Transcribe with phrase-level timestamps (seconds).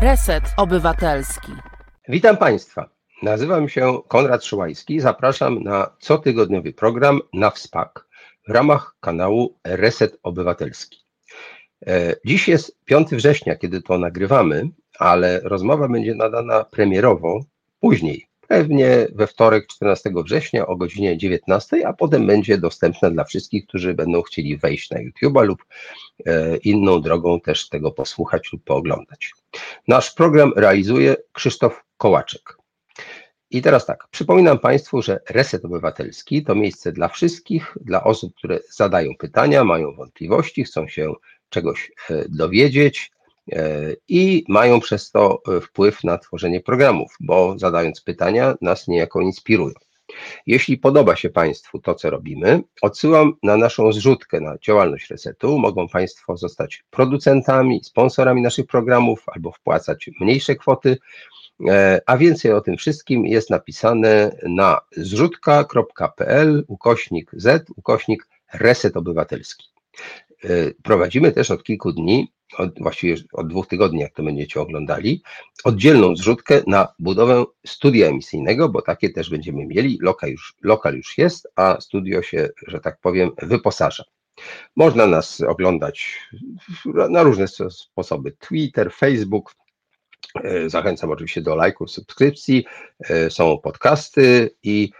[0.00, 1.52] Reset Obywatelski.
[2.08, 2.90] Witam Państwa.
[3.22, 5.00] Nazywam się Konrad Szołajski.
[5.00, 8.06] Zapraszam na cotygodniowy program na WSPAK
[8.48, 10.98] w ramach kanału Reset Obywatelski.
[11.86, 14.68] E, dziś jest 5 września, kiedy to nagrywamy,
[14.98, 17.40] ale rozmowa będzie nadana premierowo
[17.80, 23.66] później, pewnie we wtorek 14 września o godzinie 19, a potem będzie dostępna dla wszystkich,
[23.66, 25.64] którzy będą chcieli wejść na YouTube'a lub
[26.64, 29.32] inną drogą też tego posłuchać lub pooglądać.
[29.88, 32.56] Nasz program realizuje Krzysztof Kołaczek.
[33.50, 38.58] I teraz tak, przypominam Państwu, że Reset Obywatelski to miejsce dla wszystkich, dla osób, które
[38.70, 41.12] zadają pytania, mają wątpliwości, chcą się
[41.48, 43.10] czegoś e, dowiedzieć,
[43.52, 49.20] E, i mają przez to e, wpływ na tworzenie programów, bo zadając pytania nas niejako
[49.20, 49.74] inspirują.
[50.46, 55.58] Jeśli podoba się Państwu to, co robimy, odsyłam na naszą zrzutkę na działalność Resetu.
[55.58, 60.98] Mogą Państwo zostać producentami, sponsorami naszych programów albo wpłacać mniejsze kwoty.
[61.68, 69.70] E, a więcej o tym wszystkim jest napisane na zrzutka.pl ukośnik z ukośnik reset obywatelski.
[70.82, 75.22] Prowadzimy też od kilku dni od, właściwie od dwóch tygodni, jak to będziecie oglądali,
[75.64, 79.98] oddzielną zrzutkę na budowę studia emisyjnego, bo takie też będziemy mieli.
[80.02, 84.04] Lokal już, lokal już jest, a studio się, że tak powiem, wyposaża.
[84.76, 86.20] Można nas oglądać
[86.84, 89.54] na różne sposoby: Twitter, Facebook.
[90.44, 92.64] E, zachęcam oczywiście do lajków, subskrypcji.
[93.00, 94.90] E, są podcasty i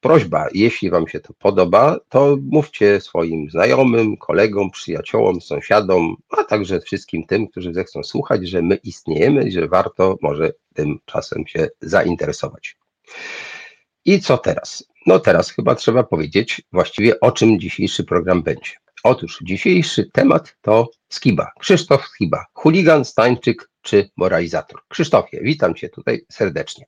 [0.00, 6.80] prośba, jeśli Wam się to podoba, to mówcie swoim znajomym, kolegom, przyjaciołom, sąsiadom, a także
[6.80, 11.68] wszystkim tym, którzy zechcą słuchać, że my istniejemy i że warto może tym czasem się
[11.80, 12.76] zainteresować.
[14.04, 14.84] I co teraz?
[15.06, 18.72] No teraz chyba trzeba powiedzieć właściwie o czym dzisiejszy program będzie.
[19.04, 24.80] Otóż dzisiejszy temat to Skiba, Krzysztof Skiba, chuligan, stańczyk czy moralizator.
[24.88, 26.84] Krzysztofie, witam Cię tutaj serdecznie.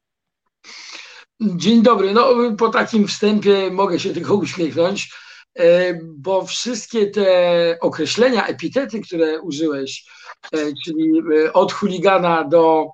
[1.40, 2.12] Dzień dobry.
[2.12, 5.14] No, po takim wstępie mogę się tylko uśmiechnąć,
[5.58, 10.04] e, bo wszystkie te określenia, epitety, które użyłeś,
[10.52, 11.12] e, czyli
[11.44, 12.86] e, od chuligana do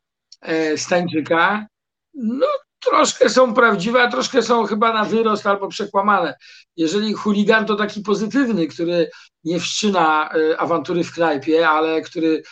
[0.76, 1.66] stańczyka,
[2.14, 2.46] no
[2.78, 6.34] troszkę są prawdziwe, a troszkę są chyba na wyrost albo przekłamane.
[6.76, 9.10] Jeżeli chuligan to taki pozytywny, który
[9.44, 12.42] nie wszczyna awantury w knajpie, ale który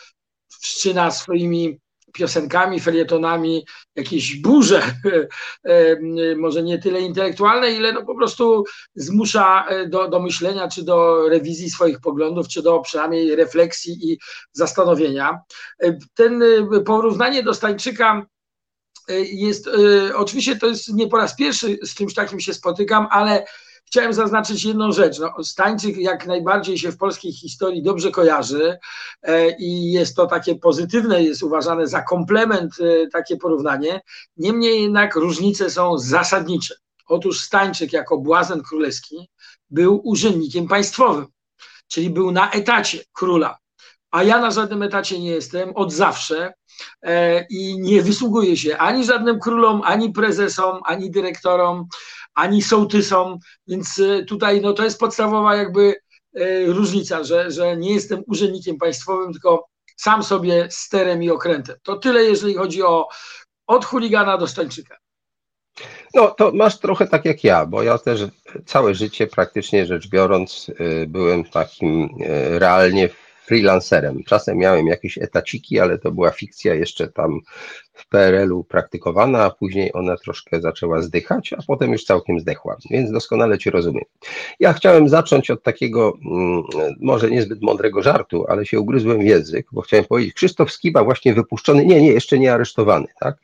[0.49, 1.79] wszczyna swoimi
[2.17, 3.67] piosenkami, felietonami,
[3.97, 4.83] jakieś burze,
[5.65, 5.97] e,
[6.37, 11.29] może nie tyle intelektualne, ile no po prostu zmusza e, do, do myślenia, czy do
[11.29, 14.19] rewizji swoich poglądów, czy do przynajmniej refleksji i
[14.53, 15.41] zastanowienia.
[15.83, 16.43] E, ten
[16.87, 18.27] porównanie do Stańczyka
[19.33, 19.71] jest,
[20.15, 23.45] oczywiście to jest nie po raz pierwszy z czymś takim się spotykam, ale
[23.87, 25.19] chciałem zaznaczyć jedną rzecz.
[25.19, 28.79] No, Stańczyk jak najbardziej się w polskiej historii dobrze kojarzy
[29.23, 34.01] e, i jest to takie pozytywne, jest uważane za komplement e, takie porównanie.
[34.37, 36.75] Niemniej jednak różnice są zasadnicze.
[37.09, 39.29] Otóż Stańczyk jako błazen królewski
[39.71, 41.27] był urzędnikiem państwowym,
[41.89, 43.59] czyli był na etacie króla.
[44.11, 46.55] A ja na żadnym etacie nie jestem od zawsze
[47.03, 51.89] e, i nie wysługuję się ani żadnym królom, ani prezesom, ani dyrektorom,
[52.37, 55.95] ani sołtysom, więc e, tutaj no, to jest podstawowa jakby
[56.35, 61.77] e, różnica, że, że nie jestem urzędnikiem państwowym, tylko sam sobie sterem i okrętem.
[61.83, 63.09] To tyle, jeżeli chodzi o
[63.67, 64.97] od chuligana do stańczyka.
[66.15, 68.21] No, to masz trochę tak jak ja, bo ja też
[68.67, 72.09] całe życie, praktycznie rzecz biorąc, e, byłem takim
[72.51, 73.09] realnie
[73.47, 74.23] freelancerem.
[74.27, 77.41] Czasem miałem jakieś etaciki, ale to była fikcja jeszcze tam
[77.93, 83.11] w PRL-u praktykowana, a później ona troszkę zaczęła zdychać, a potem już całkiem zdechła, więc
[83.11, 84.05] doskonale Cię rozumiem.
[84.61, 86.63] Ja chciałem zacząć od takiego mm,
[87.01, 91.35] może niezbyt mądrego żartu, ale się ugryzłem w język, bo chciałem powiedzieć, Krzysztof Skiba właśnie
[91.35, 93.37] wypuszczony, nie, nie, jeszcze nie aresztowany, tak?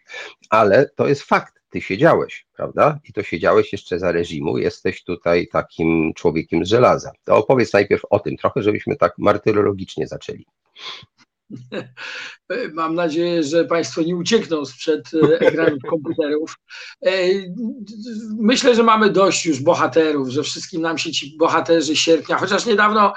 [0.50, 2.98] Ale to jest fakt, ty siedziałeś, prawda?
[3.08, 7.12] I to siedziałeś jeszcze za reżimu, jesteś tutaj takim człowiekiem z żelaza.
[7.24, 10.46] To opowiedz najpierw o tym trochę, żebyśmy tak martyrologicznie zaczęli.
[12.72, 16.56] Mam nadzieję, że Państwo nie uciekną sprzed e, ekranów komputerów.
[17.06, 17.10] E,
[18.38, 23.12] myślę, że mamy dość już bohaterów, że wszystkim nam się ci bohaterzy sierpnia, chociaż niedawno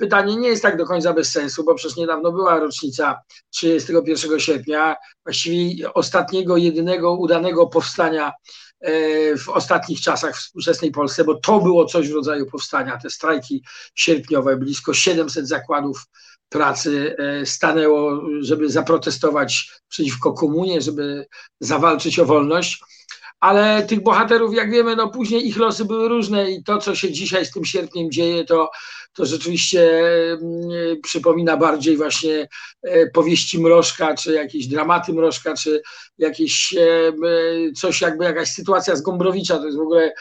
[0.00, 4.96] pytanie nie jest tak do końca bez sensu, bo przecież niedawno była rocznica 31 sierpnia,
[5.24, 8.32] właściwie ostatniego, jedynego udanego powstania
[8.80, 8.92] e,
[9.36, 13.64] w ostatnich czasach w współczesnej Polsce, bo to było coś w rodzaju powstania, te strajki
[13.94, 16.06] sierpniowe, blisko 700 zakładów
[16.50, 21.26] pracy e, stanęło, żeby zaprotestować przeciwko komunie, żeby
[21.60, 22.82] zawalczyć o wolność.
[23.40, 27.12] Ale tych bohaterów, jak wiemy, no później ich losy były różne i to, co się
[27.12, 28.70] dzisiaj z tym sierpniem dzieje, to
[29.14, 30.02] to rzeczywiście
[30.32, 32.48] mm, przypomina bardziej właśnie
[33.14, 35.82] powieści Mrożka, czy jakieś dramaty Mrożka, czy
[36.18, 36.74] jakieś
[37.76, 40.12] coś jakby jakaś sytuacja z Gombrowicza, to jest w ogóle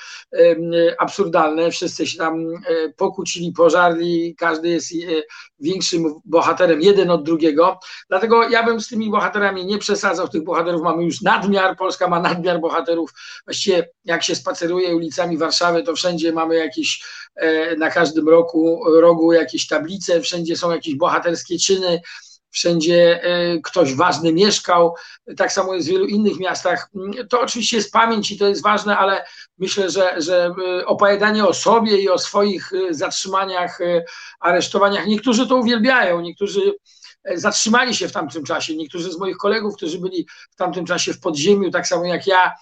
[1.00, 2.46] absurdalne, wszyscy się tam
[2.98, 4.92] pokłócili, pożarli, każdy jest
[5.60, 10.82] większym bohaterem jeden od drugiego, dlatego ja bym z tymi bohaterami nie przesadzał, tych bohaterów
[10.82, 13.14] mamy już nadmiar, Polska ma nadmiar bohaterów,
[13.46, 17.29] właściwie jak się spaceruje ulicami Warszawy, to wszędzie mamy jakieś, e,
[17.78, 22.02] na każdym roku, rogu jakieś tablice, wszędzie są jakieś bohaterskie czyny,
[22.52, 24.96] wszędzie e, ktoś ważny mieszkał,
[25.38, 26.90] tak samo jest w wielu innych miastach.
[27.30, 29.26] To oczywiście jest pamięć i to jest ważne, ale
[29.58, 33.80] myślę, że, że e, opowiadanie o sobie i o swoich zatrzymaniach,
[34.40, 36.74] aresztowaniach, niektórzy to uwielbiają, niektórzy
[37.36, 38.75] zatrzymali się w tamtym czasie.
[38.75, 42.54] Niektórzy z moich kolegów, którzy byli w tamtym czasie w podziemiu, tak samo jak ja,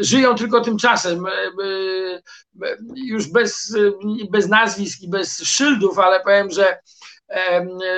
[0.00, 3.76] żyją tylko tymczasem, e, e, już bez,
[4.30, 6.78] bez nazwisk i bez szyldów, ale powiem, że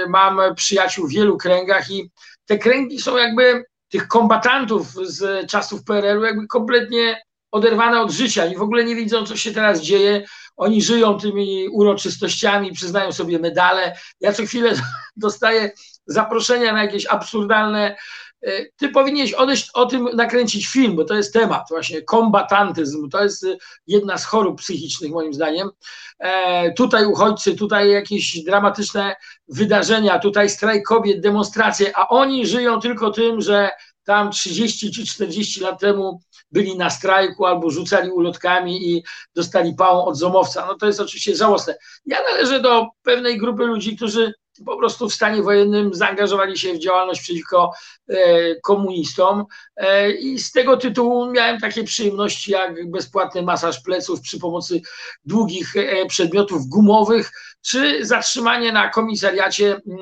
[0.09, 2.11] mam przyjaciół w wielu kręgach i
[2.47, 8.57] te kręgi są jakby tych kombatantów z czasów PRL-u jakby kompletnie oderwane od życia i
[8.57, 10.27] w ogóle nie widzą, co się teraz dzieje.
[10.57, 13.97] Oni żyją tymi uroczystościami, przyznają sobie medale.
[14.21, 14.75] Ja co chwilę
[15.17, 15.71] dostaję
[16.09, 17.97] zaproszenia na jakieś absurdalne.
[18.43, 23.09] E, ty powinieneś odejść o tym nakręcić film, bo to jest temat, właśnie kombatantyzm.
[23.11, 23.47] To jest
[23.87, 25.71] jedna z chorób psychicznych, moim zdaniem.
[26.19, 29.17] E, tutaj uchodźcy, tutaj jakieś dramatyczne
[29.49, 33.71] wydarzenia, tutaj strajk kobiet, demonstracje, a oni żyją tylko tym, że
[34.05, 36.21] tam 30 czy 40 lat temu
[36.51, 39.03] byli na strajku albo rzucali ulotkami i
[39.35, 40.67] dostali pałą od zomowca.
[40.67, 41.79] No to jest oczywiście żałosne.
[42.07, 44.33] Ja należę do pewnej grupy ludzi, którzy
[44.67, 47.73] po prostu w stanie wojennym zaangażowali się w działalność przeciwko
[48.09, 48.15] e,
[48.61, 49.45] komunistom
[49.77, 54.81] e, i z tego tytułu miałem takie przyjemności jak bezpłatny masaż pleców przy pomocy
[55.25, 59.99] długich e, przedmiotów gumowych, czy zatrzymanie na komisariacie, mm,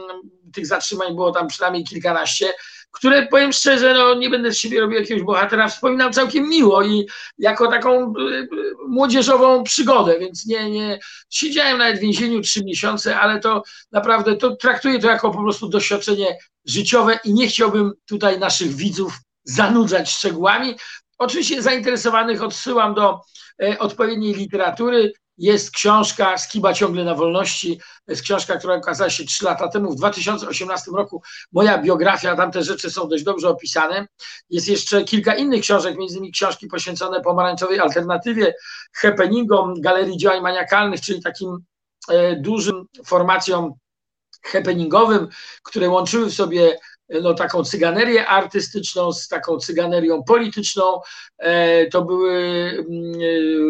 [0.52, 2.52] tych zatrzymań było tam przynajmniej kilkanaście,
[2.96, 7.06] które powiem szczerze, no nie będę z siebie robił jakiegoś bohatera, wspominam całkiem miło i
[7.38, 8.48] jako taką y, y,
[8.88, 10.98] młodzieżową przygodę, więc nie, nie,
[11.30, 13.62] siedziałem nawet w więzieniu trzy miesiące, ale to
[13.92, 19.18] naprawdę, to traktuję to jako po prostu doświadczenie życiowe i nie chciałbym tutaj naszych widzów
[19.44, 20.74] zanudzać szczegółami.
[21.18, 23.20] Oczywiście zainteresowanych odsyłam do
[23.62, 27.80] e, odpowiedniej literatury jest książka Skiba ciągle na wolności.
[28.08, 31.22] Jest książka, która ukazała się trzy lata temu, w 2018 roku.
[31.52, 34.06] Moja biografia, tam te rzeczy są dość dobrze opisane.
[34.50, 38.54] Jest jeszcze kilka innych książek, między innymi książki poświęcone pomarańczowej alternatywie,
[38.92, 41.58] happeningom, galerii działań maniakalnych, czyli takim
[42.08, 43.72] e, dużym formacjom
[44.42, 45.28] happeningowym,
[45.62, 51.00] które łączyły w sobie no, taką cyganerię artystyczną z taką cyganerią polityczną.
[51.38, 53.12] E, to były mm,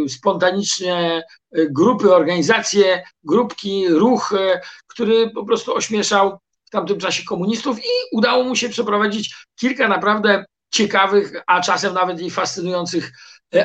[0.04, 1.22] e, spontaniczne
[1.52, 8.44] grupy, organizacje, grupki, ruch, e, który po prostu ośmieszał w tamtym czasie komunistów i udało
[8.44, 13.12] mu się przeprowadzić kilka naprawdę ciekawych, a czasem nawet i fascynujących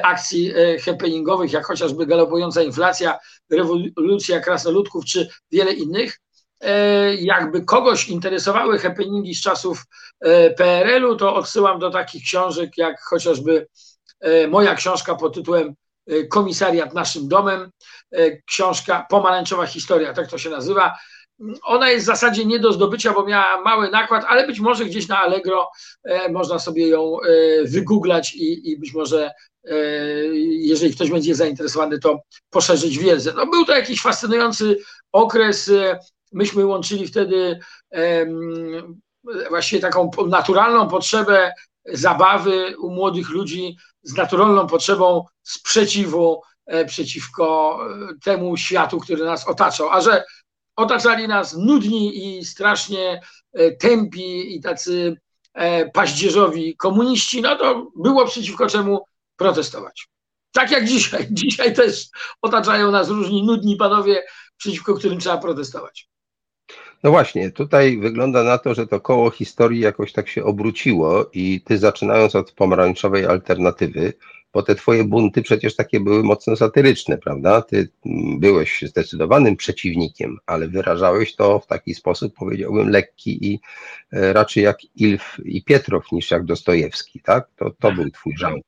[0.03, 0.53] akcji
[0.85, 3.19] happeningowych, jak chociażby galopująca inflacja,
[3.49, 6.19] rewolucja krasnoludków czy wiele innych.
[6.61, 9.85] E, jakby kogoś interesowały happeningi z czasów
[10.19, 13.67] e, PRL-u, to odsyłam do takich książek jak chociażby
[14.19, 15.73] e, moja książka pod tytułem
[16.29, 17.71] Komisariat naszym domem,
[18.47, 20.97] książka Pomarańczowa historia, tak to się nazywa.
[21.63, 25.07] Ona jest w zasadzie nie do zdobycia, bo miała mały nakład, ale być może gdzieś
[25.07, 25.69] na Allegro
[26.31, 27.17] można sobie ją
[27.65, 29.31] wygooglać i, i być może
[30.43, 32.19] jeżeli ktoś będzie zainteresowany, to
[32.49, 33.33] poszerzyć wiedzę.
[33.35, 34.77] No, był to jakiś fascynujący
[35.11, 35.71] okres
[36.31, 37.59] myśmy łączyli wtedy
[39.49, 41.53] właściwie taką naturalną potrzebę
[41.85, 49.47] zabawy u młodych ludzi z naturalną potrzebą sprzeciwu e, przeciwko e, temu światu, który nas
[49.47, 49.89] otaczał.
[49.89, 50.23] A że
[50.75, 53.21] otaczali nas nudni i strasznie
[53.53, 55.17] e, tępi i tacy
[55.93, 60.07] paździerzowi komuniści, no to było przeciwko czemu protestować.
[60.51, 61.27] Tak jak dzisiaj.
[61.43, 62.07] Dzisiaj też
[62.41, 64.23] otaczają nas różni nudni panowie,
[64.57, 66.10] przeciwko którym trzeba protestować.
[67.03, 71.61] No właśnie, tutaj wygląda na to, że to koło historii jakoś tak się obróciło i
[71.61, 74.13] ty zaczynając od pomarańczowej alternatywy,
[74.53, 77.61] bo te twoje bunty przecież takie były mocno satyryczne, prawda?
[77.61, 83.59] Ty mm, byłeś zdecydowanym przeciwnikiem, ale wyrażałeś to w taki sposób, powiedziałbym, lekki i
[84.13, 87.47] e, raczej jak Ilf i Pietrow niż jak Dostojewski, tak?
[87.55, 88.61] To, to był twój żal.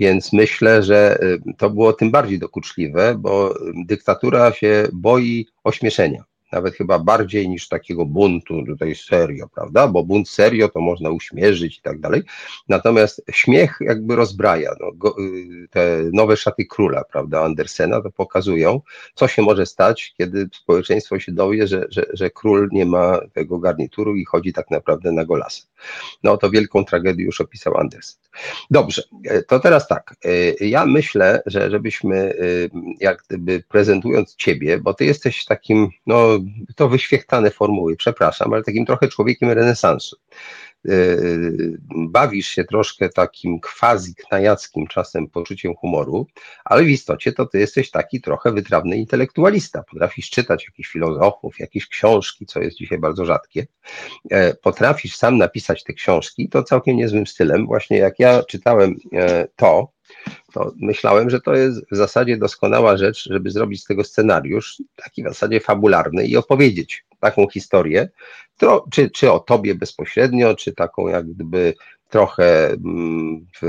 [0.00, 3.54] Więc myślę, że e, to było tym bardziej dokuczliwe, bo
[3.86, 9.88] dyktatura się boi ośmieszenia nawet chyba bardziej niż takiego buntu tutaj serio, prawda?
[9.88, 12.22] Bo bunt serio to można uśmierzyć i tak dalej.
[12.68, 14.74] Natomiast śmiech jakby rozbraja.
[14.80, 18.80] No, go, y, te nowe szaty króla, prawda, Andersena to pokazują,
[19.14, 23.58] co się może stać, kiedy społeczeństwo się dowie, że, że, że król nie ma tego
[23.58, 25.62] garnituru i chodzi tak naprawdę na golasa.
[26.22, 28.22] No to wielką tragedię już opisał Andersen.
[28.70, 30.14] Dobrze, e, to teraz tak.
[30.24, 32.34] E, ja myślę, że żebyśmy e,
[33.00, 36.38] jak gdyby prezentując ciebie, bo ty jesteś takim, no
[36.76, 40.16] to wyświechtane formuły, przepraszam, ale takim trochę człowiekiem renesansu.
[41.96, 46.26] Bawisz się troszkę takim quasi-knajackim czasem poczuciem humoru,
[46.64, 49.82] ale w istocie to ty jesteś taki trochę wytrawny intelektualista.
[49.90, 53.66] Potrafisz czytać jakichś filozofów, jakieś książki, co jest dzisiaj bardzo rzadkie.
[54.62, 57.66] Potrafisz sam napisać te książki, to całkiem niezłym stylem.
[57.66, 58.96] Właśnie jak ja czytałem
[59.56, 59.92] to,
[60.52, 65.22] to myślałem, że to jest w zasadzie doskonała rzecz, żeby zrobić z tego scenariusz, taki
[65.22, 68.08] w zasadzie fabularny i opowiedzieć taką historię,
[68.58, 71.74] to, czy, czy o tobie bezpośrednio, czy taką jak gdyby
[72.12, 73.66] trochę mm, w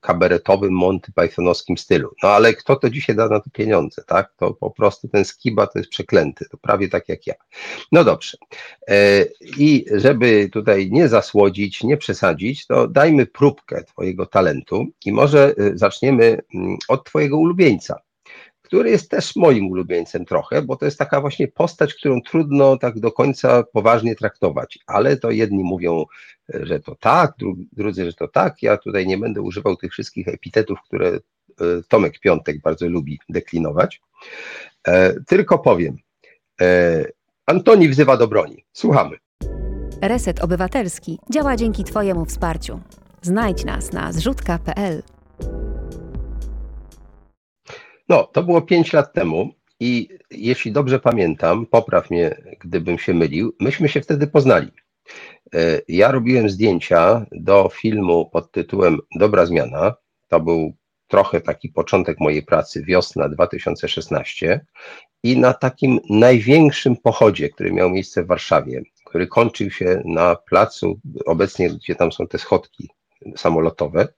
[0.00, 2.14] kabaretowym, Monty Pythonowskim stylu.
[2.22, 4.32] No ale kto to dzisiaj da na to pieniądze, tak?
[4.36, 7.34] To po prostu ten skiba to jest przeklęty, to prawie tak jak ja.
[7.92, 8.38] No dobrze.
[8.88, 9.24] E,
[9.58, 15.78] I żeby tutaj nie zasłodzić, nie przesadzić, to dajmy próbkę twojego talentu i może e,
[15.78, 18.05] zaczniemy mm, od twojego ulubieńca
[18.66, 23.00] który jest też moim ulubieńcem trochę, bo to jest taka właśnie postać, którą trudno tak
[23.00, 26.04] do końca poważnie traktować, ale to jedni mówią,
[26.48, 27.34] że to tak,
[27.72, 28.62] drudzy, że to tak.
[28.62, 31.20] Ja tutaj nie będę używał tych wszystkich epitetów, które e,
[31.88, 34.00] Tomek Piątek bardzo lubi deklinować,
[34.88, 35.96] e, tylko powiem,
[36.60, 37.04] e,
[37.46, 38.64] Antoni wzywa do broni.
[38.72, 39.16] Słuchamy.
[40.02, 42.80] Reset Obywatelski działa dzięki Twojemu wsparciu.
[43.22, 45.02] Znajdź nas na zrzutka.pl.
[48.08, 53.56] No, to było pięć lat temu i jeśli dobrze pamiętam, popraw mnie, gdybym się mylił,
[53.60, 54.70] myśmy się wtedy poznali.
[55.54, 59.94] E, ja robiłem zdjęcia do filmu pod tytułem Dobra Zmiana.
[60.28, 60.76] To był
[61.08, 64.66] trochę taki początek mojej pracy, wiosna 2016
[65.22, 71.00] i na takim największym pochodzie, który miał miejsce w Warszawie, który kończył się na placu,
[71.26, 72.88] obecnie gdzie tam są te schodki
[73.36, 74.08] samolotowe,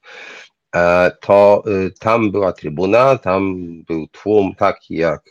[1.21, 5.23] to y, tam była trybuna, tam był tłum taki jak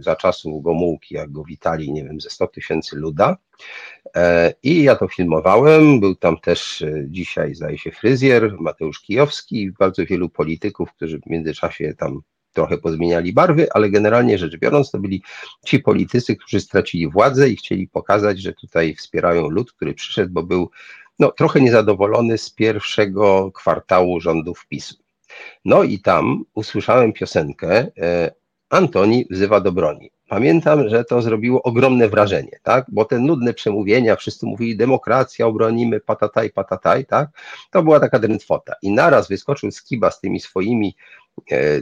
[0.00, 3.36] za czasów Gomułki, jak go witali, nie wiem, ze 100 tysięcy luda.
[4.16, 6.00] E, I ja to filmowałem.
[6.00, 11.20] Był tam też y, dzisiaj, zdaje się, fryzjer Mateusz Kijowski i bardzo wielu polityków, którzy
[11.20, 12.20] w międzyczasie tam
[12.52, 15.22] trochę pozmieniali barwy, ale generalnie rzecz biorąc, to byli
[15.66, 20.42] ci politycy, którzy stracili władzę i chcieli pokazać, że tutaj wspierają lud, który przyszedł, bo
[20.42, 20.70] był
[21.20, 24.94] no, trochę niezadowolony z pierwszego kwartału rządów PiSu.
[25.64, 28.30] No i tam usłyszałem piosenkę e,
[28.70, 30.10] Antoni wzywa do broni.
[30.28, 32.84] Pamiętam, że to zrobiło ogromne wrażenie, tak?
[32.88, 37.28] Bo te nudne przemówienia, wszyscy mówili demokracja, obronimy, patataj, patataj, tak?
[37.70, 38.74] To była taka drętwota.
[38.82, 40.96] I naraz wyskoczył Skiba z tymi swoimi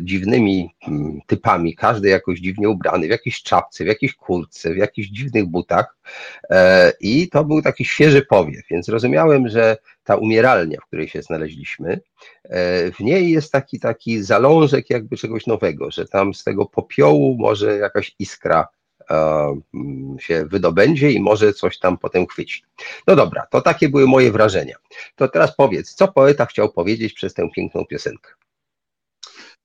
[0.00, 5.08] dziwnymi mm, typami, każdy jakoś dziwnie ubrany, w jakiejś czapce, w jakiejś kurtce, w jakichś
[5.08, 5.96] dziwnych butach
[6.50, 11.22] e, i to był taki świeży powiew, więc rozumiałem, że ta umieralnia, w której się
[11.22, 12.00] znaleźliśmy,
[12.44, 17.36] e, w niej jest taki, taki zalążek jakby czegoś nowego, że tam z tego popiołu
[17.38, 18.68] może jakaś iskra
[19.74, 22.62] mm, się wydobędzie i może coś tam potem chwyci.
[23.06, 24.76] No dobra, to takie były moje wrażenia.
[25.16, 28.30] To teraz powiedz, co poeta chciał powiedzieć przez tę piękną piosenkę?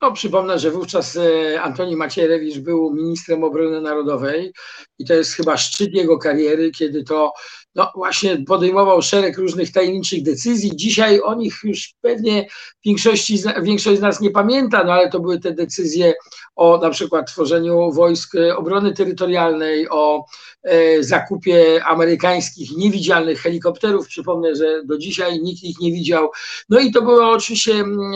[0.01, 4.53] No, przypomnę, że wówczas e, Antoni Macierewicz był ministrem obrony narodowej
[4.99, 7.33] i to jest chyba szczyt jego kariery, kiedy to
[7.75, 10.75] no, właśnie podejmował szereg różnych tajemniczych decyzji.
[10.75, 12.47] Dzisiaj o nich już pewnie
[12.85, 16.13] większości, większość z nas nie pamięta, no ale to były te decyzje
[16.55, 20.25] o na przykład tworzeniu wojsk e, obrony terytorialnej, o
[20.63, 24.07] e, zakupie amerykańskich niewidzialnych helikopterów.
[24.07, 26.29] Przypomnę, że do dzisiaj nikt ich nie widział.
[26.69, 28.13] No i to było oczywiście mm,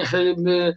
[0.48, 0.74] e,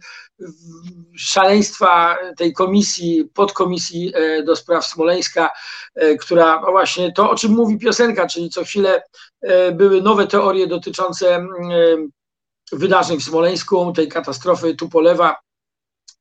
[1.15, 5.49] szaleństwa tej komisji, podkomisji e, do spraw Smoleńska,
[5.95, 9.03] e, która właśnie to, o czym mówi piosenka, czyli co chwilę
[9.41, 11.47] e, były nowe teorie dotyczące
[12.71, 15.35] wydarzeń w Smoleńsku, tej katastrofy Tupolewa,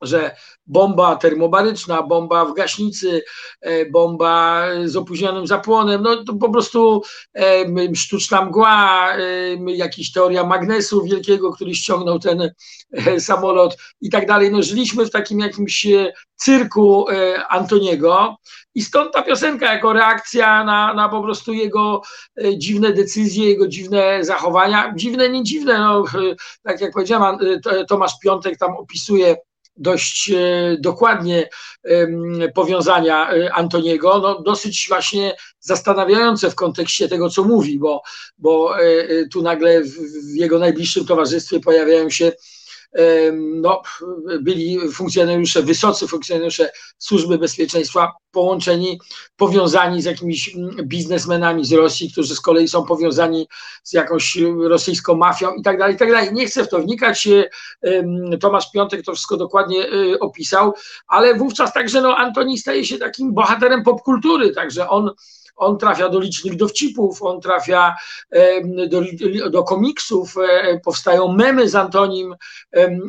[0.02, 3.22] że bomba termobaryczna, bomba w gaśnicy,
[3.60, 7.02] e, bomba z opóźnionym zapłonem, no to po prostu
[7.36, 9.20] e, sztuczna mgła, e,
[9.66, 12.50] jakaś teoria magnesu wielkiego, który ściągnął ten
[13.18, 14.50] samolot i tak dalej.
[14.50, 15.86] No żyliśmy w takim jakimś
[16.36, 17.06] cyrku
[17.48, 18.36] Antoniego
[18.74, 22.02] i stąd ta piosenka jako reakcja na, na po prostu jego
[22.56, 24.92] dziwne decyzje, jego dziwne zachowania.
[24.96, 26.04] Dziwne, nie dziwne, no,
[26.62, 27.38] tak jak powiedziałem,
[27.88, 29.36] Tomasz Piątek tam opisuje
[29.80, 30.32] dość
[30.78, 31.48] dokładnie
[32.54, 38.02] powiązania Antoniego, no dosyć właśnie zastanawiające w kontekście tego, co mówi, bo,
[38.38, 38.74] bo
[39.32, 42.32] tu nagle w jego najbliższym towarzystwie pojawiają się
[43.32, 43.82] no,
[44.40, 49.00] byli funkcjonariusze, wysocy funkcjonariusze służby bezpieczeństwa połączeni,
[49.36, 53.48] powiązani z jakimiś biznesmenami z Rosji, którzy z kolei są powiązani
[53.82, 56.32] z jakąś rosyjską mafią i tak dalej, i tak dalej.
[56.32, 57.28] Nie chcę w to wnikać.
[58.40, 60.74] Tomasz Piątek to wszystko dokładnie y, opisał,
[61.06, 65.10] ale wówczas także no, Antoni staje się takim bohaterem popkultury, także on
[65.60, 67.96] on trafia do licznych dowcipów, on trafia
[68.88, 69.02] do,
[69.50, 72.34] do komiksów, e, powstają memy z Antonim,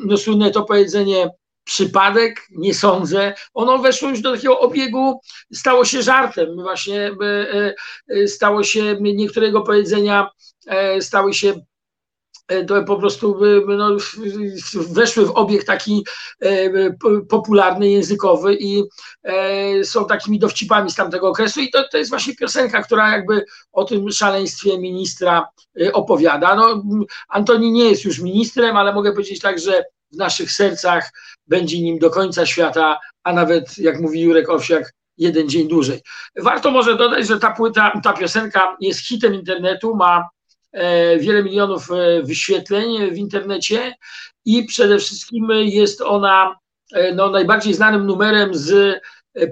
[0.06, 1.30] no słynne to powiedzenie
[1.64, 3.34] przypadek, nie sądzę.
[3.54, 5.20] Ono weszło już do takiego obiegu,
[5.54, 7.74] stało się żartem, właśnie e,
[8.08, 10.30] e, stało się niektórego powiedzenia,
[11.00, 11.54] stały się
[12.68, 13.98] to po prostu no,
[14.74, 16.06] weszły w obieg taki
[16.42, 16.94] e,
[17.30, 18.84] popularny, językowy i
[19.24, 23.46] e, są takimi dowcipami z tamtego okresu i to, to jest właśnie piosenka, która jakby
[23.72, 25.48] o tym szaleństwie ministra
[25.94, 26.56] opowiada.
[26.56, 26.84] No,
[27.30, 31.12] Antoni nie jest już ministrem, ale mogę powiedzieć tak, że w naszych sercach
[31.48, 36.02] będzie nim do końca świata, a nawet, jak mówi Jurek Owsiak, jeden dzień dłużej.
[36.40, 40.41] Warto może dodać, że ta płyta, ta piosenka jest hitem internetu, ma E,
[41.20, 43.96] wiele milionów e, wyświetleń w internecie
[44.46, 46.56] i przede wszystkim jest ona
[46.94, 49.02] e, no, najbardziej znanym numerem z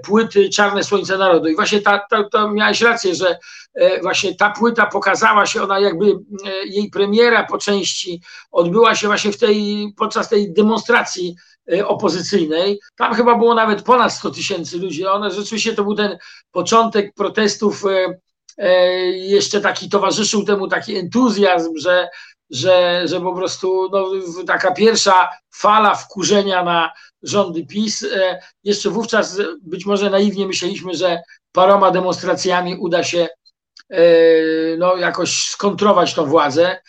[0.04, 1.48] płyty Czarne Słońce Narodu.
[1.48, 3.38] I właśnie ta, ta, to miałeś rację, że
[4.02, 6.06] właśnie ta płyta pokazała się, ona jakby
[6.64, 11.36] jej premiera po części odbyła się właśnie w tej, podczas tej demonstracji
[11.84, 12.80] opozycyjnej.
[12.96, 15.06] Tam chyba było nawet ponad 100 tysięcy ludzi.
[15.06, 16.18] Ona rzeczywiście to był ten
[16.50, 18.18] początek protestów E,
[19.12, 22.08] jeszcze taki towarzyszył temu taki entuzjazm, że,
[22.50, 24.06] że, że po prostu no,
[24.46, 26.92] taka pierwsza fala wkurzenia na
[27.22, 28.02] rządy PiS.
[28.02, 33.28] E, jeszcze wówczas być może naiwnie myśleliśmy, że paroma demonstracjami uda się
[33.90, 34.02] e,
[34.78, 36.80] no, jakoś skontrować tą władzę.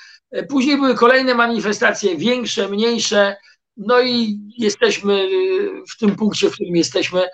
[0.49, 3.37] Później były kolejne manifestacje, większe, mniejsze.
[3.77, 7.27] No i jesteśmy y, w tym punkcie, w którym jesteśmy.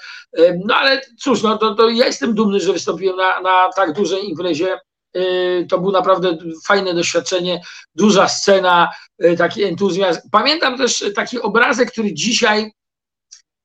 [0.66, 4.30] No ale cóż, no to, to ja jestem dumny, że wystąpiłem na, na tak dużej
[4.30, 4.80] imprezie.
[5.18, 7.62] Y, to było naprawdę fajne doświadczenie,
[7.96, 8.92] duża scena,
[9.24, 10.20] y, taki entuzjazm.
[10.32, 12.72] Pamiętam też taki obrazek, który dzisiaj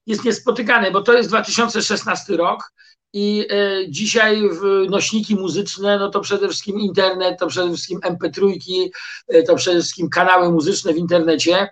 [0.07, 2.73] jest niespotykany, bo to jest 2016 rok
[3.15, 3.47] i
[3.89, 4.43] dzisiaj
[4.91, 8.59] nośniki muzyczne, no to przede wszystkim internet, to przede wszystkim MP3,
[9.47, 11.69] to przede wszystkim kanały muzyczne w internecie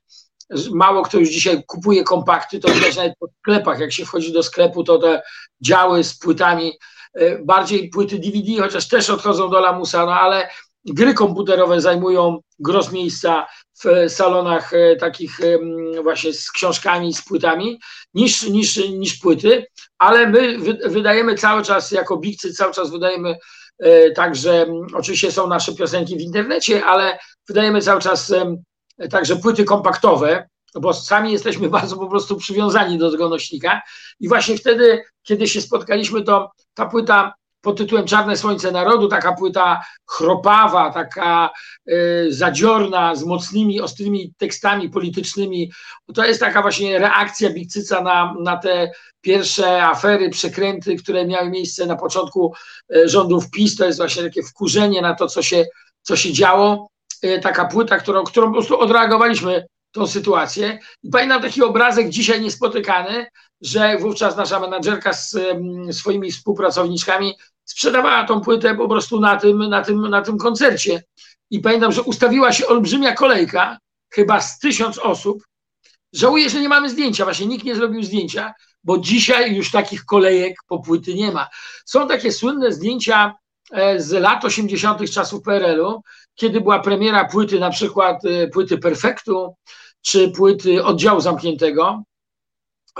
[0.72, 4.42] mało kto już dzisiaj kupuje kompakty, to widać nawet po sklepach, jak się wchodzi do
[4.42, 5.22] sklepu, to te
[5.60, 6.72] działy z płytami,
[7.14, 10.48] e, bardziej płyty DVD, chociaż też odchodzą do lamusa, no ale
[10.84, 13.46] gry komputerowe zajmują gros miejsca
[13.84, 15.38] w salonach e, takich
[16.02, 17.80] właśnie z książkami, z płytami,
[18.14, 19.66] niż, niż, niż płyty,
[19.98, 23.38] ale my wydajemy cały czas, jako Bigcy cały czas wydajemy
[23.78, 28.32] e, Także oczywiście są nasze piosenki w internecie, ale wydajemy cały czas
[29.10, 33.82] także płyty kompaktowe, bo sami jesteśmy bardzo po prostu przywiązani do tego nośnika.
[34.20, 39.32] I właśnie wtedy, kiedy się spotkaliśmy, to ta płyta pod tytułem Czarne Słońce Narodu, taka
[39.32, 41.50] płyta chropawa, taka
[41.88, 45.72] y, zadziorna, z mocnymi, ostrymi tekstami politycznymi.
[46.14, 51.86] To jest taka właśnie reakcja Bikcyca na, na te pierwsze afery, przekręty, które miały miejsce
[51.86, 52.54] na początku
[52.96, 53.76] y, rządów PiS.
[53.76, 55.66] To jest właśnie takie wkurzenie na to, co się,
[56.02, 56.89] co się działo.
[57.24, 60.78] Y, taka płyta, którą, którą po prostu odreagowaliśmy tą sytuację.
[61.02, 63.26] I pamiętam taki obrazek dzisiaj niespotykany,
[63.60, 65.36] że wówczas nasza menadżerka z
[65.90, 71.02] swoimi współpracowniczkami sprzedawała tą płytę po prostu na tym, na tym, na tym koncercie.
[71.50, 73.78] I pamiętam, że ustawiła się olbrzymia kolejka,
[74.10, 75.42] chyba z tysiąc osób.
[76.12, 78.54] Żałuję, że nie mamy zdjęcia, właśnie nikt nie zrobił zdjęcia,
[78.84, 81.48] bo dzisiaj już takich kolejek po płyty nie ma.
[81.84, 83.34] Są takie słynne zdjęcia
[83.72, 85.10] e, z lat 80.
[85.10, 86.02] czasów PRL-u,
[86.40, 89.54] kiedy była premiera płyty, na przykład e, płyty Perfektu,
[90.02, 92.02] czy płyty Oddziału Zamkniętego.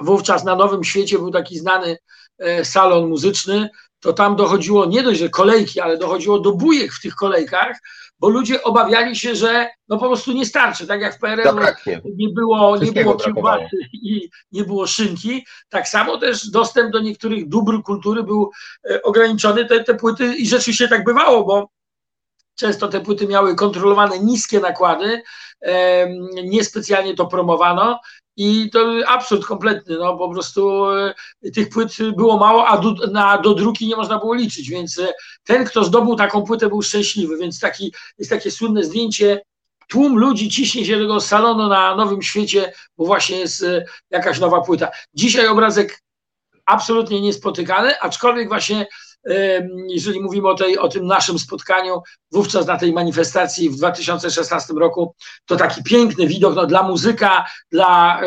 [0.03, 1.96] Wówczas na Nowym Świecie był taki znany
[2.38, 7.03] e, salon muzyczny, to tam dochodziło nie dość, że kolejki, ale dochodziło do bujek w
[7.03, 7.76] tych kolejkach,
[8.18, 11.57] bo ludzie obawiali się, że no po prostu nie starczy, tak jak w PRL
[12.16, 17.48] nie było, nie było kiełbasy i nie było szynki, tak samo też dostęp do niektórych
[17.48, 18.50] dóbr kultury był
[18.90, 21.68] e, ograniczony, te, te płyty i rzeczywiście tak bywało, bo
[22.61, 25.23] Często te płyty miały kontrolowane niskie nakłady,
[26.44, 28.01] niespecjalnie to promowano
[28.37, 31.14] i to absurd kompletny, no po prostu e,
[31.55, 33.42] tych płyt było mało, a do, na,
[33.81, 35.12] nie można było liczyć, więc e,
[35.44, 39.42] ten, kto zdobył taką płytę był szczęśliwy, więc taki, jest takie słynne zdjęcie
[39.88, 43.64] tłum ludzi ciśnie się tego salonu na Nowym Świecie, bo właśnie jest
[44.11, 44.90] jakaś nowa płyta.
[45.14, 46.03] Dzisiaj obrazek
[46.66, 48.87] absolutnie niespotykany, aczkolwiek właśnie
[49.88, 52.02] jeżeli mówimy o, tej, o tym naszym spotkaniu,
[52.33, 55.14] wówczas na tej manifestacji w 2016 roku,
[55.46, 58.20] to taki piękny widok no, dla muzyka, dla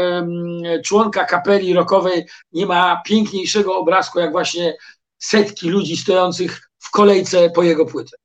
[0.85, 4.77] członka kapeli rockowej nie ma piękniejszego obrazku, jak właśnie
[5.17, 8.17] setki ludzi stojących w kolejce po jego płytę.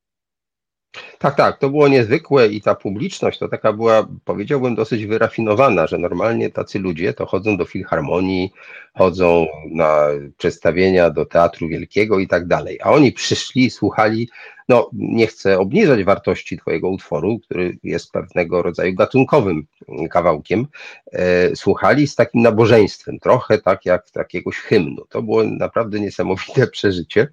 [1.18, 5.98] Tak, tak, to było niezwykłe i ta publiczność to taka była, powiedziałbym, dosyć wyrafinowana, że
[5.98, 8.53] normalnie tacy ludzie to chodzą do filharmonii,
[8.94, 10.07] chodzą na
[10.38, 14.29] przedstawienia do Teatru Wielkiego i tak dalej, a oni przyszli, słuchali
[14.68, 19.66] no, nie chcę obniżać wartości Twojego utworu, który jest pewnego rodzaju gatunkowym
[20.11, 20.66] kawałkiem,
[21.12, 25.04] e, słuchali z takim nabożeństwem, trochę tak jak jakiegoś hymnu.
[25.09, 27.28] To było naprawdę niesamowite przeżycie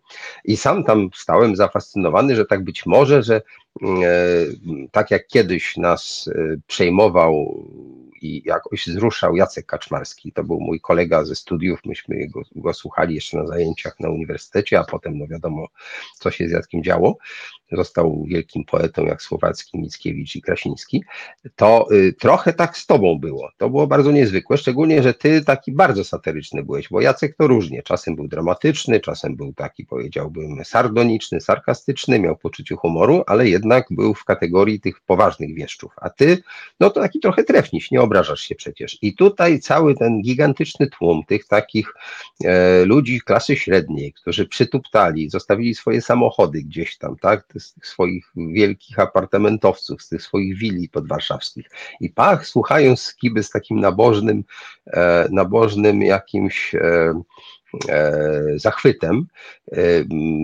[0.45, 3.41] i sam tam stałem zafascynowany, że tak być może, że e,
[4.91, 7.63] tak jak kiedyś nas e, przejmował
[8.25, 10.31] i jakoś zruszał Jacek Kaczmarski.
[10.31, 14.79] To był mój kolega ze studiów, myśmy go, go słuchali jeszcze na zajęciach na uniwersytecie,
[14.79, 15.67] a potem no wiadomo,
[16.15, 17.17] co się z Jackiem działo
[17.71, 21.03] został wielkim poetą jak Słowacki, Mickiewicz i Krasiński,
[21.55, 23.49] to y, trochę tak z tobą było.
[23.57, 27.83] To było bardzo niezwykłe, szczególnie, że ty taki bardzo satyryczny byłeś, bo Jacek to różnie.
[27.83, 34.13] Czasem był dramatyczny, czasem był taki, powiedziałbym, sardoniczny, sarkastyczny, miał poczucie humoru, ale jednak był
[34.13, 35.93] w kategorii tych poważnych wieszczów.
[36.01, 36.43] A ty,
[36.79, 38.97] no to taki trochę trefniś, nie obrażasz się przecież.
[39.01, 41.93] I tutaj cały ten gigantyczny tłum tych takich
[42.43, 47.54] e, ludzi klasy średniej, którzy przytuptali, zostawili swoje samochody gdzieś tam, tak?
[47.59, 51.69] Z tych swoich wielkich apartamentowców, z tych swoich willi podwarszawskich.
[51.99, 54.43] I pach, słuchając skiby z takim nabożnym,
[54.87, 57.21] e, nabożnym jakimś e,
[58.55, 59.25] zachwytem.
[59.71, 59.77] E,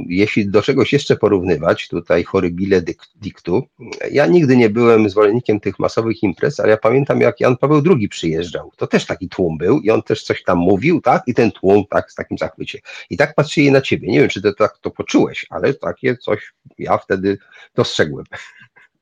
[0.07, 2.81] jeśli do czegoś jeszcze porównywać, tutaj chorybile
[3.15, 3.67] dictu,
[4.11, 8.09] ja nigdy nie byłem zwolennikiem tych masowych imprez, ale ja pamiętam jak Jan Paweł II
[8.09, 11.51] przyjeżdżał, to też taki tłum był i on też coś tam mówił, tak, i ten
[11.51, 12.79] tłum tak z takim zachwycie.
[13.09, 16.53] I tak patrzyli na ciebie, nie wiem, czy ty tak to poczułeś, ale takie coś
[16.77, 17.37] ja wtedy
[17.75, 18.25] dostrzegłem.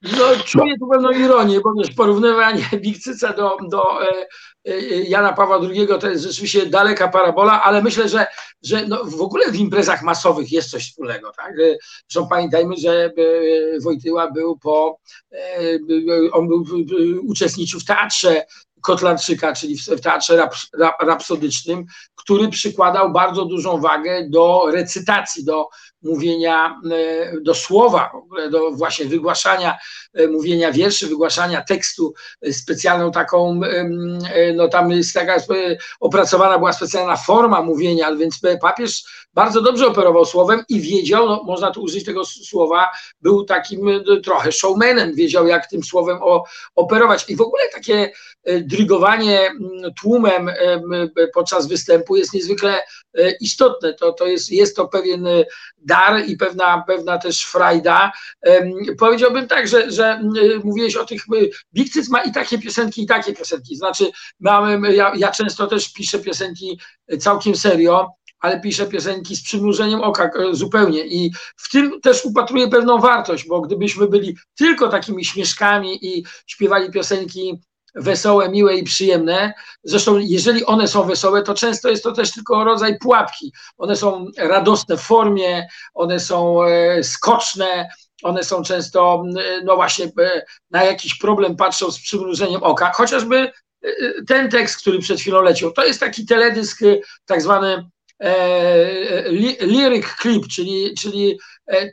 [0.01, 4.27] No, czuję tu pewną ironię, bo też porównywanie Bikcyca do, do e,
[4.65, 8.27] e, Jana Pawła II to jest rzeczywiście daleka parabola, ale myślę, że,
[8.63, 11.31] że no w ogóle w imprezach masowych jest coś wspólnego.
[11.37, 11.53] Tak?
[12.09, 14.99] Zresztą pamiętajmy, że e, Wojtyła był po,
[16.31, 16.65] on był,
[17.23, 18.45] uczestniczył w teatrze
[18.81, 21.85] Kotlarczyka, czyli w teatrze rap, rap, rapsodycznym,
[22.15, 25.67] który przykładał bardzo dużą wagę do recytacji, do
[26.01, 28.11] mówienia, e, do słowa,
[28.51, 29.77] do właśnie wygłaszania,
[30.13, 33.61] e, mówienia wierszy, wygłaszania tekstu, e, specjalną taką,
[34.55, 35.37] no tam jest taka
[35.99, 41.71] opracowana była specjalna forma mówienia, więc papież bardzo dobrze operował słowem i wiedział, no, można
[41.71, 42.89] tu użyć tego słowa,
[43.21, 46.43] był takim trochę showmanem, wiedział jak tym słowem o,
[46.75, 47.29] operować.
[47.29, 48.11] I w ogóle takie
[48.61, 49.51] drygowanie
[50.01, 50.51] tłumem
[51.33, 52.79] podczas występu jest niezwykle
[53.41, 55.27] istotne, to, to jest, jest to pewien
[55.77, 58.11] dar i pewna, pewna też frajda.
[58.99, 60.21] Powiedziałbym tak, że, że
[60.63, 61.21] mówiłeś o tych,
[61.73, 65.93] Big Cyc ma i takie piosenki, i takie piosenki, znaczy mamy, ja, ja często też
[65.93, 66.79] piszę piosenki
[67.19, 71.05] całkiem serio, ale piszę piosenki z przymrużeniem oka e, zupełnie.
[71.05, 76.91] I w tym też upatruję pewną wartość, bo gdybyśmy byli tylko takimi śmieszkami i śpiewali
[76.91, 77.61] piosenki
[77.95, 79.53] wesołe, miłe i przyjemne.
[79.83, 83.53] Zresztą, jeżeli one są wesołe, to często jest to też tylko rodzaj pułapki.
[83.77, 87.89] One są radosne w formie, one są e, skoczne,
[88.23, 89.23] one są często,
[89.63, 92.91] no właśnie, e, na jakiś problem patrzą z przymrużeniem oka.
[92.91, 93.51] Chociażby
[93.83, 93.89] e,
[94.27, 96.79] ten tekst, który przed chwilą leciał, to jest taki teledysk
[97.25, 97.89] tak zwany
[99.61, 101.39] lyric clip, czyli, czyli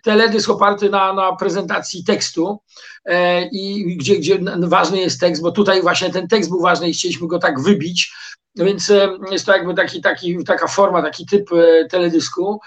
[0.02, 2.60] teledysk oparty na, na prezentacji tekstu
[3.04, 6.92] e, i gdzie, gdzie ważny jest tekst, bo tutaj właśnie ten tekst był ważny i
[6.92, 8.12] chcieliśmy go tak wybić,
[8.56, 12.60] więc e, jest to jakby taki, taki, taka forma, taki typ e, teledysku.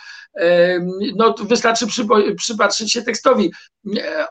[1.16, 1.88] No, wystarczy
[2.38, 3.52] przypatrzyć się tekstowi.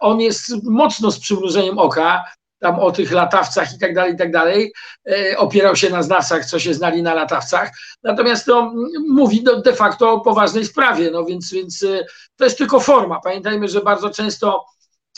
[0.00, 2.24] On jest mocno z przymrużeniem oka,
[2.58, 4.72] tam o tych latawcach i tak dalej, i tak dalej.
[5.36, 7.70] Opierał się na znawcach, co się znali na latawcach.
[8.02, 8.72] Natomiast to
[9.08, 11.84] mówi de facto o poważnej sprawie, no więc, więc
[12.36, 13.20] to jest tylko forma.
[13.20, 14.64] Pamiętajmy, że bardzo często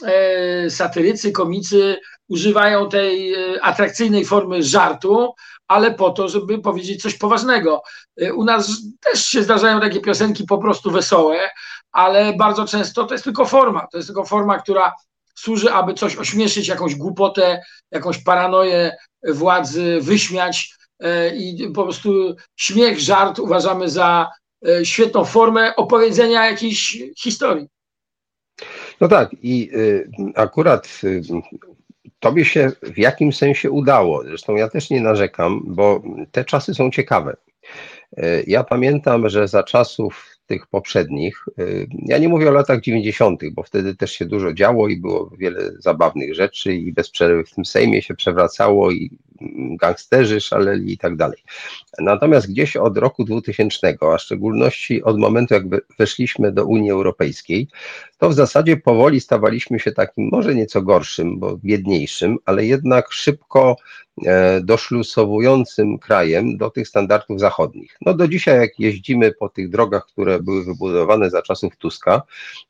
[0.05, 5.35] e, satyrycy, komicy używają tej e, atrakcyjnej formy żartu,
[5.69, 7.83] ale po to, żeby powiedzieć coś poważnego.
[8.21, 11.39] E, u nas też się zdarzają takie piosenki po prostu wesołe,
[11.93, 13.87] ale bardzo często to jest tylko forma.
[13.93, 14.93] To jest tylko forma, która
[15.41, 18.97] służy, aby coś ośmieszyć, jakąś głupotę, jakąś paranoję
[19.29, 20.75] władzy, wyśmiać
[21.35, 24.31] i po prostu śmiech, żart uważamy za
[24.69, 27.69] E, świetną formę opowiedzenia jakiejś historii.
[29.01, 31.23] No tak, i y, akurat y,
[32.19, 34.25] tobie się w jakimś sensie udało.
[34.25, 37.37] Zresztą ja też nie narzekam, bo te czasy są ciekawe.
[38.17, 43.43] E, ja pamiętam, że za czasów tych poprzednich, y, ja nie mówię o latach 90.,
[43.53, 47.55] bo wtedy też się dużo działo i było wiele zabawnych rzeczy i bez przerwy w
[47.55, 49.11] tym Sejmie się przewracało i
[49.81, 51.39] gangsterzy szaleli i tak dalej.
[51.99, 55.65] Natomiast gdzieś od roku 2000, a w szczególności od momentu, jak
[55.99, 57.69] weszliśmy do Unii Europejskiej,
[58.19, 63.77] to w zasadzie powoli stawaliśmy się takim może nieco gorszym, bo biedniejszym, ale jednak szybko
[64.27, 67.97] e, doszlusowującym krajem do tych standardów zachodnich.
[68.01, 72.23] No do dzisiaj, jak jeździmy po tych drogach, które były wybudowane za czasów Tuska,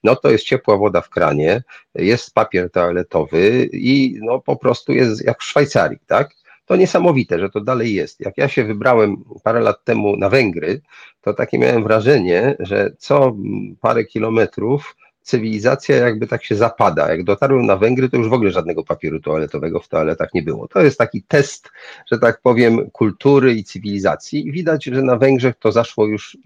[0.04, 1.62] no to jest ciepła woda w kranie,
[1.94, 6.39] jest papier toaletowy i no po prostu jest jak w Szwajcarii, tak?
[6.70, 8.20] To niesamowite, że to dalej jest.
[8.20, 10.80] Jak ja się wybrałem parę lat temu na Węgry,
[11.20, 13.36] to takie miałem wrażenie, że co
[13.80, 17.10] parę kilometrów cywilizacja jakby tak się zapada.
[17.10, 20.68] Jak dotarłem na Węgry, to już w ogóle żadnego papieru toaletowego w toaletach nie było.
[20.68, 21.70] To jest taki test,
[22.12, 24.48] że tak powiem, kultury i cywilizacji.
[24.48, 26.38] I widać, że na Węgrzech to zaszło już,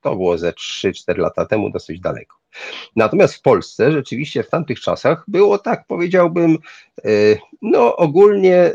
[0.00, 2.36] to było ze 3-4 lata temu, dosyć daleko.
[2.96, 6.58] Natomiast w Polsce rzeczywiście w tamtych czasach było tak, powiedziałbym,
[7.04, 7.08] e,
[7.62, 8.72] no ogólnie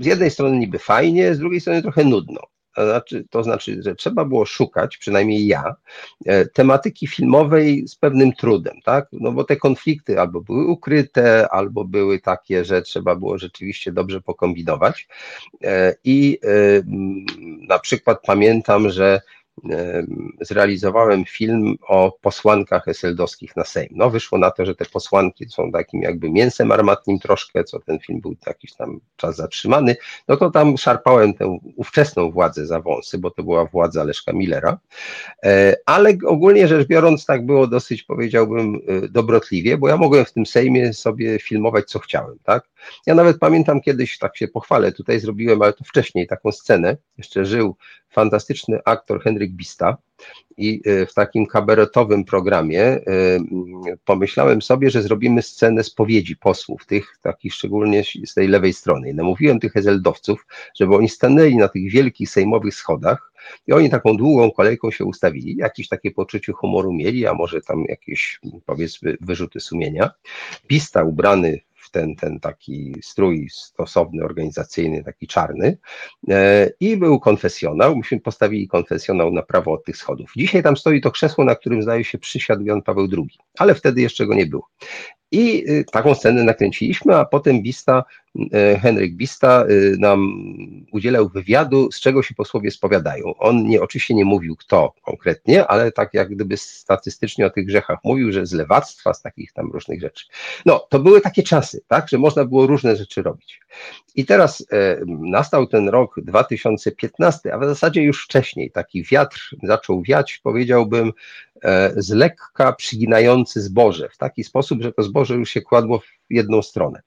[0.00, 2.40] z jednej strony niby fajnie, z drugiej strony trochę nudno.
[2.78, 5.74] To znaczy, to znaczy, że trzeba było szukać, przynajmniej ja,
[6.26, 9.08] e, tematyki filmowej z pewnym trudem, tak?
[9.12, 14.20] No bo te konflikty albo były ukryte, albo były takie, że trzeba było rzeczywiście dobrze
[14.20, 15.08] pokombinować.
[15.64, 16.48] E, I e,
[17.68, 19.20] na przykład pamiętam, że
[20.40, 23.88] zrealizowałem film o posłankach eseldowskich na Sejm.
[23.92, 27.98] No wyszło na to, że te posłanki są takim jakby mięsem armatnim troszkę, co ten
[27.98, 29.96] film był jakiś tam czas zatrzymany,
[30.28, 34.78] no to tam szarpałem tę ówczesną władzę za wąsy, bo to była władza Leszka Millera,
[35.44, 40.32] e, ale ogólnie rzecz biorąc tak było dosyć powiedziałbym e, dobrotliwie, bo ja mogłem w
[40.32, 42.68] tym Sejmie sobie filmować co chciałem, tak?
[43.06, 47.44] Ja nawet pamiętam kiedyś, tak się pochwalę, tutaj zrobiłem, ale to wcześniej taką scenę, jeszcze
[47.44, 47.76] żył
[48.10, 49.96] fantastyczny aktor Henryk Bista
[50.56, 53.00] i e, w takim kabaretowym programie e,
[54.04, 59.14] pomyślałem sobie, że zrobimy scenę spowiedzi posłów, tych takich szczególnie z tej lewej strony.
[59.14, 63.32] Namówiłem tych ezeldowców, żeby oni stanęli na tych wielkich sejmowych schodach
[63.66, 67.84] i oni taką długą kolejką się ustawili, jakieś takie poczucie humoru mieli, a może tam
[67.88, 70.10] jakieś powiedzmy wyrzuty sumienia.
[70.68, 71.60] Bista ubrany
[71.90, 75.78] ten, ten taki strój stosowny, organizacyjny, taki czarny
[76.28, 77.96] e, i był konfesjonał.
[77.96, 80.32] Myśmy postawili konfesjonał na prawo od tych schodów.
[80.36, 84.00] Dzisiaj tam stoi to krzesło, na którym zdaje się przysiadł Jan Paweł II, ale wtedy
[84.00, 84.68] jeszcze go nie było.
[85.30, 88.04] I y, taką scenę nakręciliśmy, a potem Bista,
[88.36, 90.32] y, Henryk Bista y, nam
[90.92, 93.34] udzielał wywiadu, z czego się posłowie spowiadają.
[93.38, 97.98] On nie, oczywiście nie mówił kto konkretnie, ale tak jak gdyby statystycznie o tych grzechach
[98.04, 100.26] mówił, że z lewactwa, z takich tam różnych rzeczy.
[100.66, 103.60] No, to były takie czasy, tak, że można było różne rzeczy robić.
[104.14, 104.66] I teraz
[105.06, 111.12] nastał ten rok 2015, a w zasadzie już wcześniej taki wiatr zaczął wiać, powiedziałbym,
[111.96, 116.62] z lekka przyginający zboże, w taki sposób, że to zboże już się kładło w jedną
[116.62, 117.02] stronę.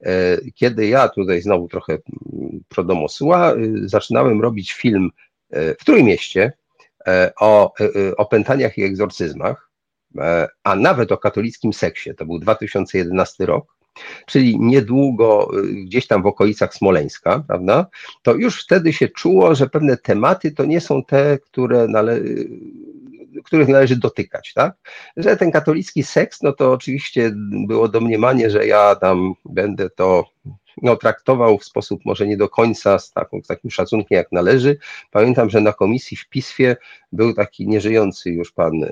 [0.00, 5.10] E, kiedy ja tutaj znowu trochę mm, prodomosła, y, zaczynałem robić film
[5.50, 6.52] e, w Trójmieście
[7.06, 7.72] e, o
[8.16, 9.70] opętaniach i egzorcyzmach,
[10.64, 13.76] a nawet o katolickim seksie, to był 2011 rok,
[14.26, 17.86] czyli niedługo y, gdzieś tam w okolicach Smoleńska, prawda,
[18.22, 22.20] to już wtedy się czuło, że pewne tematy to nie są te, które nale
[23.42, 24.74] których należy dotykać, tak?
[25.16, 27.32] Że ten katolicki seks, no to oczywiście
[27.66, 30.24] było domniemanie, że ja tam będę to
[30.82, 34.78] no, traktował w sposób może nie do końca z, taką, z takim szacunkiem jak należy.
[35.10, 36.76] Pamiętam, że na komisji w PISFie
[37.12, 38.88] był taki nieżyjący już pan e,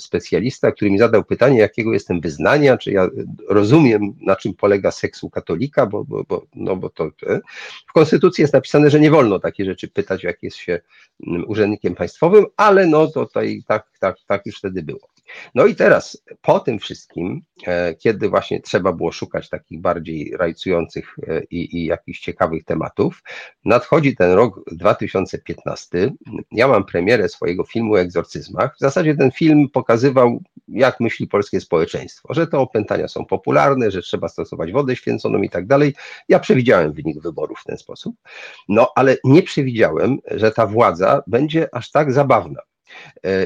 [0.00, 3.08] specjalista, który mi zadał pytanie, jakiego jestem wyznania, czy ja
[3.48, 7.40] rozumiem, na czym polega seksu katolika, bo, bo, bo, no bo to e,
[7.88, 10.80] w Konstytucji jest napisane, że nie wolno takie rzeczy pytać, jak jest się
[11.46, 15.11] urzędnikiem państwowym, ale no to tutaj tak, tak, tak już wtedy było.
[15.54, 21.16] No i teraz po tym wszystkim, e, kiedy właśnie trzeba było szukać takich bardziej rajcujących
[21.28, 23.22] e, i, i jakichś ciekawych tematów,
[23.64, 26.12] nadchodzi ten rok 2015.
[26.52, 28.76] Ja mam premierę swojego filmu o egzorcyzmach.
[28.76, 34.02] W zasadzie ten film pokazywał, jak myśli polskie społeczeństwo, że te opętania są popularne, że
[34.02, 35.94] trzeba stosować wodę święconą i tak dalej.
[36.28, 38.16] Ja przewidziałem wynik wyborów w ten sposób,
[38.68, 42.60] no ale nie przewidziałem, że ta władza będzie aż tak zabawna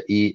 [0.09, 0.35] I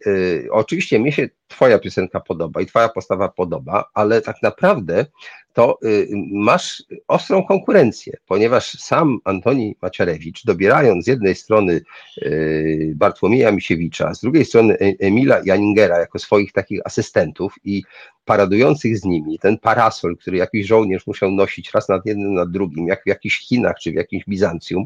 [0.52, 5.06] oczywiście mnie się Twoja piosenka podoba i Twoja postawa podoba, ale tak naprawdę
[5.54, 11.82] to y, masz ostrą konkurencję, ponieważ sam Antoni Maciarewicz, dobierając z jednej strony
[12.18, 17.84] y, Bartłomieja Misiewicza, z drugiej strony e, Emila Janingera jako swoich takich asystentów i
[18.26, 22.88] paradujących z nimi, ten parasol, który jakiś żołnierz musiał nosić raz nad jednym, nad drugim,
[22.88, 24.86] jak w jakichś Chinach czy w jakimś Bizancjum,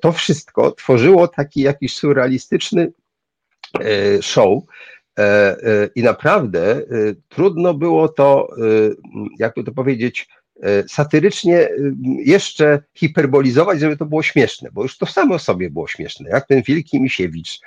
[0.00, 2.92] to wszystko tworzyło taki jakiś surrealistyczny e,
[4.20, 4.66] show,
[5.18, 6.82] E, e, I naprawdę e,
[7.28, 8.48] trudno było to,
[9.38, 10.28] jakby to powiedzieć,
[10.88, 11.68] satyrycznie
[12.24, 16.62] jeszcze hiperbolizować, żeby to było śmieszne, bo już to samo sobie było śmieszne, jak ten
[16.62, 17.60] wielki Misiewicz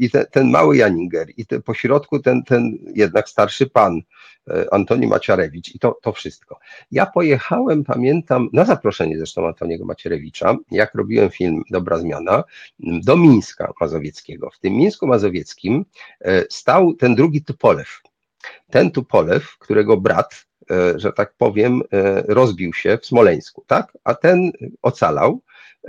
[0.00, 4.02] i ten, mały Janinger i te, pośrodku ten, ten jednak starszy pan,
[4.50, 6.58] E, Antoni Maciarewicz i to, to wszystko.
[6.90, 12.44] Ja pojechałem, pamiętam, na zaproszenie zresztą Antoniego Macierewicza, jak robiłem film Dobra Zmiana,
[12.78, 14.50] do Mińska Mazowieckiego.
[14.50, 15.84] W tym Mińsku Mazowieckim
[16.20, 18.00] e, stał ten drugi Tupolew.
[18.70, 20.51] Ten Tupolew, którego brat, e,
[20.96, 21.82] że tak powiem,
[22.28, 23.92] rozbił się w Smoleńsku, tak?
[24.04, 25.40] A ten ocalał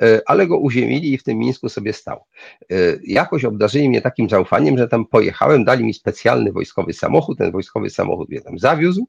[0.01, 2.23] E, ale go uziemili i w tym Mińsku sobie stał.
[2.71, 7.51] E, jakoś obdarzyli mnie takim zaufaniem, że tam pojechałem, dali mi specjalny wojskowy samochód, ten
[7.51, 9.07] wojskowy samochód mnie tam zawiózł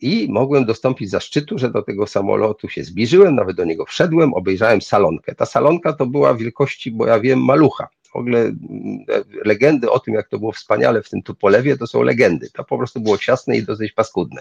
[0.00, 4.82] i mogłem dostąpić zaszczytu, że do tego samolotu się zbliżyłem, nawet do niego wszedłem, obejrzałem
[4.82, 5.34] salonkę.
[5.34, 7.88] Ta salonka to była wielkości, bo ja wiem, malucha.
[8.14, 9.04] W ogóle mm,
[9.44, 12.50] legendy o tym, jak to było wspaniale w tym Tupolewie, to są legendy.
[12.50, 14.40] To po prostu było ciasne i dosyć paskudne.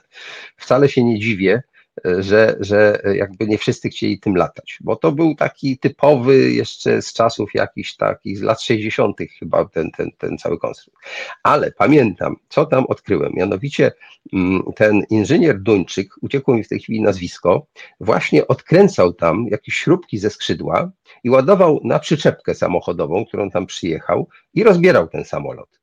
[0.57, 1.63] Wcale się nie dziwię,
[2.19, 7.13] że, że jakby nie wszyscy chcieli tym latać, bo to był taki typowy jeszcze z
[7.13, 9.17] czasów jakichś takich, z lat 60.
[9.39, 10.99] chyba ten, ten, ten cały konstrukt.
[11.43, 13.91] Ale pamiętam, co tam odkryłem, mianowicie
[14.33, 17.65] mm, ten inżynier Duńczyk, uciekło mi w tej chwili nazwisko,
[17.99, 20.91] właśnie odkręcał tam jakieś śrubki ze skrzydła
[21.23, 25.79] i ładował na przyczepkę samochodową, którą tam przyjechał i rozbierał ten samolot.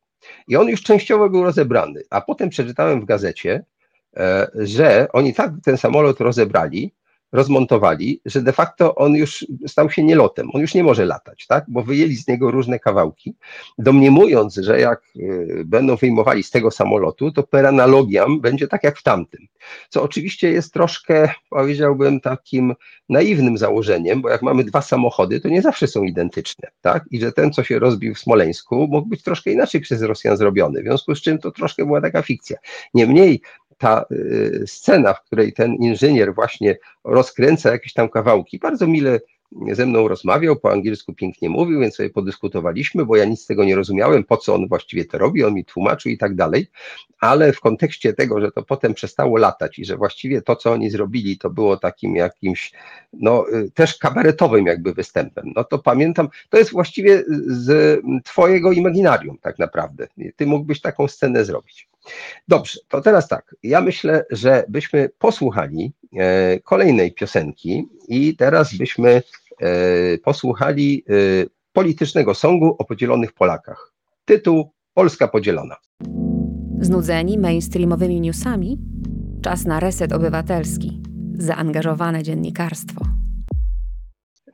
[0.49, 3.65] I on już częściowo był rozebrany, a potem przeczytałem w gazecie,
[4.55, 6.93] że oni tak ten samolot rozebrali,
[7.33, 11.65] rozmontowali, że de facto on już stał się nielotem, on już nie może latać, tak?
[11.69, 13.35] bo wyjęli z niego różne kawałki,
[13.79, 18.99] domniemując, że jak e, będą wyjmowali z tego samolotu, to per analogiam będzie tak jak
[18.99, 19.47] w tamtym.
[19.89, 22.75] Co oczywiście jest troszkę, powiedziałbym, takim
[23.09, 27.05] naiwnym założeniem, bo jak mamy dwa samochody, to nie zawsze są identyczne, tak?
[27.11, 30.81] I że ten, co się rozbił w Smoleńsku, mógł być troszkę inaczej przez Rosjan zrobiony,
[30.81, 32.57] w związku z czym to troszkę była taka fikcja.
[32.95, 33.43] Niemniej
[33.81, 39.21] ta y, scena, w której ten inżynier właśnie rozkręca jakieś tam kawałki, bardzo mile
[39.73, 43.65] ze mną rozmawiał, po angielsku pięknie mówił, więc sobie podyskutowaliśmy, bo ja nic z tego
[43.65, 46.67] nie rozumiałem, po co on właściwie to robi, on mi tłumaczył i tak dalej,
[47.21, 50.91] ale w kontekście tego, że to potem przestało latać i że właściwie to, co oni
[50.91, 52.73] zrobili, to było takim jakimś,
[53.13, 59.39] no y, też kabaretowym jakby występem, no to pamiętam, to jest właściwie z twojego imaginarium
[59.39, 61.89] tak naprawdę, ty mógłbyś taką scenę zrobić.
[62.49, 63.55] Dobrze, to teraz tak.
[63.63, 69.23] Ja myślę, że byśmy posłuchali e, kolejnej piosenki i teraz byśmy
[69.61, 71.13] e, posłuchali e,
[71.73, 73.93] politycznego songu o podzielonych Polakach.
[74.25, 75.77] Tytuł Polska podzielona.
[76.81, 78.79] Znudzeni mainstreamowymi newsami?
[79.43, 81.03] Czas na reset obywatelski.
[81.39, 83.20] Zaangażowane dziennikarstwo.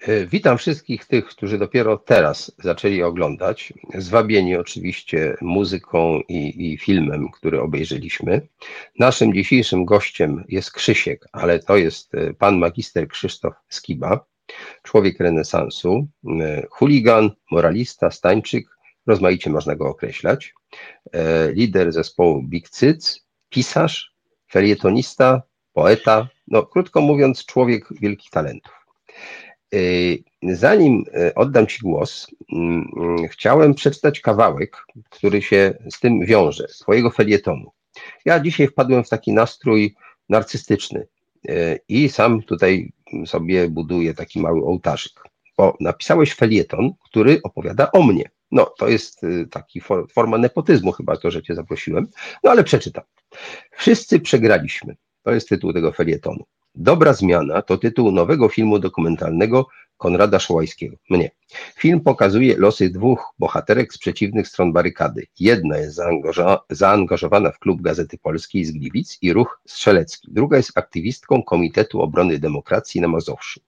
[0.00, 7.30] E, witam wszystkich tych, którzy dopiero teraz zaczęli oglądać, zwabieni oczywiście muzyką i, i, filmem,
[7.30, 8.48] który obejrzeliśmy.
[8.98, 14.26] Naszym dzisiejszym gościem jest Krzysiek, ale to jest e, pan magister Krzysztof Skiba,
[14.82, 16.06] człowiek renesansu,
[16.40, 18.66] e, chuligan, moralista, stańczyk,
[19.06, 20.54] rozmaicie można go określać,
[21.52, 24.14] lider zespołu Big Cyc, pisarz,
[24.50, 28.75] felietonista, poeta, no krótko mówiąc człowiek wielkich talentów.
[29.74, 36.26] Y, zanim y, oddam Ci głos, mm, mm, chciałem przeczytać kawałek, który się z tym
[36.26, 37.70] wiąże, Twojego felietonu.
[38.24, 39.94] Ja dzisiaj wpadłem w taki nastrój
[40.28, 41.06] narcystyczny
[41.48, 42.92] y, i sam tutaj
[43.26, 45.12] sobie buduję taki mały ołtarzyk,
[45.58, 48.30] bo napisałeś felieton, który opowiada o mnie.
[48.50, 49.80] No, to jest taki
[50.12, 52.06] forma nepotyzmu chyba to, że Cię zaprosiłem,
[52.44, 53.04] no ale przeczytam.
[53.76, 54.96] Wszyscy przegraliśmy.
[55.22, 56.44] To jest tytuł tego felietonu.
[56.76, 60.96] Dobra zmiana to tytuł nowego filmu dokumentalnego Konrada Szołajskiego.
[61.10, 61.30] Mnie.
[61.76, 65.26] Film pokazuje losy dwóch bohaterek z przeciwnych stron barykady.
[65.40, 66.00] Jedna jest
[66.70, 70.28] zaangażowana w klub Gazety Polskiej z Gliwic i ruch strzelecki.
[70.30, 73.60] Druga jest aktywistką Komitetu Obrony Demokracji na Mazowszu.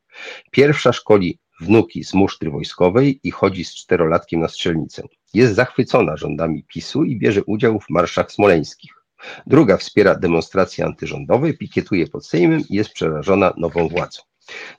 [0.51, 5.03] Pierwsza szkoli wnuki z musztry wojskowej i chodzi z czterolatkiem na strzelnicę.
[5.35, 8.98] Jest zachwycona rządami PiSu i bierze udział w marszach smoleńskich.
[9.47, 14.23] Druga wspiera demonstracje antyrządowe, pikietuje pod Sejmem i jest przerażona nową władzą.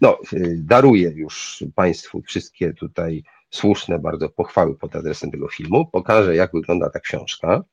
[0.02, 5.85] No, y, daruję już Państwu wszystkie tutaj słuszne bardzo pochwały pod adresem tego filmu.
[5.92, 7.63] Pokażę, jak wygląda ta książka.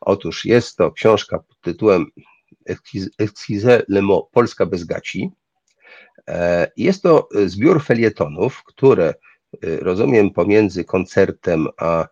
[0.00, 2.06] Otóż jest to książka pod tytułem
[3.18, 5.30] Excuse le mot Polska bez gaci.
[6.28, 9.14] E, jest to zbiór felietonów, które
[9.62, 12.08] rozumiem pomiędzy koncertem a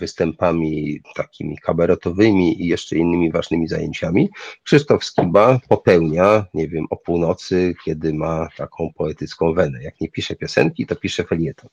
[0.00, 4.28] występami takimi kabaretowymi i jeszcze innymi ważnymi zajęciami.
[4.62, 9.82] Krzysztof Skiba popełnia, nie wiem, o północy, kiedy ma taką poetycką wenę.
[9.82, 11.70] Jak nie pisze piosenki, to pisze felieton.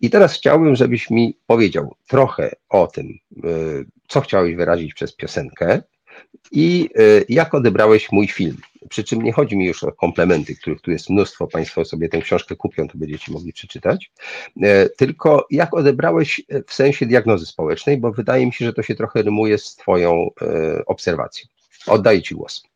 [0.00, 5.82] I teraz chciałbym, żebyś mi powiedział trochę o tym, y, co chciałeś wyrazić przez piosenkę
[6.52, 8.56] i y, jak odebrałeś mój film.
[8.88, 12.20] Przy czym nie chodzi mi już o komplementy, których tu jest mnóstwo, Państwo sobie tę
[12.20, 14.12] książkę kupią, to będziecie mogli przeczytać,
[14.62, 18.82] e, tylko jak odebrałeś e, w sensie diagnozy społecznej, bo wydaje mi się, że to
[18.82, 21.48] się trochę rymuje z Twoją e, obserwacją.
[21.86, 22.73] Oddaję Ci głos.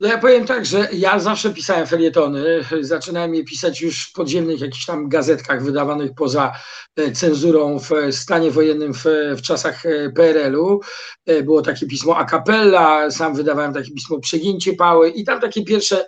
[0.00, 2.44] No ja powiem tak, że ja zawsze pisałem felietony.
[2.80, 6.52] Zaczynałem je pisać już w podziemnych jakichś tam gazetkach wydawanych poza
[6.96, 9.04] e, cenzurą w stanie wojennym w,
[9.36, 10.80] w czasach e, PRL-u.
[11.26, 15.64] E, było takie pismo A Capella, sam wydawałem takie pismo Przegięcie Pały i tam takie
[15.64, 16.06] pierwsze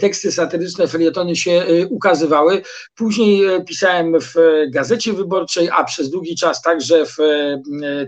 [0.00, 2.62] teksty satyryczne, felietony się ukazywały.
[2.94, 4.34] Później pisałem w
[4.68, 7.16] Gazecie Wyborczej, a przez długi czas także w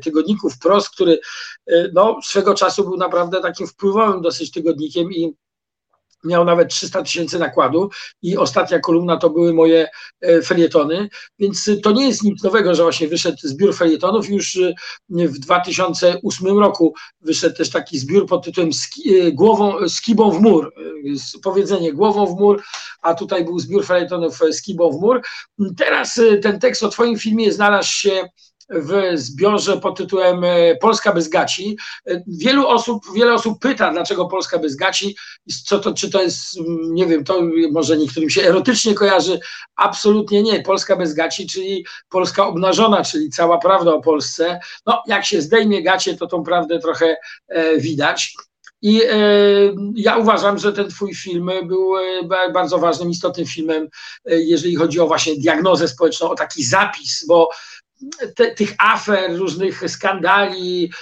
[0.05, 1.19] tygodniku Wprost, który
[1.93, 5.22] no, swego czasu był naprawdę takim wpływowym dosyć tygodnikiem i
[6.25, 7.91] miał nawet 300 tysięcy nakładu
[8.23, 9.89] i ostatnia kolumna to były moje
[10.21, 11.09] e, felietony,
[11.39, 14.29] więc to nie jest nic nowego, że właśnie wyszedł zbiór felietonów.
[14.31, 14.75] Już e,
[15.09, 20.75] w 2008 roku wyszedł też taki zbiór pod tytułem e, głową, Skibą w mur,
[21.43, 22.63] powiedzenie głową w mur,
[23.03, 25.21] a tutaj był zbiór felietonów Skibą w mur.
[25.77, 28.29] Teraz ten tekst o twoim filmie znalazł się
[28.71, 31.77] w zbiorze pod tytułem e, Polska bez gaci.
[32.07, 35.17] E, wielu osób, wiele osób pyta, dlaczego Polska bez gaci,
[35.65, 37.43] co to, czy to jest, mm, nie wiem, to
[37.73, 39.41] może niektórym się erotycznie kojarzy.
[39.77, 40.63] Absolutnie nie.
[40.63, 44.61] Polska bez gaci, czyli Polska obnażona, czyli cała prawda o Polsce.
[44.87, 47.17] No, jak się zdejmie gacie, to tą prawdę trochę
[47.49, 48.35] e, widać.
[48.83, 49.17] I e,
[49.95, 53.89] ja uważam, że ten twój film był e, bardzo ważnym, istotnym filmem,
[54.25, 57.49] e, jeżeli chodzi o właśnie diagnozę społeczną, o taki zapis, bo
[58.37, 60.93] te, tych afer, różnych skandali,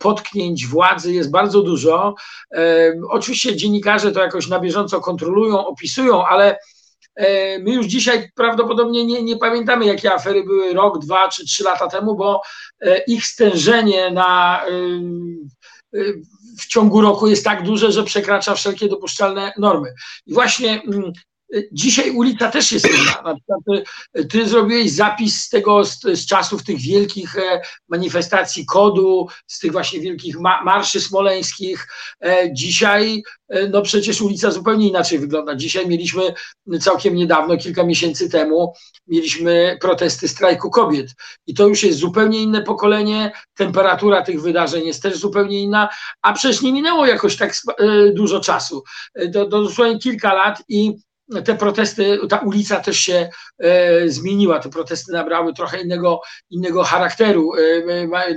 [0.00, 2.14] potknięć władzy jest bardzo dużo.
[3.08, 6.58] Oczywiście dziennikarze to jakoś na bieżąco kontrolują, opisują, ale
[7.14, 11.64] e, my już dzisiaj prawdopodobnie nie, nie pamiętamy, jakie afery były rok, dwa czy trzy
[11.64, 12.42] lata temu, bo
[12.80, 14.62] e, ich stężenie na
[16.58, 19.94] w ciągu roku jest tak duże, że przekracza wszelkie dopuszczalne normy.
[20.26, 21.12] I właśnie mm,
[21.72, 23.22] Dzisiaj ulica też jest inna.
[23.24, 23.60] Na przykład
[24.12, 29.58] ty, ty zrobiłeś zapis z tego, z, z, czasów tych wielkich e, manifestacji kodu, z
[29.58, 31.88] tych właśnie wielkich ma, marszy smoleńskich.
[32.24, 35.56] E, dzisiaj, e, no przecież ulica zupełnie inaczej wygląda.
[35.56, 36.34] Dzisiaj mieliśmy
[36.80, 38.72] całkiem niedawno, kilka miesięcy temu,
[39.06, 41.14] mieliśmy protesty strajku kobiet.
[41.46, 45.88] I to już jest zupełnie inne pokolenie, temperatura tych wydarzeń jest też zupełnie inna,
[46.22, 47.54] a przecież nie minęło jakoś tak
[48.12, 48.82] dużo czasu.
[49.32, 50.96] To, to dosłownie kilka lat i
[51.44, 56.20] te protesty, ta ulica też się e, zmieniła, te protesty nabrały trochę innego,
[56.50, 57.52] innego charakteru,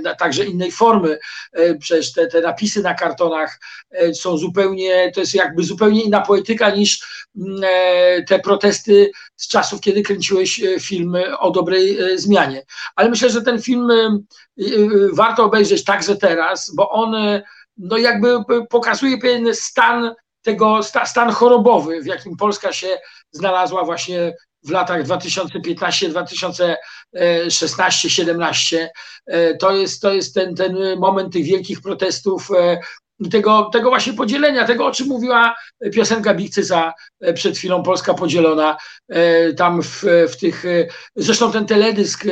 [0.04, 1.18] e, także innej formy.
[1.52, 3.60] E, przecież te, te napisy na kartonach
[3.90, 7.00] e, są zupełnie, to jest jakby zupełnie inna poetyka niż
[7.36, 12.62] mm, e, te protesty z czasów, kiedy kręciłeś e, film o dobrej zmianie.
[12.96, 13.92] Ale myślę, że ten film
[15.12, 17.14] warto obejrzeć także teraz, bo on
[17.78, 18.28] no jakby
[18.70, 20.14] pokazuje pewien stan
[20.46, 22.98] tego stan chorobowy, w jakim Polska się
[23.32, 24.34] znalazła właśnie
[24.64, 28.90] w latach 2015, 2016, 17.
[29.60, 32.80] To jest, to jest ten, ten moment tych wielkich protestów e,
[33.30, 35.56] tego, tego właśnie podzielenia, tego o czym mówiła
[35.94, 38.76] piosenka Bikcyca e, przed chwilą, Polska podzielona,
[39.08, 40.64] e, tam w, w tych,
[41.16, 42.24] zresztą ten teledysk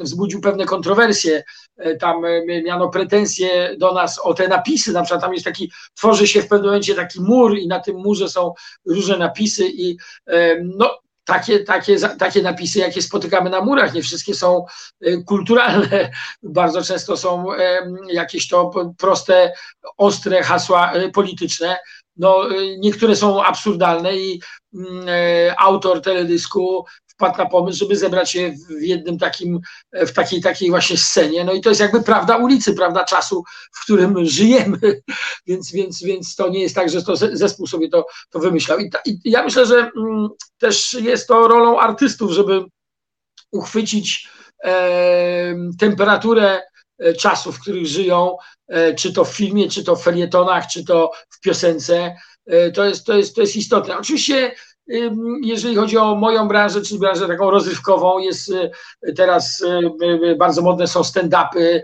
[0.00, 1.42] wzbudził pewne kontrowersje,
[2.00, 2.22] tam
[2.64, 6.48] miano pretensje do nas o te napisy, na przykład tam jest taki, tworzy się w
[6.48, 8.54] pewnym momencie taki mur i na tym murze są
[8.86, 9.96] różne napisy i
[10.64, 14.66] no takie, takie, takie napisy, jakie spotykamy na murach, nie wszystkie są
[15.26, 16.10] kulturalne.
[16.42, 17.46] Bardzo często są
[18.08, 19.52] jakieś to proste,
[19.96, 21.78] ostre hasła polityczne.
[22.16, 24.40] No, niektóre są absurdalne i
[24.74, 26.84] mm, e, autor teledysku
[27.22, 29.60] wpadł na pomysł, żeby zebrać je w jednym takim,
[29.92, 31.44] w takiej, takiej właśnie scenie.
[31.44, 34.78] No i to jest jakby prawda ulicy, prawda czasu, w którym żyjemy,
[35.46, 38.78] więc, więc, więc to nie jest tak, że to zespół sobie to, to wymyślał.
[38.78, 42.64] I, ta, i ja myślę, że mm, też jest to rolą artystów, żeby
[43.50, 44.28] uchwycić
[44.64, 46.62] e, temperaturę
[47.18, 48.36] czasów, w których żyją,
[48.68, 52.16] e, czy to w filmie, czy to w felietonach, czy to w piosence.
[52.46, 53.98] E, to jest, to jest, to jest istotne.
[53.98, 54.54] Oczywiście
[55.42, 58.52] jeżeli chodzi o moją branżę, czyli branżę taką rozrywkową, jest
[59.16, 59.64] teraz
[60.38, 61.80] bardzo modne są stand-upy,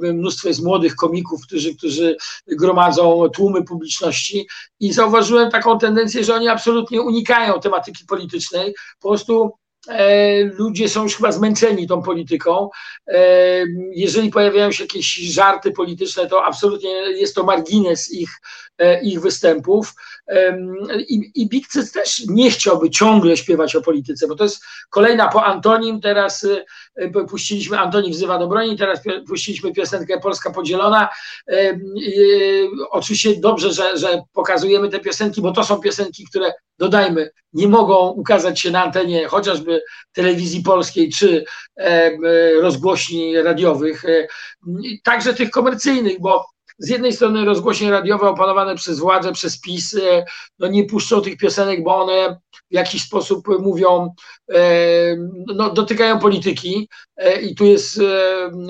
[0.00, 4.48] mnóstwo jest młodych komików, którzy, którzy gromadzą tłumy publiczności
[4.80, 9.52] i zauważyłem taką tendencję, że oni absolutnie unikają tematyki politycznej, po prostu
[9.88, 12.70] E, ludzie są już chyba zmęczeni tą polityką.
[13.06, 13.20] E,
[13.92, 18.30] jeżeli pojawiają się jakieś żarty polityczne, to absolutnie jest to margines ich,
[18.78, 19.94] e, ich występów.
[21.08, 25.44] I, i Bikcyc też nie chciałby ciągle śpiewać o polityce, bo to jest kolejna po
[25.44, 26.46] Antonim, teraz
[27.28, 31.08] puściliśmy Antoni wzywa do broni, teraz puściliśmy piosenkę Polska podzielona.
[32.90, 38.08] Oczywiście dobrze, że, że pokazujemy te piosenki, bo to są piosenki, które dodajmy, nie mogą
[38.08, 41.44] ukazać się na antenie chociażby telewizji polskiej czy
[42.60, 44.04] rozgłośni radiowych,
[45.04, 46.46] także tych komercyjnych, bo
[46.78, 50.24] z jednej strony rozgłośnie radiowe opanowane przez władzę, przez PiS, e,
[50.58, 54.14] no nie puszczą tych piosenek, bo one w jakiś sposób mówią,
[54.54, 54.60] e,
[55.54, 58.00] no, dotykają polityki e, i tu jest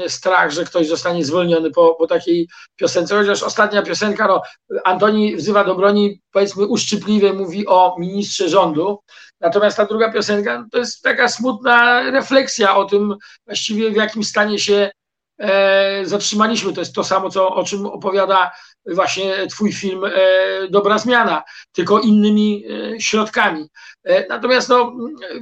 [0.06, 4.42] strach, że ktoś zostanie zwolniony po, po takiej piosence, chociaż ostatnia piosenka, no,
[4.84, 8.98] Antoni wzywa do broni, powiedzmy uszczypliwie mówi o ministrze rządu,
[9.40, 13.14] natomiast ta druga piosenka to jest taka smutna refleksja o tym
[13.46, 14.97] właściwie w jakim stanie się E,
[16.04, 16.72] zatrzymaliśmy.
[16.72, 18.50] To jest to samo, co, o czym opowiada
[18.86, 20.10] właśnie Twój film e,
[20.70, 22.64] Dobra Zmiana, tylko innymi
[22.94, 23.68] e, środkami.
[24.28, 24.92] Natomiast no,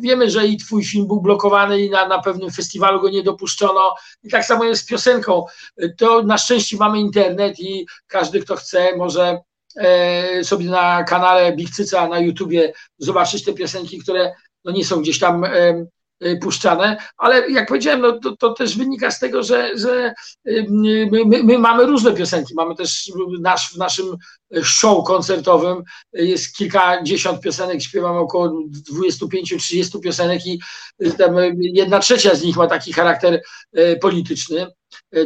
[0.01, 3.95] wiemy, że i Twój film był blokowany i na, na pewnym festiwalu go nie dopuszczono.
[4.23, 5.45] I tak samo jest z piosenką.
[5.99, 9.39] To na szczęście mamy internet i każdy, kto chce, może
[10.43, 14.35] sobie na kanale Big Cyca na YouTubie zobaczyć te piosenki, które
[14.65, 15.45] no nie są gdzieś tam
[16.43, 20.15] puszczane, ale jak powiedziałem, no to, to też wynika z tego, że, że
[20.49, 21.09] y, my,
[21.45, 22.55] my, mamy różne piosenki.
[22.55, 24.17] Mamy też nasz, w naszym
[24.63, 28.63] show koncertowym jest kilkadziesiąt piosenek, śpiewamy około
[28.93, 30.61] 25-30 piosenek i
[31.61, 33.43] jedna trzecia z nich ma taki charakter
[33.79, 34.67] y, polityczny,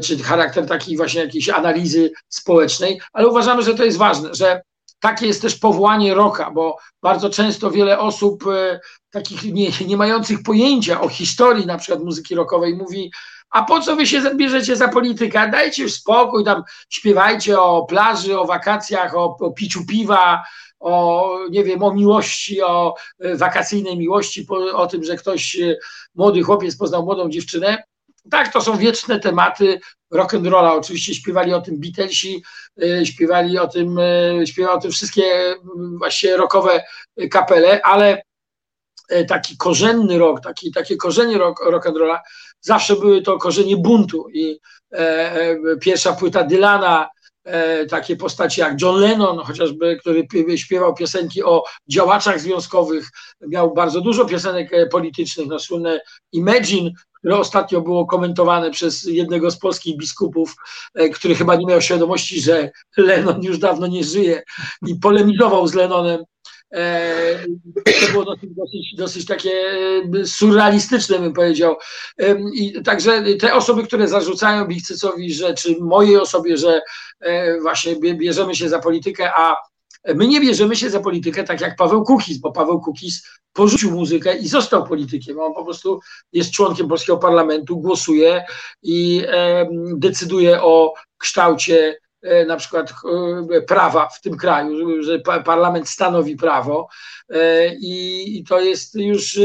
[0.03, 4.63] czy charakter takiej właśnie jakiejś analizy społecznej, ale uważamy, że to jest ważne, że
[5.01, 8.81] takie jest też powołanie roka, bo bardzo często wiele osób e,
[9.11, 13.11] takich nie, nie mających pojęcia o historii na przykład muzyki rockowej mówi,
[13.51, 15.51] a po co wy się bierzecie za politykę?
[15.51, 20.43] Dajcie spokój, tam śpiewajcie o plaży, o wakacjach, o, o piciu piwa,
[20.81, 25.77] o, nie wiem, o miłości, o e, wakacyjnej miłości, o tym, że ktoś, e,
[26.15, 27.83] młody chłopiec poznał młodą dziewczynę.
[28.31, 29.81] Tak, to są wieczne tematy
[30.15, 30.73] rock'n'rolla.
[30.73, 32.43] Oczywiście śpiewali o tym Beatlesi,
[32.83, 35.57] y, śpiewali o tym, y, śpiewały o tym wszystkie y,
[35.99, 36.83] właśnie rockowe
[37.31, 38.23] kapele, ale
[39.29, 42.19] taki korzenny rock, taki, takie korzenie rock, rock'n'rolla
[42.61, 44.61] zawsze były to korzenie buntu i
[44.93, 47.09] e, e, pierwsza płyta Dylana,
[47.45, 50.27] e, takie postaci jak John Lennon, chociażby, który
[50.59, 53.09] śpiewał piosenki o działaczach związkowych,
[53.41, 56.01] miał bardzo dużo piosenek politycznych, no słynne
[56.33, 56.91] Imagine,
[57.21, 60.55] które ostatnio było komentowane przez jednego z polskich biskupów,
[60.95, 64.43] e, który chyba nie miał świadomości, że Lenon już dawno nie żyje
[64.87, 66.25] i polemizował z Lenonem.
[66.73, 67.45] E,
[68.07, 69.51] to było dosyć, dosyć, takie
[70.21, 71.77] e, surrealistyczne, bym powiedział.
[72.55, 76.81] I także te osoby, które zarzucają Bichcycowi, że czy mojej osobie, że
[77.63, 79.57] właśnie bierzemy się za politykę, a
[80.15, 84.37] My nie bierzemy się za politykę tak jak Paweł Kukiz, bo Paweł Kukiz porzucił muzykę
[84.37, 85.41] i został politykiem.
[85.41, 86.01] On po prostu
[86.33, 88.45] jest członkiem polskiego parlamentu, głosuje
[88.83, 89.25] i
[89.97, 92.93] decyduje o kształcie e, na przykład
[93.53, 96.89] e, prawa w tym kraju, że parlament stanowi prawo
[97.29, 99.39] e, i to jest już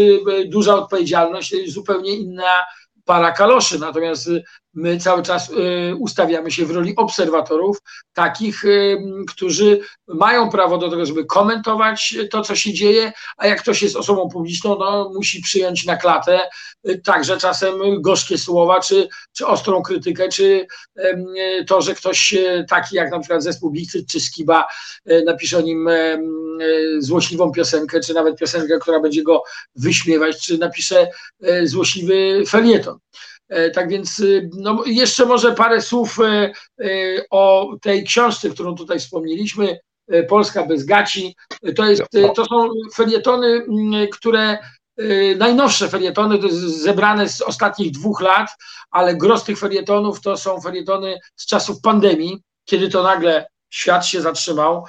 [0.45, 2.65] duża odpowiedzialność, zupełnie inna
[3.05, 3.79] para kaloszy.
[3.79, 4.29] Natomiast
[4.75, 7.77] my cały czas y, ustawiamy się w roli obserwatorów,
[8.13, 8.97] takich, y,
[9.27, 13.95] którzy mają prawo do tego, żeby komentować to, co się dzieje, a jak ktoś jest
[13.95, 16.39] osobą publiczną, no, musi przyjąć na klatę
[16.89, 20.67] y, także czasem gorzkie słowa, czy, czy ostrą krytykę, czy
[21.67, 22.35] to, że ktoś
[22.69, 24.67] taki jak na przykład zespół Bikcyt czy Skiba
[25.25, 25.89] napisze o nim
[26.99, 29.43] złośliwą piosenkę, czy nawet piosenkę, która będzie go
[29.75, 31.07] wyśmiewać, czy napisze
[31.63, 32.99] złośliwy felieton.
[33.49, 36.87] E, tak więc y, no, jeszcze może parę słów e, e,
[37.29, 39.79] o tej książce, którą tutaj wspomnieliśmy,
[40.29, 41.35] Polska bez gaci.
[41.75, 42.03] To, jest,
[42.35, 44.57] to są felietony, mm, które
[45.37, 48.49] najnowsze felietony, to zebrane z ostatnich dwóch lat,
[48.91, 54.21] ale gros tych felietonów to są felietony z czasów pandemii, kiedy to nagle świat się
[54.21, 54.85] zatrzymał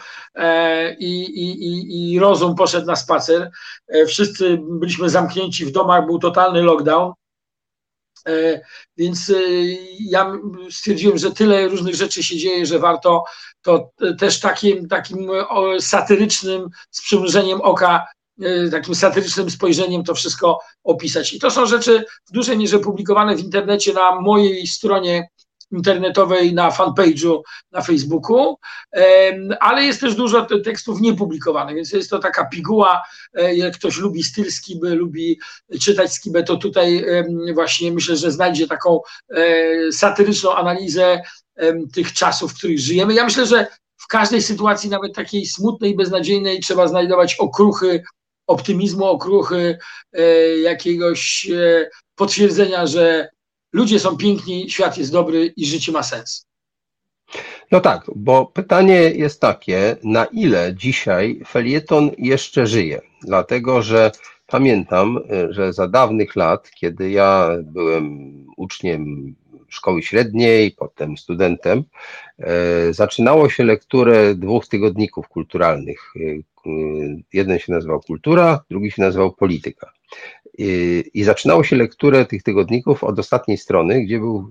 [0.99, 3.51] i, i, i rozum poszedł na spacer.
[4.07, 7.13] Wszyscy byliśmy zamknięci w domach, był totalny lockdown.
[8.27, 8.61] E,
[8.97, 9.35] więc e,
[10.01, 10.33] ja
[10.71, 13.25] stwierdziłem, że tyle różnych rzeczy się dzieje, że warto
[13.63, 15.29] to też takim, takim
[15.81, 18.07] satyrycznym, z przymrużeniem oka
[18.71, 21.33] takim satyrycznym spojrzeniem to wszystko opisać.
[21.33, 25.29] I to są rzeczy w dużej mierze publikowane w internecie na mojej stronie
[25.73, 27.41] internetowej, na fanpage'u
[27.73, 28.57] na Facebooku,
[29.61, 33.03] ale jest też dużo tekstów niepublikowanych, więc jest to taka piguła,
[33.35, 35.41] e, jak ktoś lubi styl Skiby, lubi
[35.81, 37.05] czytać Skibę, to tutaj
[37.55, 39.01] właśnie myślę, że znajdzie taką
[39.31, 41.23] e, satyryczną analizę
[41.95, 43.15] tych czasów, w których żyjemy.
[43.15, 48.03] Ja myślę, że w każdej sytuacji, nawet takiej smutnej, beznadziejnej, trzeba znajdować okruchy
[48.47, 49.79] optymizmu, okruchy
[50.13, 50.23] e,
[50.59, 51.47] jakiegoś
[52.15, 53.29] potwierdzenia, że
[53.77, 56.47] ludzie są piękni, świat jest dobry i życie ma sens.
[57.71, 63.01] No tak, bo pytanie jest takie, na ile dzisiaj felieton jeszcze żyje?
[63.23, 64.11] Dlatego, że
[64.47, 65.19] pamiętam,
[65.51, 69.35] że za dawnych lat, kiedy ja byłem uczniem
[69.69, 71.85] szkoły średniej, potem studentem,
[72.39, 76.13] e, zaczynało się lekturę dwóch tygodników kulturalnych.
[76.17, 76.21] E,
[77.33, 79.93] jeden się nazywał Kultura, drugi się nazywał Polityka.
[81.15, 84.49] I zaczynało się lekturę tych tygodników od ostatniej strony, gdzie był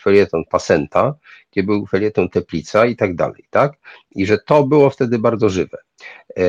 [0.00, 1.14] felieton Pasenta,
[1.52, 3.72] gdzie był felieton Teplica i tak dalej, tak?
[4.14, 5.78] I że to było wtedy bardzo żywe.
[6.38, 6.42] E,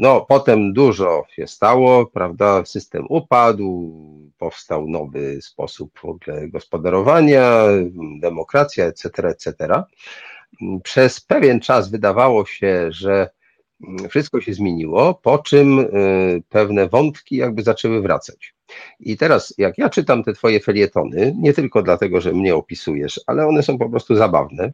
[0.00, 2.64] no, potem dużo się stało, prawda?
[2.64, 3.92] System upadł,
[4.38, 6.00] powstał nowy sposób
[6.48, 7.62] gospodarowania,
[8.20, 9.82] demokracja, etc., etc.
[10.82, 13.30] Przez pewien czas wydawało się, że
[14.08, 18.54] wszystko się zmieniło, po czym y, pewne wątki jakby zaczęły wracać.
[19.00, 23.46] I teraz, jak ja czytam te twoje felietony, nie tylko dlatego, że mnie opisujesz, ale
[23.46, 24.72] one są po prostu zabawne,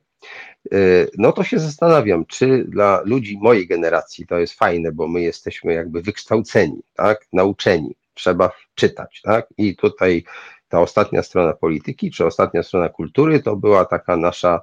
[0.75, 5.21] y, no to się zastanawiam, czy dla ludzi mojej generacji to jest fajne, bo my
[5.21, 10.25] jesteśmy jakby wykształceni, tak, nauczeni, trzeba czytać, tak, i tutaj
[10.69, 14.61] ta ostatnia strona polityki, czy ostatnia strona kultury, to była taka nasza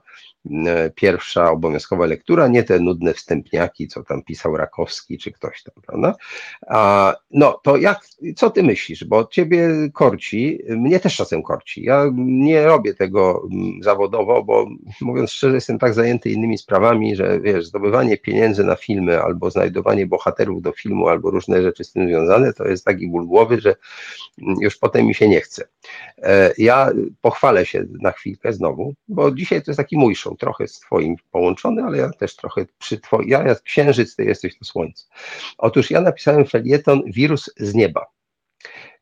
[0.96, 6.16] pierwsza obowiązkowa lektura, nie te nudne wstępniaki, co tam pisał Rakowski czy ktoś tam, prawda?
[6.68, 8.00] A, no to jak,
[8.36, 9.04] co ty myślisz?
[9.04, 11.84] Bo ciebie korci, mnie też czasem korci.
[11.84, 14.68] Ja nie robię tego mm, zawodowo, bo
[15.02, 20.08] mówiąc szczerze, jestem tak zajęty innymi sprawami, że wiesz, zdobywanie pieniędzy na filmy albo znajdowanie
[20.08, 23.76] bohaterów do filmu albo różne rzeczy z tym związane, to jest taki ból głowy, że
[24.62, 25.68] już potem mi się nie chce.
[26.18, 26.90] E, ja
[27.22, 31.16] pochwalę się na chwilkę znowu, bo dzisiaj to jest taki mój show, trochę z Twoim
[31.32, 35.06] połączony, ale ja też trochę przy Twoim, ja jak księżyc, Ty jesteś to słońce.
[35.58, 38.06] Otóż ja napisałem felieton Wirus z nieba,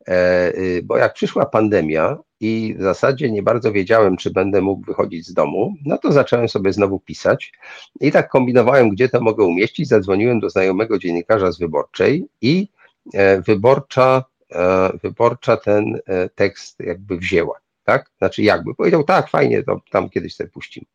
[0.08, 4.86] e, y, bo jak przyszła pandemia i w zasadzie nie bardzo wiedziałem, czy będę mógł
[4.86, 7.52] wychodzić z domu, no to zacząłem sobie znowu pisać
[8.00, 12.68] i tak kombinowałem, gdzie to mogę umieścić, zadzwoniłem do znajomego dziennikarza z Wyborczej i
[13.14, 16.00] e, Wyborcza E, wyborcza ten
[16.36, 17.60] tekst jakby wzięła.
[17.88, 18.12] Tak?
[18.18, 18.76] Znaczy jakby.
[18.76, 20.86] Powiedział, tak, fajnie, to tam kiedyś sobie puścimy.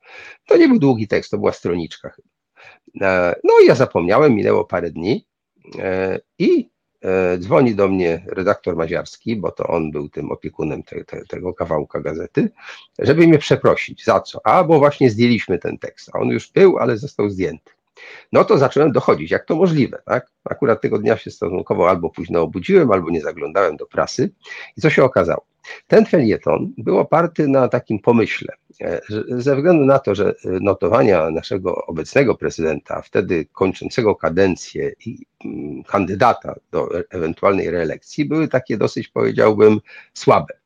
[0.46, 2.28] To nie był długi tekst, to była stroniczka chyba.
[3.00, 5.26] E, no i ja zapomniałem, minęło parę dni
[6.38, 6.70] i
[7.38, 12.00] dzwoni do mnie redaktor Maziarski, bo to on był tym opiekunem te, te, tego kawałka
[12.00, 12.50] gazety,
[12.98, 14.04] żeby mnie przeprosić.
[14.04, 14.40] Za co?
[14.44, 16.10] A, bo właśnie zdjęliśmy ten tekst.
[16.12, 17.72] A on już był, ale został zdjęty.
[18.32, 20.26] No to zacząłem dochodzić, jak to możliwe, tak?
[20.44, 24.30] Akurat tego dnia się stosunkowo albo późno obudziłem, albo nie zaglądałem do prasy.
[24.76, 25.44] I co się okazało?
[25.86, 31.86] Ten felieton był oparty na takim pomyśle, e, ze względu na to, że notowania naszego
[31.86, 39.80] obecnego prezydenta, wtedy kończącego kadencję i mm, kandydata do ewentualnej reelekcji, były takie dosyć, powiedziałbym,
[40.14, 40.61] słabe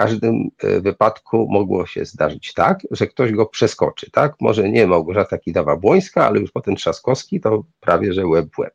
[0.00, 4.34] każdym e, wypadku mogło się zdarzyć tak, że ktoś go przeskoczy, tak?
[4.40, 8.74] Może nie Małgorzata Kidawa-Błońska, ale już potem Trzaskowski to prawie, że łeb w łeb.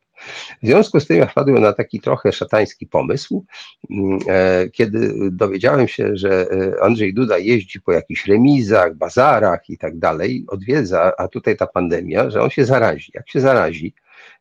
[0.62, 3.44] W związku z tym ja wpadłem na taki trochę szatański pomysł,
[3.90, 9.78] mm, e, kiedy dowiedziałem się, że e, Andrzej Duda jeździ po jakichś remizach, bazarach i
[9.78, 13.12] tak dalej, odwiedza, a tutaj ta pandemia, że on się zarazi.
[13.14, 13.94] Jak się zarazi,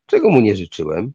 [0.06, 1.14] czego mu nie życzyłem,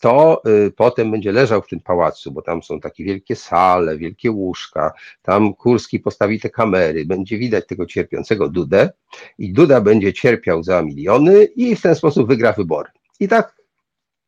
[0.00, 4.30] to y, potem będzie leżał w tym pałacu, bo tam są takie wielkie sale, wielkie
[4.30, 4.92] łóżka,
[5.22, 8.90] tam Kurski postawi te kamery, będzie widać tego cierpiącego Dudę
[9.38, 12.88] i Duda będzie cierpiał za miliony i w ten sposób wygra wybory.
[13.20, 13.56] I tak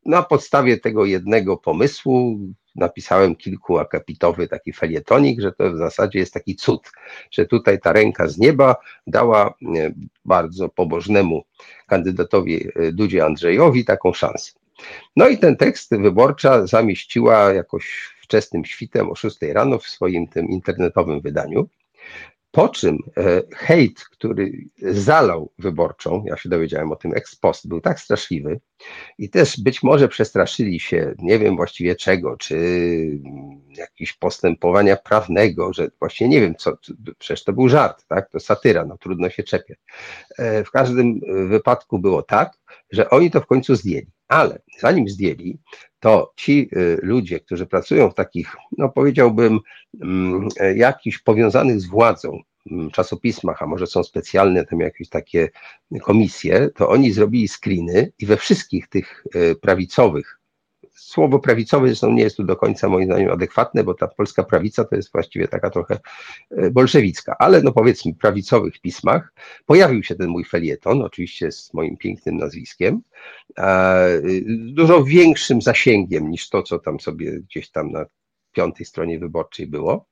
[0.05, 2.39] na podstawie tego jednego pomysłu
[2.75, 6.91] napisałem kilku akapitowy taki felietonik, że to w zasadzie jest taki cud,
[7.31, 8.75] że tutaj ta ręka z nieba
[9.07, 9.53] dała e,
[10.25, 11.43] bardzo pobożnemu
[11.87, 14.51] kandydatowi e, Dudzie Andrzejowi taką szansę.
[15.15, 20.47] No i ten tekst wyborcza zamieściła jakoś wczesnym świtem o 6 rano w swoim tym
[20.47, 21.69] internetowym wydaniu.
[22.51, 24.51] Po czym e, hejt, który
[24.81, 28.59] zalał wyborczą, ja się dowiedziałem o tym ex post, był tak straszliwy
[29.17, 32.57] i też być może przestraszyli się, nie wiem właściwie czego, czy
[33.69, 36.77] jakiegoś postępowania prawnego, że właśnie nie wiem co,
[37.19, 39.77] przecież to był żart, tak, to satyra, no trudno się czepiać.
[40.37, 41.19] E, w każdym
[41.49, 42.57] wypadku było tak,
[42.91, 44.07] że oni to w końcu zdjęli.
[44.27, 45.59] Ale zanim zdjęli,
[45.99, 49.59] to ci y, ludzie, którzy pracują w takich, no powiedziałbym,
[50.01, 52.39] mm, jakichś powiązanych z władzą
[52.71, 55.49] mm, czasopismach, a może są specjalne tam jakieś takie
[56.01, 60.39] komisje, to oni zrobili screeny i we wszystkich tych y, prawicowych
[60.97, 64.83] słowo prawicowe zresztą nie jest tu do końca moim zdaniem adekwatne, bo ta polska prawica
[64.83, 65.99] to jest właściwie taka trochę
[66.51, 69.33] e, bolszewicka, ale no powiedzmy prawicowych pismach
[69.65, 73.01] pojawił się ten mój felieton, oczywiście z moim pięknym nazwiskiem,
[74.47, 78.05] dużo większym zasięgiem niż to, co tam sobie gdzieś tam na
[78.51, 80.05] piątej stronie wyborczej było.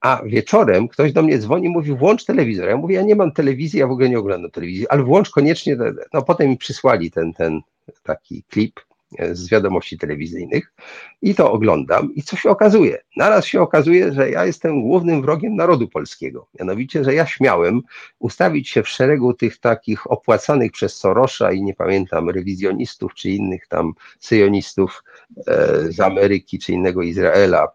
[0.00, 2.68] A wieczorem ktoś do mnie dzwoni, mówi włącz telewizor.
[2.68, 5.76] Ja mówię, ja nie mam telewizji, ja w ogóle nie oglądam telewizji, ale włącz koniecznie.
[6.12, 7.60] No potem mi przysłali ten, ten
[8.02, 8.80] taki klip
[9.32, 10.72] z wiadomości telewizyjnych
[11.22, 12.98] i to oglądam i co się okazuje?
[13.16, 16.48] Naraz się okazuje, że ja jestem głównym wrogiem narodu polskiego.
[16.60, 17.80] Mianowicie, że ja śmiałem
[18.18, 23.66] ustawić się w szeregu tych takich opłacanych przez Sorosza i nie pamiętam rewizjonistów czy innych
[23.68, 25.04] tam syjonistów
[25.46, 27.68] e, z Ameryki czy innego Izraela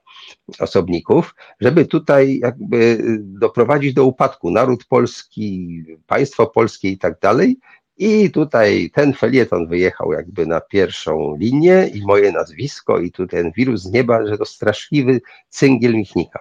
[0.59, 7.57] osobników, żeby tutaj jakby doprowadzić do upadku naród polski, państwo polskie i tak dalej,
[7.99, 13.51] i tutaj ten felieton wyjechał jakby na pierwszą linię i moje nazwisko i tu ten
[13.51, 16.39] wirus z nieba, że to straszliwy cyngiel Michnika.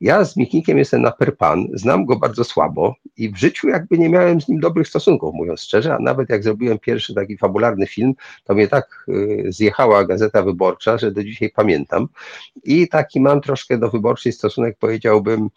[0.00, 4.08] Ja z Michnikiem jestem na perpan, znam go bardzo słabo i w życiu jakby nie
[4.08, 8.14] miałem z nim dobrych stosunków, mówiąc szczerze, a nawet jak zrobiłem pierwszy taki fabularny film,
[8.44, 12.08] to mnie tak y, zjechała Gazeta Wyborcza, że do dzisiaj pamiętam
[12.64, 15.48] i taki mam troszkę do wyborczej stosunek, powiedziałbym,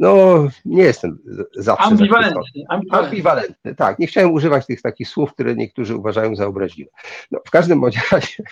[0.00, 1.18] no nie jestem
[1.54, 1.84] zawsze...
[1.84, 2.42] Ambiwalentny.
[2.68, 3.98] Ambiwalentny, ambiwalentny tak.
[3.98, 6.90] Nie chciałem używać tych tych takich słów, które niektórzy uważają za obraźliwe.
[7.30, 8.42] No, w każdym bądź razie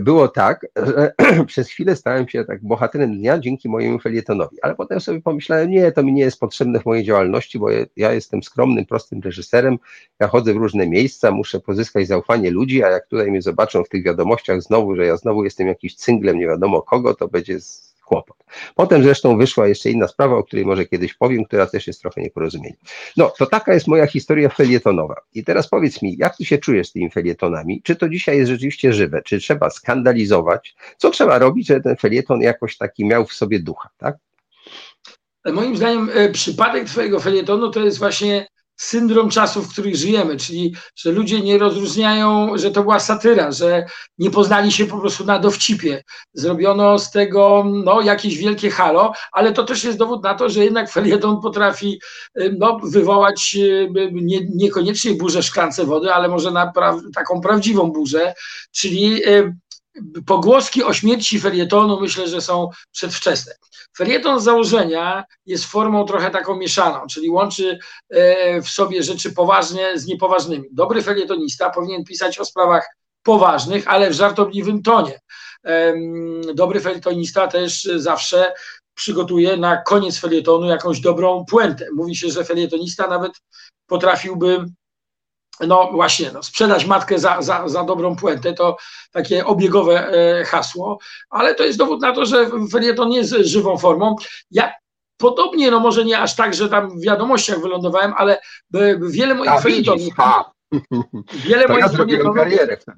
[0.00, 1.12] było tak, że
[1.46, 5.92] przez chwilę stałem się tak bohaterem dnia dzięki mojemu felietonowi, ale potem sobie pomyślałem, nie,
[5.92, 9.78] to mi nie jest potrzebne w mojej działalności, bo ja jestem skromnym, prostym reżyserem,
[10.20, 13.88] ja chodzę w różne miejsca, muszę pozyskać zaufanie ludzi, a jak tutaj mnie zobaczą w
[13.88, 17.60] tych wiadomościach znowu, że ja znowu jestem jakiś cynglem nie wiadomo kogo, to będzie
[18.08, 18.36] kłopot.
[18.74, 22.20] Potem zresztą wyszła jeszcze inna sprawa, o której może kiedyś powiem, która też jest trochę
[22.22, 22.78] nieporozumieniem.
[23.16, 25.20] No, to taka jest moja historia felietonowa.
[25.34, 27.82] I teraz powiedz mi, jak ty się czujesz z tymi felietonami?
[27.82, 29.22] Czy to dzisiaj jest rzeczywiście żywe?
[29.22, 30.76] Czy trzeba skandalizować?
[30.96, 34.16] Co trzeba robić, żeby ten felieton jakoś taki miał w sobie ducha, tak?
[35.52, 38.46] Moim zdaniem e, przypadek twojego felietonu to jest właśnie
[38.78, 43.86] syndrom czasów, w których żyjemy, czyli że ludzie nie rozróżniają, że to była satyra, że
[44.18, 46.04] nie poznali się po prostu na dowcipie.
[46.32, 50.64] Zrobiono z tego no, jakieś wielkie halo, ale to też jest dowód na to, że
[50.64, 52.00] jednak felieton potrafi
[52.58, 53.56] no, wywołać
[54.12, 58.34] nie, niekoniecznie burzę szklance wody, ale może na pra taką prawdziwą burzę,
[58.72, 59.22] czyli
[60.26, 63.52] pogłoski o śmierci felietonu myślę, że są przedwczesne.
[63.96, 67.78] Felieton z założenia jest formą trochę taką mieszaną, czyli łączy
[68.10, 70.68] e, w sobie rzeczy poważne z niepoważnymi.
[70.72, 72.86] Dobry felietonista powinien pisać o sprawach
[73.22, 75.20] poważnych, ale w żartobliwym tonie.
[76.54, 78.52] Dobry felietonista też zawsze
[78.94, 81.86] przygotuje na koniec felietonu jakąś dobrą puentę.
[81.94, 83.32] Mówi się, że felietonista nawet
[83.86, 84.64] potrafiłby
[85.66, 88.76] no właśnie, no, sprzedać matkę za, za, za dobrą puentę, to
[89.12, 90.98] takie obiegowe e, hasło,
[91.30, 94.16] ale to jest dowód na to, że felieton nie jest żywą formą.
[94.50, 94.72] Ja
[95.16, 98.40] podobnie, no może nie aż tak, że tam w wiadomościach wylądowałem, ale
[99.00, 100.08] wiele moich felietonów,
[101.46, 102.36] wiele moich felietonów,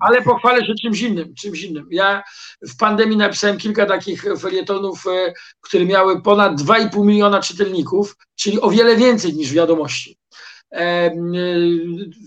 [0.01, 1.89] ale pochwalę się czymś innym, czymś innym.
[1.91, 2.23] Ja
[2.69, 8.71] w pandemii napisałem kilka takich felietonów, e, które miały ponad 2,5 miliona czytelników, czyli o
[8.71, 10.20] wiele więcej niż wiadomości.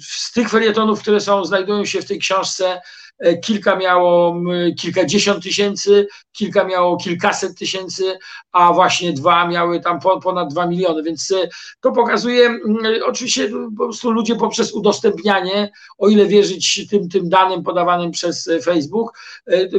[0.02, 2.82] Z tych felietonów, które są, znajdują się w tej książce,
[3.20, 4.42] e, kilka miało
[4.80, 8.18] kilkadziesiąt tysięcy, kilka miało kilkaset tysięcy,
[8.52, 11.50] a właśnie dwa miały tam ponad dwa miliony, więc e,
[11.82, 12.60] to pokazuje,
[13.06, 18.62] oczywiście po prostu ludzie poprzez udostępnianie, o ile wierzyć tym, tym danym podawanym przez e,
[18.62, 19.20] Facebook,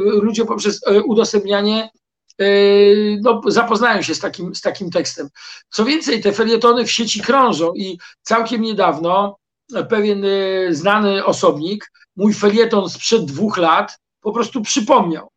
[0.03, 1.89] ludzie poprzez udostępnianie
[3.21, 5.29] no, zapoznają się z takim, z takim tekstem.
[5.69, 9.37] Co więcej, te felietony w sieci krążą i całkiem niedawno
[9.89, 15.31] pewien yy, znany osobnik mój felieton sprzed dwóch lat po prostu przypomniał.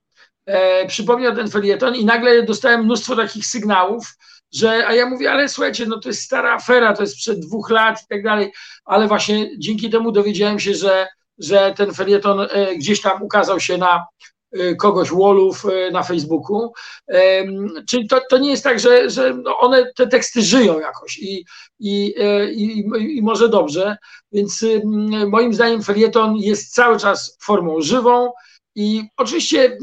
[0.46, 4.16] E, przypomniał ten felieton i nagle dostałem mnóstwo takich sygnałów,
[4.52, 7.70] że, a ja mówię, ale słuchajcie, no to jest stara afera, to jest sprzed dwóch
[7.70, 8.52] lat i tak dalej,
[8.84, 11.06] ale właśnie dzięki temu dowiedziałem się, że,
[11.38, 14.37] że ten felieton e, gdzieś tam ukazał się na Y,
[14.78, 16.72] kogoś wallów y, na Facebooku.
[17.88, 21.44] Czyli to, to nie jest tak, że, że no one, te teksty żyją jakoś i,
[21.80, 22.78] i, y, i,
[23.16, 23.96] i może dobrze.
[24.32, 24.64] Więc
[25.26, 28.32] moim zdaniem felieton jest cały czas formą żywą.
[28.74, 29.78] I oczywiście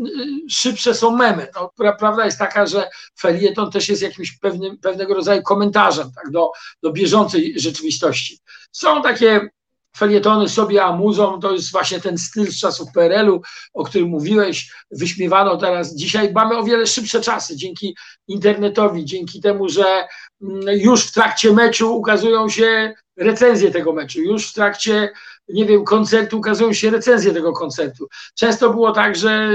[0.49, 1.47] szybsze są memy.
[1.55, 2.89] No, prawda jest taka, że
[3.19, 6.51] felieton też jest jakimś pewnym, pewnego rodzaju komentarzem tak, do,
[6.83, 8.39] do bieżącej rzeczywistości.
[8.71, 9.49] Są takie
[9.97, 13.41] felietony sobie amuzą, to jest właśnie ten styl z czasów PRL-u,
[13.73, 15.95] o którym mówiłeś, wyśmiewano teraz.
[15.95, 20.07] Dzisiaj mamy o wiele szybsze czasy dzięki internetowi, dzięki temu, że
[20.41, 25.11] mm, już w trakcie meczu ukazują się recenzje tego meczu, już w trakcie,
[25.49, 28.07] nie wiem, koncertu ukazują się recenzje tego koncertu.
[28.35, 29.49] Często było tak, że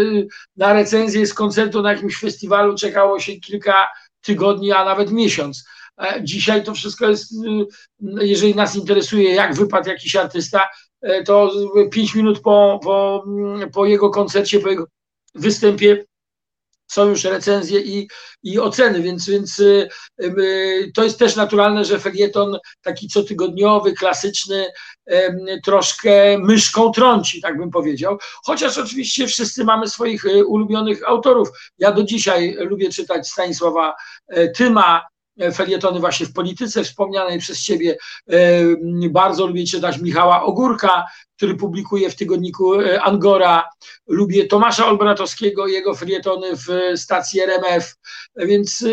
[0.57, 3.89] na recenzję z koncertu na jakimś festiwalu czekało się kilka
[4.21, 5.65] tygodni, a nawet miesiąc.
[6.01, 10.69] E, dzisiaj to wszystko jest, y, jeżeli nas interesuje, jak wypadł jakiś artysta,
[11.03, 11.53] e, to
[11.93, 13.25] pięć minut po, po,
[13.73, 14.87] po jego koncercie, po jego
[15.35, 16.05] występie
[16.91, 18.09] są już recenzje i,
[18.43, 19.89] i oceny, więc, więc y,
[20.23, 24.67] y, to jest też naturalne, że felieton taki cotygodniowy, klasyczny,
[25.65, 28.19] troszkę myszką trąci, tak bym powiedział.
[28.45, 31.49] Chociaż oczywiście wszyscy mamy swoich ulubionych autorów.
[31.79, 33.95] Ja do dzisiaj lubię czytać Stanisława
[34.29, 35.03] e, Tyma,
[35.55, 37.97] felietony właśnie w polityce wspomnianej przez Ciebie.
[38.31, 38.37] E,
[39.11, 41.05] bardzo lubię czytać Michała Ogórka,
[41.37, 43.69] który publikuje w tygodniku e, Angora.
[44.07, 47.95] Lubię Tomasza Olbratowskiego, jego felietony w stacji RMF.
[48.37, 48.85] Więc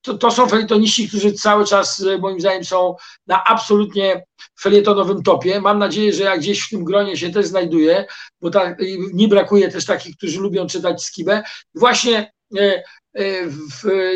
[0.00, 2.94] to, to są felietoniści, którzy cały czas moim zdaniem są
[3.26, 4.24] na absolutnie
[4.60, 5.60] felietonowym topie.
[5.60, 8.06] Mam nadzieję, że jak gdzieś w tym gronie się też znajduje,
[8.40, 8.78] bo tak,
[9.12, 11.42] nie brakuje też takich, którzy lubią czytać skibę.
[11.74, 12.32] Właśnie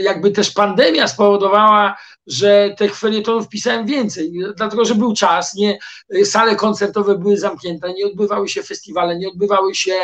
[0.02, 1.96] jakby też pandemia spowodowała,
[2.26, 5.78] że tych felietonów pisałem więcej, dlatego że był czas, nie,
[6.24, 9.94] sale koncertowe były zamknięte, nie odbywały się festiwale, nie odbywały się,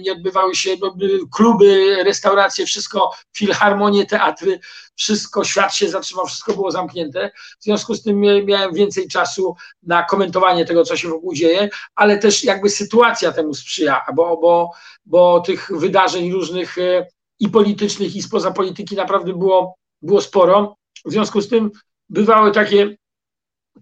[0.00, 0.96] nie odbywały się no,
[1.32, 4.60] kluby, restauracje, wszystko, filharmonie, teatry,
[4.96, 7.30] wszystko, świat się zatrzymał, wszystko było zamknięte.
[7.60, 12.18] W związku z tym miałem więcej czasu na komentowanie tego, co się wokół dzieje, ale
[12.18, 14.70] też jakby sytuacja temu sprzyja, bo, bo,
[15.06, 17.06] bo tych wydarzeń różnych e,
[17.40, 20.76] i politycznych, i spoza polityki naprawdę było, było sporo.
[21.04, 21.70] W związku z tym
[22.08, 22.96] bywały takie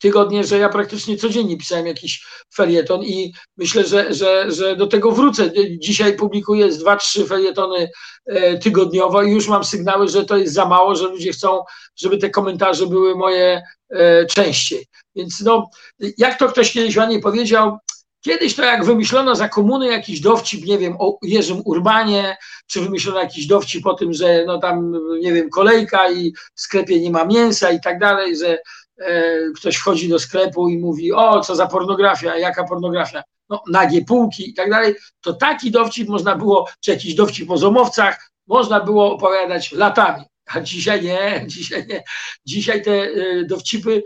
[0.00, 5.12] tygodnie, że ja praktycznie codziennie pisałem jakiś felieton i myślę, że, że, że do tego
[5.12, 5.50] wrócę.
[5.78, 7.90] Dzisiaj publikuję z dwa, trzy felietony
[8.26, 11.62] e, tygodniowo i już mam sygnały, że to jest za mało, że ludzie chcą,
[11.96, 14.86] żeby te komentarze były moje e, częściej.
[15.16, 15.70] Więc no,
[16.18, 17.78] jak to ktoś kiedyś ładnie powiedział,
[18.24, 23.20] Kiedyś to jak wymyślono za komuny jakiś dowcip, nie wiem, o Jerzym Urbanie, czy wymyślono
[23.20, 27.24] jakiś dowcip o tym, że no tam, nie wiem, kolejka i w sklepie nie ma
[27.24, 28.58] mięsa i tak dalej, że
[28.98, 34.04] e, ktoś wchodzi do sklepu i mówi, o, co za pornografia, jaka pornografia, no nagie
[34.04, 38.80] półki i tak dalej, to taki dowcip można było, czy jakiś dowcip o zomowcach, można
[38.80, 40.24] było opowiadać latami.
[40.46, 42.04] A dzisiaj nie, dzisiaj nie.
[42.46, 44.02] Dzisiaj te y, dowcipy,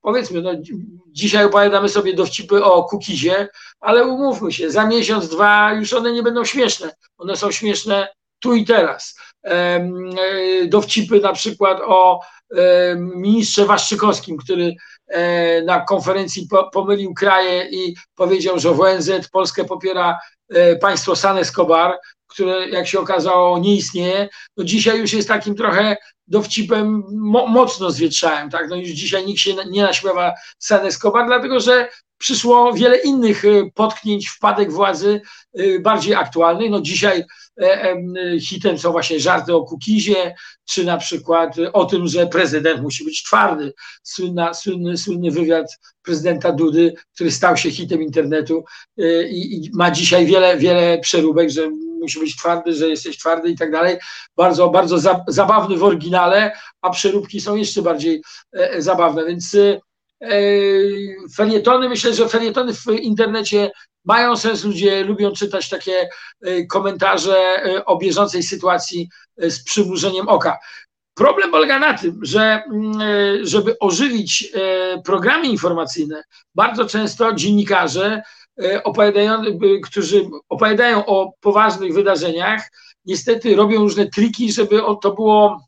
[0.00, 0.50] powiedzmy, no,
[1.12, 3.48] dzisiaj opowiadamy sobie dowcipy o kukizie,
[3.80, 6.90] ale umówmy się, za miesiąc, dwa już one nie będą śmieszne.
[7.18, 8.08] One są śmieszne
[8.38, 9.18] tu i teraz.
[9.44, 9.88] E,
[10.68, 12.20] dowcipy na przykład o
[12.96, 14.74] ministrze Waszczykowskim, który
[15.08, 20.18] e, na konferencji pomylił kraje i powiedział, że w ONZ Polskę popiera
[20.48, 21.98] e, państwo San Escobar,
[22.34, 27.90] które jak się okazało nie istnieje, no dzisiaj już jest takim trochę dowcipem mo mocno
[27.90, 32.96] zwietrzałem, tak, no już dzisiaj nikt się nie naśmiewa San Escobar, dlatego że przyszło wiele
[32.96, 35.20] innych y, potknięć, wpadek władzy
[35.58, 37.24] y, bardziej aktualnych, no dzisiaj
[37.60, 43.04] e, hitem są właśnie żarty o Kukizie, czy na przykład o tym, że prezydent musi
[43.04, 43.72] być twardy.
[44.02, 48.64] Słynna, słynny, słynny wywiad prezydenta Dudy, który stał się hitem internetu
[49.00, 51.70] y, i, i ma dzisiaj wiele, wiele przeróbek, że
[52.04, 53.96] musi być twardy, że jesteś twardy i tak dalej.
[54.36, 56.52] Bardzo, bardzo za, zabawny w oryginale,
[56.82, 58.22] a przeróbki są jeszcze bardziej
[58.56, 59.80] e, e zabawne, więc e,
[61.36, 63.70] felietony, myślę, że felietony w internecie
[64.04, 66.08] mają sens, ludzie lubią czytać takie
[66.42, 70.58] e, komentarze e, o bieżącej sytuacji z przymrużeniem oka.
[71.14, 74.52] Problem polega na tym, że mm, żeby ożywić
[75.04, 76.22] programy informacyjne,
[76.54, 78.43] bardzo często dziennikarze E,
[78.84, 79.42] opowiadają,
[79.84, 82.70] którzy opowiadają o poważnych wydarzeniach,
[83.04, 85.66] niestety robią różne triki, żeby to było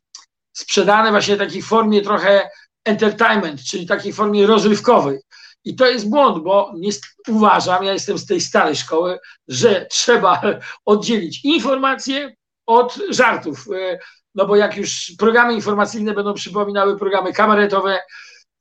[0.53, 2.51] sprzedane właśnie w takiej formie trochę
[2.84, 5.18] entertainment, czyli takiej formie rozrywkowej.
[5.64, 6.91] I to jest błąd, bo nie,
[7.28, 9.18] uważam, ja jestem z tej starej szkoły,
[9.49, 10.43] że trzeba
[10.84, 12.34] oddzielić informacje
[12.66, 13.66] od żartów.
[13.74, 13.99] E,
[14.34, 17.99] no bo jak już programy informacyjne będą przypominały programy kameretowe,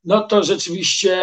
[0.04, 1.18] no to rzeczywiście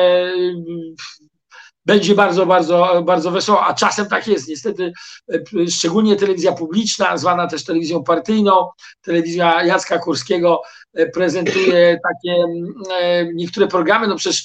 [1.85, 4.47] będzie bardzo, bardzo, bardzo wesoło, a czasem tak jest.
[4.47, 4.93] Niestety,
[5.33, 8.69] e, szczególnie telewizja publiczna, zwana też telewizją partyjną,
[9.01, 10.61] telewizja Jacka Kurskiego
[10.93, 12.43] e, prezentuje takie
[12.95, 14.43] e, niektóre programy, no przecież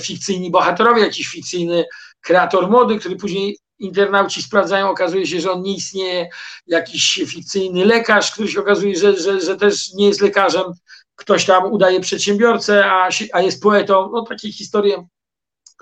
[0.00, 1.84] fikcyjni bohaterowie, jakiś fikcyjny
[2.20, 6.28] kreator mody, który później internauci sprawdzają, okazuje się, że on nie istnieje,
[6.66, 10.64] jakiś fikcyjny lekarz, który się okazuje, że, że, że też nie jest lekarzem,
[11.14, 15.06] ktoś tam udaje przedsiębiorcę, a, a jest poetą, no takie historie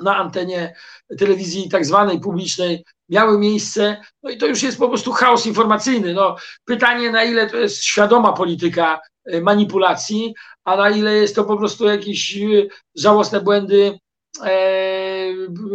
[0.03, 0.75] na antenie
[1.19, 4.01] telewizji tak zwanej publicznej miały miejsce.
[4.23, 6.15] No i to już jest po prostu chaos informacyjny.
[6.15, 9.01] No, pytanie, na ile to jest świadoma polityka
[9.35, 10.35] y, manipulacji,
[10.65, 13.99] a na ile jest to po prostu jakieś y, żałosne błędy
[14.45, 14.49] e,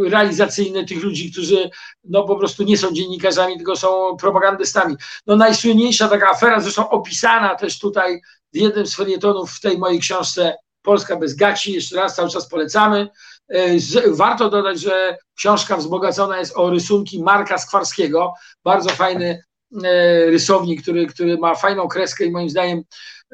[0.10, 1.70] realizacyjne tych ludzi, którzy
[2.04, 4.96] no po prostu nie są dziennikarzami, tylko są propagandystami.
[5.28, 8.22] No najsłynniejsza taka afera, zresztą opisana też tutaj
[8.54, 12.50] w jednym z felietonów w tej mojej książce Polska bez gaci, jeszcze raz cały czas
[12.50, 13.10] polecamy.
[13.50, 13.78] E,
[14.08, 18.34] warto dodać, że książka wzbogacona jest o rysunki Marka Skwarskiego,
[18.64, 19.44] bardzo fajny
[19.84, 22.84] e, rysownik, który, który ma fajną kreskę i moim zdaniem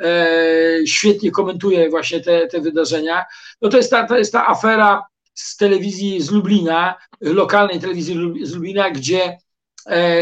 [0.03, 0.27] e,
[0.87, 3.25] świetnie komentuje właśnie te, te wydarzenia.
[3.61, 5.03] No to jest, ta, to jest ta afera
[5.33, 9.37] z telewizji z Lublina, lokalnej telewizji z Lublina, gdzie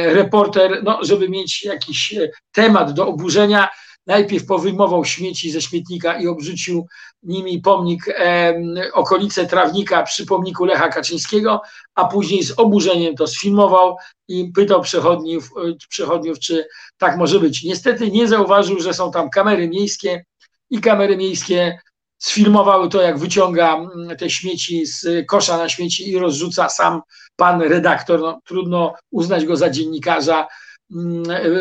[0.06, 2.16] reporter, no, żeby mieć jakiś
[2.52, 3.70] temat do oburzenia,
[4.08, 6.88] najpierw powyjmował śmieci ze śmietnika i obrzucił
[7.24, 8.54] nimi pomnik, e,
[8.94, 11.62] okolice trawnika przy pomniku Lecha Kaczyńskiego,
[11.96, 13.98] a później z oburzeniem to sfilmował
[14.28, 15.50] i pytał przechodniów,
[15.90, 17.64] przechodniów, czy tak może być.
[17.64, 20.26] Niestety nie zauważył, że są tam kamery miejskie
[20.70, 21.80] i kamery miejskie
[22.18, 23.78] sfilmowały to, jak wyciąga
[24.18, 27.02] te śmieci z kosza na śmieci i rozrzuca sam
[27.36, 28.20] pan redaktor.
[28.20, 30.48] No, trudno uznać go za dziennikarza,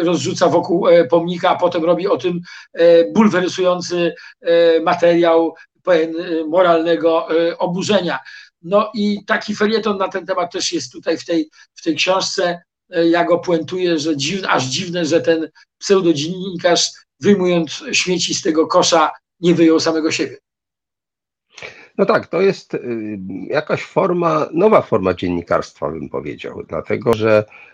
[0.02, 2.40] rozrzuca wokół e, pomnika, a potem robi o tym
[2.72, 6.14] e, bulwersujący e, materiał pełen
[6.48, 7.28] moralnego
[7.58, 8.18] oburzenia.
[8.62, 12.62] No i taki felieton na ten temat też jest tutaj w tej, w tej książce.
[12.88, 19.10] Ja go puentuję, że dziwne, aż dziwne, że ten pseudodziennikarz wyjmując śmieci z tego kosza
[19.40, 20.36] nie wyjął samego siebie.
[21.98, 27.71] No tak, to jest y, jakaś forma, nowa forma dziennikarstwa, bym powiedział, dlatego że Mm,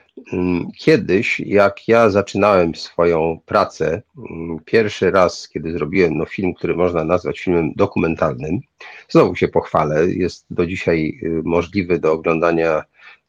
[0.78, 7.04] kiedyś, jak ja zaczynałem swoją pracę, mm, pierwszy raz, kiedy zrobiłem no, film, który można
[7.04, 8.60] nazwać filmem dokumentalnym,
[9.08, 12.82] znowu się pochwalę, jest do dzisiaj y, możliwy do oglądania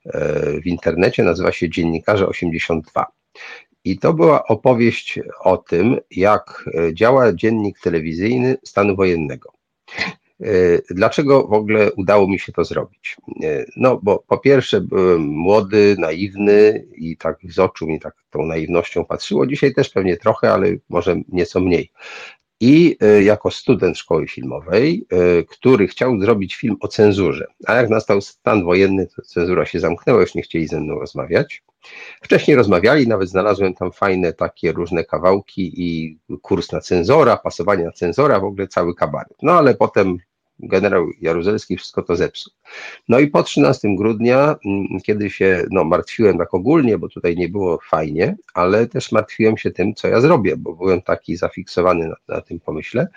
[0.05, 3.05] e, w internecie, nazywa się Dziennikarze 82.
[3.83, 9.51] I to była opowieść o tym, jak e, działa dziennik telewizyjny stanu wojennego.
[10.43, 13.17] E, dlaczego w ogóle udało mi się to zrobić?
[13.43, 18.45] E, no, bo po pierwsze byłem młody, naiwny i tak z oczu mi tak tą
[18.45, 19.47] naiwnością patrzyło.
[19.47, 21.91] Dzisiaj też pewnie trochę, ale może nieco mniej.
[22.61, 25.05] I e, jako student szkoły filmowej,
[25.49, 30.21] który chciał zrobić film o cenzurze, a jak nastał stan wojenny, to cenzura się zamknęła,
[30.21, 31.63] już nie chcieli ze mną rozmawiać.
[32.21, 37.91] Wcześniej rozmawiali, nawet znalazłem tam fajne takie różne kawałki i kurs na cenzora, pasowanie na
[37.91, 39.37] cenzora, w ogóle cały kabaret.
[39.41, 40.17] No ale potem
[40.59, 42.53] generał Jaruzelski wszystko to zepsuł.
[43.09, 47.49] No i po 13 grudnia, mm, kiedy się no, martwiłem tak ogólnie, bo tutaj nie
[47.49, 52.35] było fajnie, ale też martwiłem się tym, co ja zrobię, bo byłem taki zafiksowany na,
[52.35, 53.07] na tym pomyśle.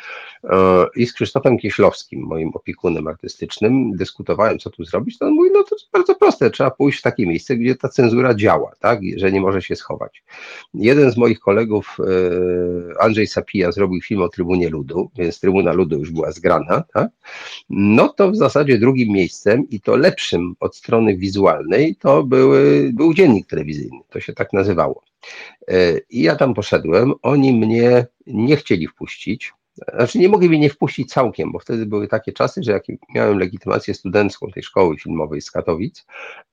[0.44, 5.18] E, I z Krzysztofem Kieślowskim, moim opiekunem artystycznym, dyskutowałem, co tu zrobić.
[5.18, 7.88] To on mówi, no to jest bardzo proste, trzeba pójść w takie miejsce, gdzie ta
[7.88, 10.22] cenzura działa, tak, że nie może się schować.
[10.74, 15.98] Jeden z moich kolegów, e, Andrzej Sapija, zrobił film o Trybunie Ludu, więc Trybuna Ludu
[15.98, 17.08] już była zgrana, tak?
[17.70, 23.14] No to w zasadzie drugim miejscem i to lepszym od strony wizualnej to były, był
[23.14, 25.02] dziennik telewizyjny, to się tak nazywało.
[25.68, 30.70] E, I ja tam poszedłem, oni mnie nie chcieli wpuścić, znaczy nie mogli mnie nie
[30.70, 35.40] wpuścić całkiem, bo wtedy były takie czasy, że jak miałem legitymację studencką tej szkoły filmowej
[35.40, 36.06] z Katowic,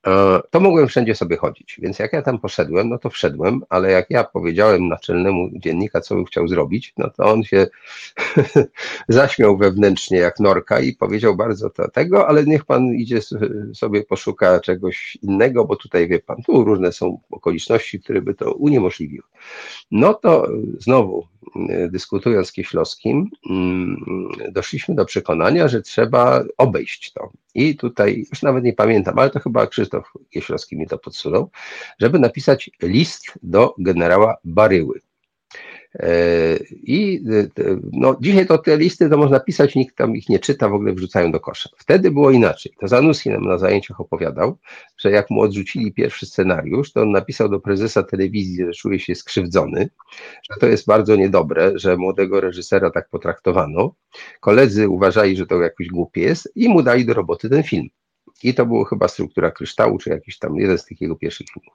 [0.06, 1.76] e, to mogłem wszędzie sobie chodzić.
[1.82, 6.14] Więc jak ja tam poszedłem, no to wszedłem, ale jak ja powiedziałem naczelnemu dziennika, co
[6.14, 7.66] bym chciał zrobić, no to on się
[9.08, 13.20] zaśmiał wewnętrznie jak norka i powiedział bardzo to tego, ale niech pan idzie
[13.74, 18.52] sobie poszuka czegoś innego, bo tutaj wie pan, tu różne są okoliczności, które by to
[18.52, 19.26] uniemożliwiły.
[19.90, 20.48] No to
[20.78, 21.26] znowu
[21.68, 23.09] e, dyskutując z Kieślowskim,
[23.50, 24.04] Mm,
[24.52, 27.30] doszliśmy do przekonania, że trzeba obejść to.
[27.54, 31.50] I tutaj, już nawet nie pamiętam, ale to chyba Krzysztof Kieślowski mi to podsunął,
[32.00, 35.00] żeby napisać list do generała Baryły.
[35.94, 37.24] E, I
[37.58, 40.74] e, no, dzisiaj to te listy to można pisać, nikt tam ich nie czyta, w
[40.74, 41.70] ogóle wrzucają do kosza.
[41.76, 42.72] Wtedy było inaczej.
[42.80, 44.58] To Zanussi nam na zajęciach opowiadał,
[44.98, 49.14] że jak mu odrzucili pierwszy scenariusz, to on napisał do prezesa telewizji, że czuje się
[49.14, 49.88] skrzywdzony,
[50.50, 53.94] że to jest bardzo niedobre, że młodego reżysera tak potraktowano.
[54.40, 57.88] Koledzy uważali, że to jakoś głupie jest i mu dali do roboty ten film.
[58.44, 61.74] I to było chyba struktura kryształu, czy jakiś tam jeden z tych jego pierwszych filmów.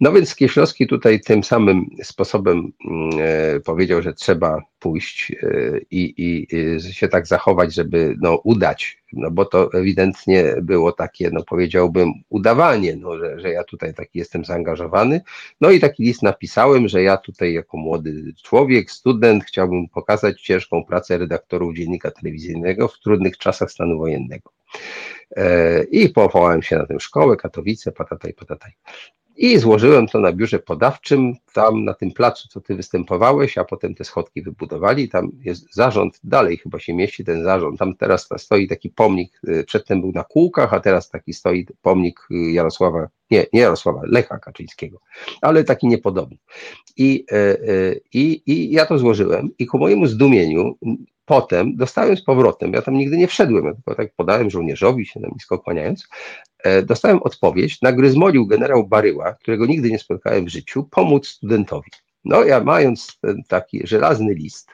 [0.00, 5.32] No więc Kieślowski tutaj tym samym sposobem mm, e, powiedział, że trzeba pójść
[5.90, 11.30] i, i, i się tak zachować, żeby no, udać no bo to ewidentnie było takie,
[11.32, 15.20] no powiedziałbym, udawanie, no, że, że ja tutaj taki jestem zaangażowany.
[15.60, 20.84] No i taki list napisałem, że ja tutaj jako młody człowiek, student, chciałbym pokazać ciężką
[20.84, 24.50] pracę redaktorów dziennika telewizyjnego w trudnych czasach stanu wojennego.
[25.36, 28.72] E, I powołałem się na tę szkołę, Katowice, patataj, patataj.
[29.36, 33.94] I złożyłem to na biurze podawczym, tam na tym placu, co ty występowałeś, a potem
[33.94, 35.08] te schodki wybudowali.
[35.08, 37.78] Tam jest zarząd, dalej chyba się mieści ten zarząd.
[37.78, 42.20] Tam teraz stoi taki pomnik, y, przedtem był na kółkach, a teraz taki stoi pomnik
[42.30, 45.00] y, Jarosława, nie, nie Jarosława, Lecha Kaczyńskiego,
[45.40, 46.36] ale taki niepodobny.
[46.96, 50.78] I, y, i, I ja to złożyłem i ku mojemu zdumieniu
[51.32, 55.20] potem dostałem z powrotem, ja tam nigdy nie wszedłem, ja tylko tak podałem żołnierzowi, się
[55.20, 56.08] na nisko kłaniając,
[56.64, 61.90] e, dostałem odpowiedź, nagryzmolił generał Baryła, którego nigdy nie spotkałem w życiu, pomóc studentowi.
[62.24, 64.70] No ja mając ten taki żelazny list,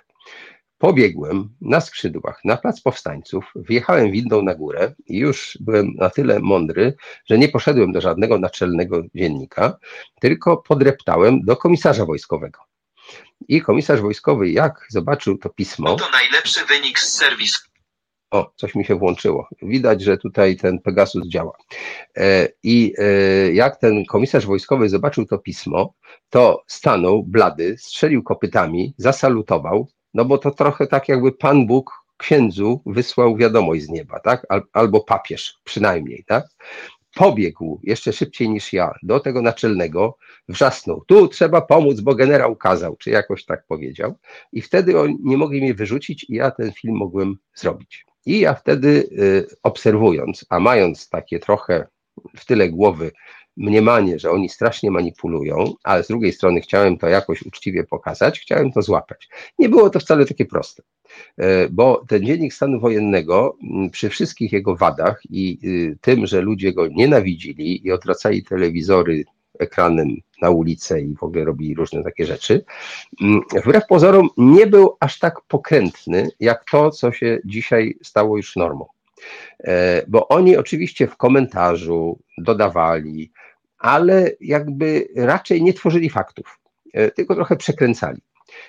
[0.78, 6.40] pobiegłem na skrzydłach, na plac powstańców, wjechałem windą na górę i już byłem na tyle
[6.40, 6.94] mądry,
[7.26, 9.78] że nie poszedłem do żadnego naczelnego dziennika,
[10.20, 12.67] tylko podreptałem do komisarza wojskowego.
[13.48, 15.96] I komisarz wojskowy, jak zobaczył to pismo.
[15.96, 17.68] To najlepszy wynik z serwisu.
[18.30, 19.48] O, coś mi się włączyło.
[19.62, 21.52] Widać, że tutaj ten Pegasus działa.
[22.16, 25.94] E, I e, jak ten komisarz wojskowy zobaczył to pismo,
[26.30, 32.82] to stanął blady, strzelił kopytami, zasalutował, no bo to trochę tak jakby Pan Bóg księdzu
[32.86, 34.46] wysłał wiadomość z nieba, tak?
[34.72, 36.44] Albo papież przynajmniej, tak?
[37.18, 42.96] Pobiegł jeszcze szybciej niż ja do tego naczelnego, wrzasnął, tu trzeba pomóc, bo generał kazał,
[42.96, 44.14] czy jakoś tak powiedział.
[44.52, 48.06] I wtedy oni nie mogli mnie wyrzucić i ja ten film mogłem zrobić.
[48.26, 51.86] I ja wtedy y, obserwując, a mając takie trochę
[52.36, 53.10] w tyle głowy
[53.59, 58.72] mniemanie, że oni strasznie manipulują, ale z drugiej strony chciałem to jakoś uczciwie pokazać, chciałem
[58.72, 59.28] to złapać.
[59.59, 60.82] Nie było to wcale takie proste,
[61.36, 63.56] e, bo ten dziennik stanu wojennego
[63.92, 69.24] przy wszystkich jego wadach i y, tym, że ludzie go nienawidzili i odwracali telewizory
[69.59, 72.64] ekranem na ulicę i w ogóle robili różne takie rzeczy,
[73.64, 78.86] wbrew pozorom nie był aż tak pokrętny, jak to, co się dzisiaj stało już normą.
[79.64, 83.32] E, bo oni oczywiście w komentarzu dodawali,
[83.79, 86.61] ale jakby raczej nie tworzyli faktów,
[86.93, 88.20] e, tylko trochę przekręcali.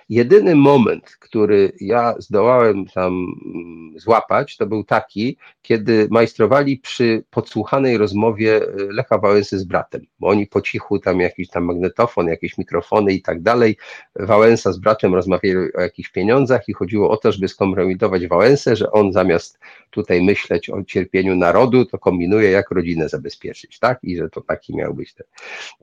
[0.09, 3.13] Jedyny moment, który ja zdołałem tam
[3.45, 10.01] mm, złapać, to był taki, kiedy majstrowali przy podsłuchanej rozmowie e, Lecha Wałęsy z bratem,
[10.19, 13.77] bo oni po cichu tam jakiś tam magnetofon, jakieś mikrofony i tak dalej.
[14.15, 18.91] Wałęsa z bratem rozmawiali o jakichś pieniądzach i chodziło o to, żeby skompromitować Wałęsę, że
[18.91, 19.59] on zamiast
[19.89, 23.99] tutaj myśleć o cierpieniu narodu, to kombinuje, jak rodzinę zabezpieczyć, tak?
[24.03, 25.27] I że to taki miał być ten,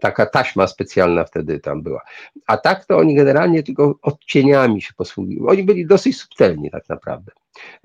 [0.01, 2.01] taka taśma specjalna wtedy tam była.
[2.47, 5.59] A tak to oni generalnie tylko odcieniami się posługiwali.
[5.59, 7.33] Oni byli dosyć subtelni tak naprawdę.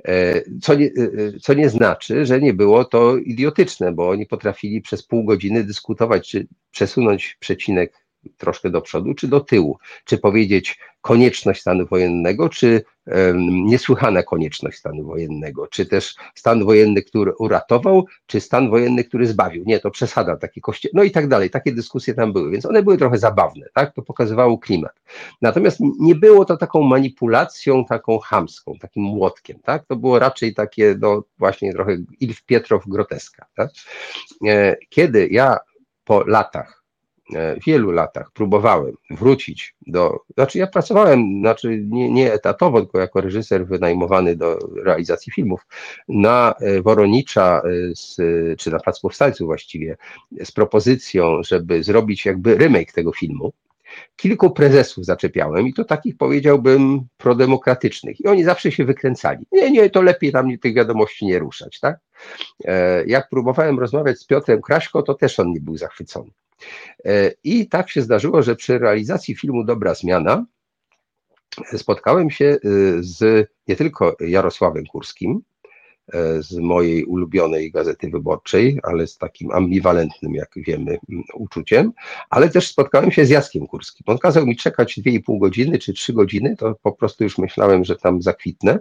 [0.06, 4.82] E, co nie, e, co nie znaczy, że nie było to idiotyczne, bo oni potrafili
[4.82, 8.06] przez pół godziny dyskutować, czy przesunąć przecinek
[8.38, 14.78] troszkę do przodu, czy do tyłu, czy powiedzieć konieczność stanu wojennego, czy um, niesłychana konieczność
[14.78, 19.63] stanu wojennego, czy też stan wojenny, który uratował, czy stan wojenny, który zbawił.
[19.65, 21.49] Nie, to przesada, takie koście, no i tak dalej.
[21.49, 23.93] Takie dyskusje tam były, więc one były trochę zabawne, tak?
[23.93, 25.01] To pokazywało klimat.
[25.41, 29.86] Natomiast nie było to taką manipulacją, taką hamską, takim młotkiem, tak?
[29.86, 33.69] To było raczej takie, no właśnie trochę Ilf Pietrow groteska, tak?
[34.47, 35.57] E, kiedy ja
[36.03, 36.80] po latach
[37.65, 43.67] wielu latach próbowałem wrócić do, znaczy ja pracowałem, znaczy nie, nie etatowo, tylko jako reżyser
[43.67, 45.67] wynajmowany do realizacji filmów,
[46.07, 48.17] na e, Woronicza, e, z,
[48.59, 49.97] czy na Plac Powstańców właściwie,
[50.43, 53.53] z propozycją, żeby zrobić jakby remake tego filmu.
[54.16, 59.46] Kilku prezesów zaczepiałem i to takich powiedziałbym prodemokratycznych i oni zawsze się wykręcali.
[59.52, 62.00] Nie, nie, to lepiej tam tych wiadomości nie ruszać, tak?
[63.06, 66.32] Jak próbowałem rozmawiać z Piotrem Kraśko, to też on nie był zachwycony.
[67.06, 70.46] E, I tak się zdarzyło, że przy realizacji filmu Dobra Zmiana
[71.78, 72.58] spotkałem się e,
[73.00, 75.51] z nie tylko Jarosławem Kurskim, e,
[76.39, 80.97] z mojej ulubionej gazety wyborczej, ale z takim ambiwalentnym, jak wiemy,
[81.34, 81.91] uczuciem,
[82.30, 84.03] ale też spotkałem się z Jackiem Kurskim.
[84.07, 87.95] On kazał mi czekać 2,5 godziny czy 3 godziny, to po prostu już myślałem, że
[87.95, 88.80] tam zakwitnę.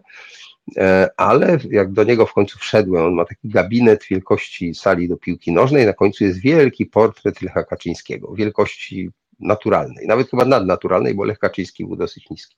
[0.76, 5.16] E, ale jak do niego w końcu wszedłem, on ma taki gabinet wielkości sali do
[5.16, 11.24] piłki nożnej, na końcu jest wielki portret Lecha Kaczyńskiego, wielkości naturalnej, nawet chyba nadnaturalnej, bo
[11.24, 12.57] Lech Kaczyński był dosyć niski.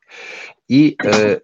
[0.68, 1.40] I e,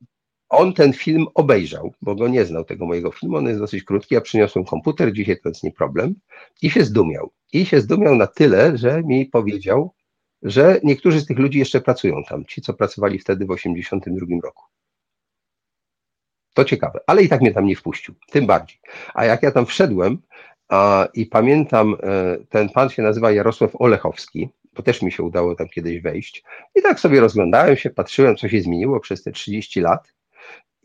[0.49, 4.15] on ten film obejrzał, bo go nie znał, tego mojego filmu, on jest dosyć krótki,
[4.15, 6.15] ja przyniosłem komputer, dzisiaj to jest nie problem,
[6.63, 7.31] i się zdumiał.
[7.53, 9.95] I się zdumiał na tyle, że mi powiedział,
[10.43, 14.65] że niektórzy z tych ludzi jeszcze pracują tam, ci, co pracowali wtedy w 1982 roku.
[16.55, 18.79] To ciekawe, ale i tak mnie tam nie wpuścił, tym bardziej.
[19.15, 20.19] A jak ja tam wszedłem
[20.69, 25.55] a, i pamiętam, e, ten pan się nazywa Jarosław Olechowski, bo też mi się udało
[25.55, 26.45] tam kiedyś wejść.
[26.75, 30.13] I tak sobie rozglądałem się, patrzyłem, co się zmieniło przez te 30 lat.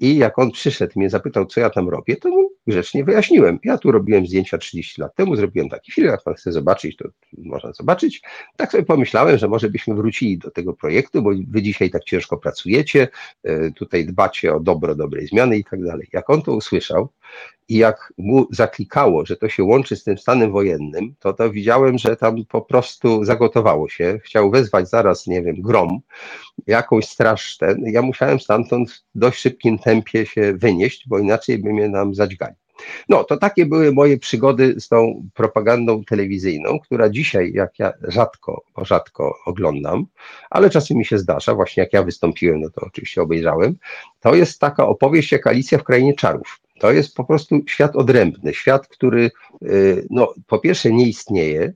[0.03, 3.59] I jak on przyszedł i mnie zapytał, co ja tam robię, to mu grzecznie wyjaśniłem.
[3.63, 7.09] Ja tu robiłem zdjęcia 30 lat temu, zrobiłem taki film, jak pan chce zobaczyć, to
[7.37, 8.21] można zobaczyć.
[8.55, 12.37] Tak sobie pomyślałem, że może byśmy wrócili do tego projektu, bo wy dzisiaj tak ciężko
[12.37, 13.07] pracujecie,
[13.43, 16.07] e, tutaj dbacie o dobro dobrej zmiany i tak dalej.
[16.13, 17.09] Jak on to usłyszał,
[17.69, 21.97] i jak mu zaklikało, że to się łączy z tym stanem wojennym, to to widziałem,
[21.97, 24.19] że tam po prostu zagotowało się.
[24.23, 25.99] Chciał wezwać zaraz, nie wiem, grom,
[26.67, 27.83] jakąś straż ten.
[27.85, 32.55] Ja musiałem stamtąd w dość szybkim tempie się wynieść, bo inaczej by mnie nam zadźgali.
[33.09, 38.63] No, to takie były moje przygody z tą propagandą telewizyjną, która dzisiaj, jak ja rzadko,
[38.75, 40.05] bo rzadko oglądam,
[40.49, 43.75] ale czasem mi się zdarza, właśnie jak ja wystąpiłem, no to oczywiście obejrzałem,
[44.19, 46.62] to jest taka opowieść jak Alicja w Krainie Czarów.
[46.79, 49.31] To jest po prostu świat odrębny, świat, który
[49.61, 51.73] y, no, po pierwsze nie istnieje,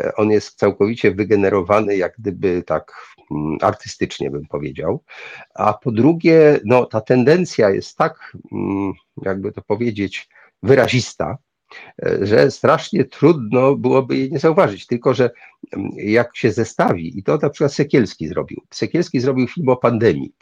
[0.00, 5.02] e, on jest całkowicie wygenerowany, jak gdyby tak mm, artystycznie bym powiedział,
[5.54, 8.92] a po drugie, no, ta tendencja jest tak, mm,
[9.22, 10.28] jakby to powiedzieć,
[10.62, 11.38] wyrazista,
[12.02, 14.86] e, że strasznie trudno byłoby jej nie zauważyć.
[14.86, 15.30] Tylko, że
[15.72, 18.62] mm, jak się zestawi, i to na przykład Sekielski zrobił.
[18.70, 20.32] Sekielski zrobił film o pandemii.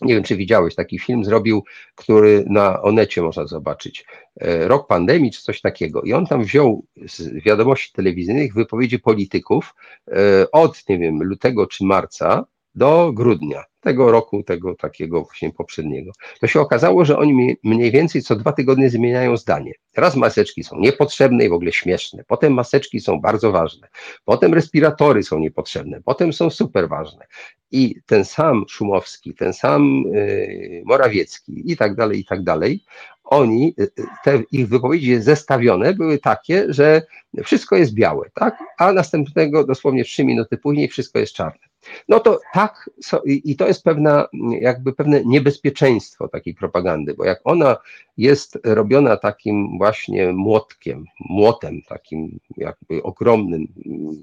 [0.00, 1.64] Nie wiem, czy widziałeś, taki film zrobił,
[1.94, 4.04] który na Onecie można zobaczyć.
[4.40, 6.02] E, rok pandemii, czy coś takiego.
[6.02, 9.74] I on tam wziął z wiadomości telewizyjnych wypowiedzi polityków
[10.08, 12.44] e, od, nie wiem, lutego czy marca
[12.74, 18.22] do grudnia tego roku, tego takiego właśnie poprzedniego, to się okazało, że oni mniej więcej
[18.22, 19.72] co dwa tygodnie zmieniają zdanie.
[19.96, 23.88] Raz maseczki są niepotrzebne i w ogóle śmieszne, potem maseczki są bardzo ważne,
[24.24, 27.26] potem respiratory są niepotrzebne, potem są super ważne.
[27.70, 32.84] I ten sam Szumowski, ten sam yy, Morawiecki i tak dalej, i tak dalej,
[33.24, 37.02] oni, y, y, te ich wypowiedzi zestawione były takie, że
[37.44, 38.58] wszystko jest białe, tak?
[38.78, 41.66] A następnego dosłownie trzy minuty później wszystko jest czarne.
[42.08, 42.90] No to tak,
[43.24, 44.28] i to jest pewna,
[44.60, 47.76] jakby pewne niebezpieczeństwo takiej propagandy, bo jak ona
[48.16, 53.68] jest robiona takim właśnie młotkiem, młotem, takim jakby ogromnym,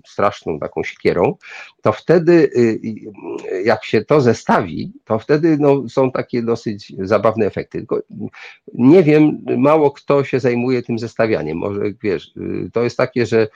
[0.07, 1.35] straszną taką siekierą,
[1.81, 2.79] to wtedy, y,
[3.63, 7.77] jak się to zestawi, to wtedy no, są takie dosyć zabawne efekty.
[7.77, 8.01] Tylko
[8.73, 11.57] nie wiem, mało kto się zajmuje tym zestawianiem.
[11.57, 13.47] Może wiesz, y, to jest takie, że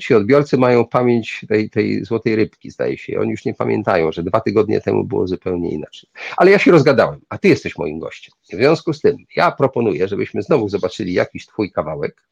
[0.00, 3.20] ci odbiorcy mają pamięć tej, tej złotej rybki, zdaje się.
[3.20, 6.10] Oni już nie pamiętają, że dwa tygodnie temu było zupełnie inaczej.
[6.36, 8.34] Ale ja się rozgadałem, a ty jesteś moim gościem.
[8.52, 12.22] W związku z tym ja proponuję, żebyśmy znowu zobaczyli jakiś twój kawałek.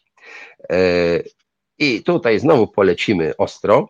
[0.70, 0.76] E,
[1.78, 3.88] I tutaj znowu polecimy ostro.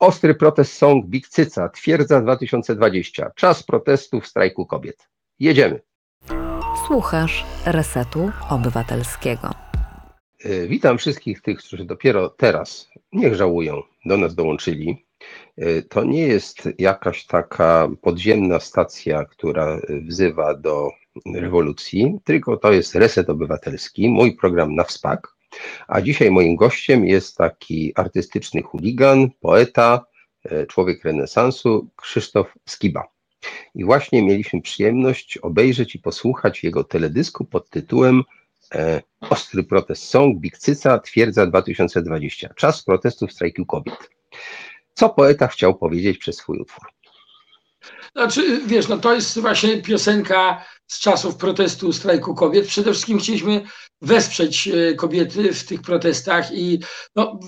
[0.00, 3.30] Ostry protest song Big Cyca, Twierdza 2020.
[3.36, 5.08] Czas protestów, strajku kobiet.
[5.40, 5.80] Jedziemy.
[6.86, 9.50] Słuchasz Resetu Obywatelskiego.
[10.44, 15.06] E, witam wszystkich tych, którzy dopiero teraz, niech żałują, do nas dołączyli.
[15.56, 20.90] E, to nie jest jakaś taka podziemna stacja, która wzywa do
[21.34, 25.34] rewolucji, tylko to jest Reset Obywatelski, mój program na wspak.
[25.88, 30.04] A dzisiaj moim gościem jest taki artystyczny chuligan, poeta,
[30.44, 33.04] e, człowiek renesansu, Krzysztof Skiba.
[33.74, 38.22] I właśnie mieliśmy przyjemność obejrzeć i posłuchać jego teledysku pod tytułem
[38.74, 42.54] e, Ostry protest song Bikcyca twierdza 2020.
[42.54, 44.10] Czas protestów strajku kobiet.
[44.94, 46.94] Co poeta chciał powiedzieć przez swój utwór?
[48.16, 52.66] Znaczy, wiesz, no to jest właśnie piosenka z czasów protestu strajku kobiet.
[52.66, 53.64] Przede wszystkim chcieliśmy
[54.02, 56.80] wesprzeć e, kobiety w tych protestach i
[57.16, 57.40] no,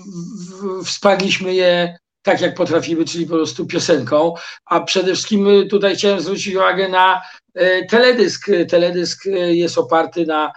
[1.45, 4.33] je tak, jak potrafimy, czyli po prostu piosenką.
[4.65, 7.21] A przede wszystkim e, tutaj chciałem zwrócić uwagę na
[7.53, 8.47] e, teledysk.
[8.69, 10.51] Teledysk jest oparty na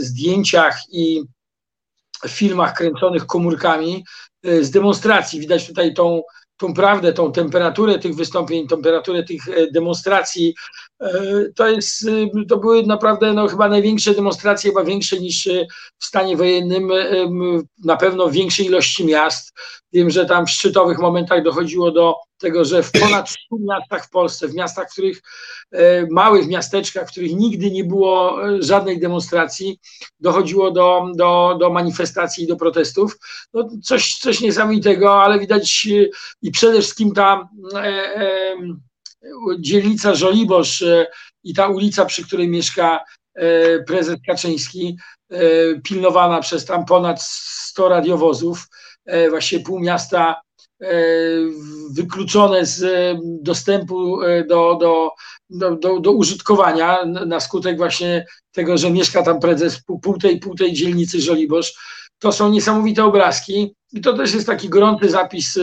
[0.00, 1.22] zdjęciach i
[2.28, 4.04] filmach kręconych komórkami
[4.44, 5.40] z demonstracji.
[5.40, 6.22] Widać tutaj tą
[6.56, 10.54] tą prawdę, tą temperaturę tych wystąpień, temperaturę tych e, demonstracji.
[11.00, 11.12] E,
[11.54, 15.48] to, jest, e, to były naprawdę no, chyba największe demonstracje, chyba większe niż
[15.98, 16.90] w stanie wojennym,
[17.84, 19.52] na pewno w większej ilości miast.
[19.92, 24.10] Wiem, że tam w szczytowych momentach dochodziło do tego, że w ponad 100 miastach w
[24.10, 25.22] Polsce, w miastach, w których
[25.72, 29.78] e, małych miasteczkach, w których nigdy nie było e, żadnej demonstracji,
[30.20, 33.18] dochodziło do, do, do manifestacji i do protestów.
[33.54, 35.88] No, coś, coś niesamowitego, ale widać
[36.42, 38.56] i przede wszystkim ta e, e,
[39.58, 40.84] dzielnica Żoliborz
[41.44, 44.96] i ta ulica, przy której mieszka e, prezes Kaczyński,
[45.84, 48.68] pilnowana przez tam ponad 100 radiowozów,
[49.30, 50.40] właśnie pół miasta
[51.90, 52.84] wykluczone z
[53.42, 54.18] dostępu
[54.48, 55.10] do, do,
[55.50, 60.54] do, do, do użytkowania na skutek właśnie tego, że mieszka tam prezes pół tej, pół
[60.54, 61.74] tej dzielnicy Żoliborz.
[62.18, 65.58] To są niesamowite obrazki i to też jest taki gorący zapis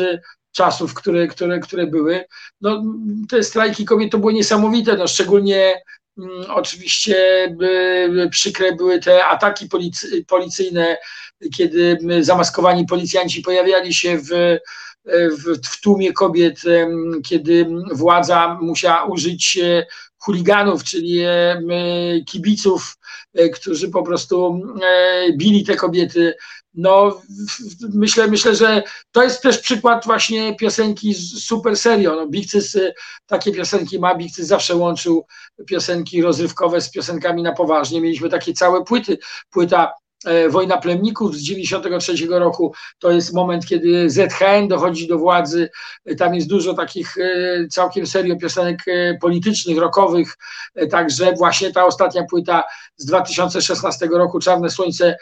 [0.51, 2.25] czasów, które, które, które były.
[2.61, 2.83] No,
[3.29, 5.81] te strajki kobiet to było niesamowite, no, szczególnie
[6.17, 7.15] mm, oczywiście
[8.31, 10.97] przykre były te ataki policy, policyjne,
[11.55, 14.59] kiedy zamaskowani policjanci pojawiali się w,
[15.05, 16.61] w, w tłumie kobiet,
[17.25, 19.85] kiedy władza musiała użyć e,
[20.17, 21.61] chuliganów, czyli e,
[22.27, 22.97] kibiców,
[23.33, 24.61] e, którzy po prostu
[25.37, 26.33] bili te kobiety
[26.73, 27.21] no
[27.93, 32.15] myślę, myślę, że to jest też przykład właśnie piosenki super serio.
[32.15, 32.77] No, Bigcys
[33.25, 35.25] takie piosenki ma, Bigcys zawsze łączył
[35.67, 38.01] piosenki rozrywkowe z piosenkami na poważnie.
[38.01, 39.17] Mieliśmy takie całe płyty,
[39.49, 39.93] płyta
[40.25, 45.69] e, Wojna Plemników z 93 roku, to jest moment, kiedy ZHN dochodzi do władzy,
[46.17, 50.37] tam jest dużo takich e, całkiem serio piosenek e, politycznych, rockowych,
[50.91, 52.63] także właśnie ta ostatnia płyta
[52.97, 55.17] z 2016 roku, Czarne Słońce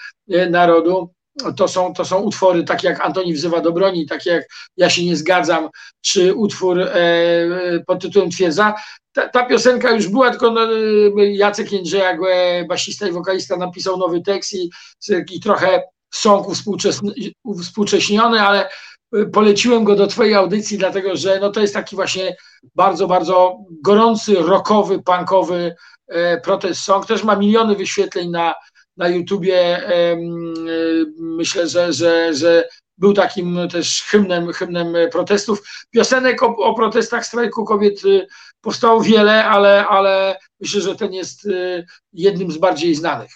[0.50, 1.14] Narodu,
[1.58, 4.44] to są, to są utwory takie jak Antoni wzywa do broni, takie jak
[4.78, 5.70] Ja się nie zgadzam,
[6.02, 6.90] czy utwór e,
[7.88, 8.74] pod tytułem Twierdza.
[9.14, 10.62] Ta, ta, piosenka już była, tylko no,
[11.18, 14.70] Jacek Jędrzejak, e, basista i wokalista, napisał nowy tekst i,
[15.32, 15.84] i trochę
[16.14, 16.48] song
[17.62, 18.70] współcześniony, ale
[19.14, 22.36] e, poleciłem go do Twojej audycji, dlatego że no, to jest taki właśnie
[22.76, 25.76] bardzo, bardzo gorący, rockowy, punkowy
[26.08, 27.06] e, protest song.
[27.06, 28.56] Też ma miliony wyświetleń na,
[29.00, 29.82] na YouTubie
[31.18, 35.62] myślę, że, że, że był takim też hymnem, hymnem protestów.
[35.90, 38.28] Piosenek o, o protestach strajku kobiet y,
[38.62, 43.32] powstało wiele, ale, ale myślę, że ten jest y, jednym z bardziej znanych.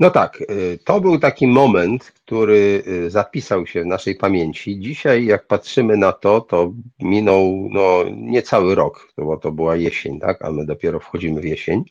[0.00, 4.80] No tak, y, to był taki moment, który y, zapisał się w naszej pamięci.
[4.80, 10.44] Dzisiaj, jak patrzymy na to, to minął no, niecały rok, bo to była jesień, tak?
[10.44, 11.84] A my dopiero wchodzimy w jesień,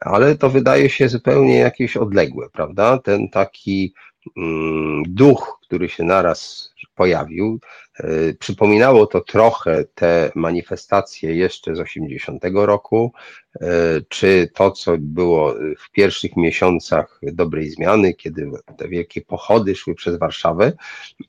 [0.00, 2.98] ale to wydaje się zupełnie jakieś odległe, prawda?
[2.98, 3.94] Ten taki
[4.36, 7.60] mm, duch, który się naraz pojawił.
[8.00, 13.12] E, przypominało to trochę te manifestacje jeszcze z 80 roku,
[13.60, 13.68] e,
[14.08, 20.18] czy to, co było w pierwszych miesiącach dobrej zmiany, kiedy te wielkie pochody szły przez
[20.18, 20.72] Warszawę,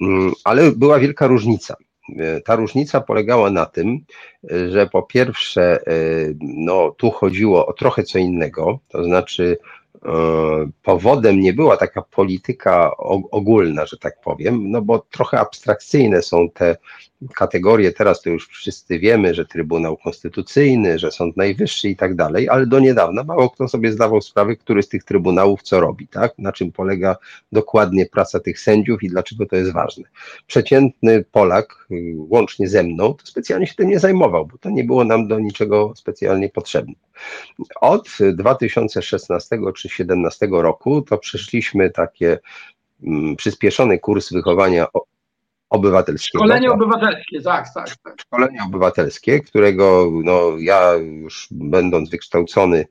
[0.01, 1.75] mm, ale była wielka różnica.
[2.19, 3.99] E, ta różnica polegała na tym,
[4.69, 5.79] że po pierwsze,
[6.39, 9.57] no, tu chodziło o trochę co innego, to znaczy
[10.83, 12.97] powodem nie była taka polityka
[13.31, 16.77] ogólna, że tak powiem, no bo trochę abstrakcyjne są te
[17.35, 22.49] kategorie, teraz to już wszyscy wiemy, że Trybunał Konstytucyjny, że Sąd Najwyższy i tak dalej,
[22.49, 26.33] ale do niedawna mało kto sobie zdawał sprawę, który z tych trybunałów co robi, tak?
[26.37, 27.17] Na czym polega
[27.51, 30.03] dokładnie praca tych sędziów i dlaczego to jest ważne.
[30.47, 35.03] Przeciętny Polak, łącznie ze mną, to specjalnie się tym nie zajmował, bo to nie było
[35.03, 36.93] nam do niczego specjalnie potrzebne.
[37.81, 42.39] Od 2016 czy 2017 roku to przeszliśmy takie
[43.03, 44.87] mm, przyspieszony kurs wychowania
[45.69, 46.43] obywatelskiego.
[46.43, 48.21] Szkolenie obywatelskie, tak, tak, tak.
[48.21, 52.87] Szkolenie obywatelskie, którego no, ja już będąc wykształcony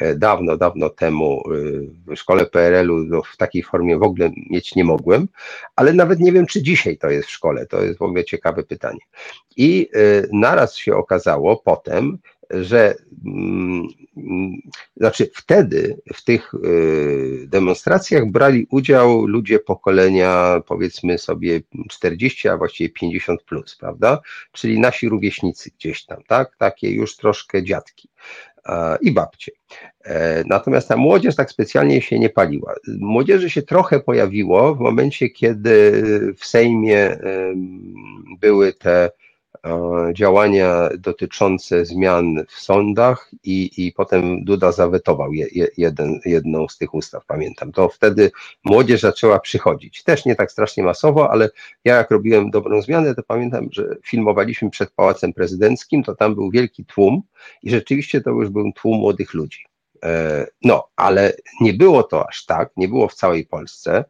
[0.00, 4.74] e, dawno, dawno temu e, w szkole PRL-u no, w takiej formie w ogóle mieć
[4.74, 5.28] nie mogłem,
[5.76, 7.66] ale nawet nie wiem, czy dzisiaj to jest w szkole.
[7.66, 9.00] To jest w ogóle ciekawe pytanie.
[9.56, 9.98] I e,
[10.32, 12.18] naraz się okazało potem,
[12.50, 12.94] że
[13.26, 13.88] mm,
[14.96, 21.60] znaczy wtedy w tych y, demonstracjach brali udział ludzie pokolenia powiedzmy sobie
[21.90, 24.20] 40, a właściwie 50 plus, prawda?
[24.52, 26.56] Czyli nasi rówieśnicy gdzieś tam, tak?
[26.56, 28.08] Takie już troszkę dziadki
[29.00, 29.52] i babcie.
[30.04, 32.74] E, natomiast ta młodzież tak specjalnie się nie paliła.
[32.98, 36.02] Młodzieży się trochę pojawiło w momencie, kiedy
[36.38, 37.18] w Sejmie
[38.40, 39.10] były te
[40.12, 46.94] działania dotyczące zmian w sądach i, i potem Duda zawetował je, jeden, jedną z tych
[46.94, 47.72] ustaw, pamiętam.
[47.72, 48.30] To wtedy
[48.64, 50.02] młodzież zaczęła przychodzić.
[50.02, 51.50] Też nie tak strasznie masowo, ale
[51.84, 56.50] ja jak robiłem dobrą zmianę, to pamiętam, że filmowaliśmy przed Pałacem Prezydenckim, to tam był
[56.50, 57.22] wielki tłum
[57.62, 59.64] i rzeczywiście to już był tłum młodych ludzi.
[60.04, 64.04] E, no, ale nie było to aż tak, nie było w całej Polsce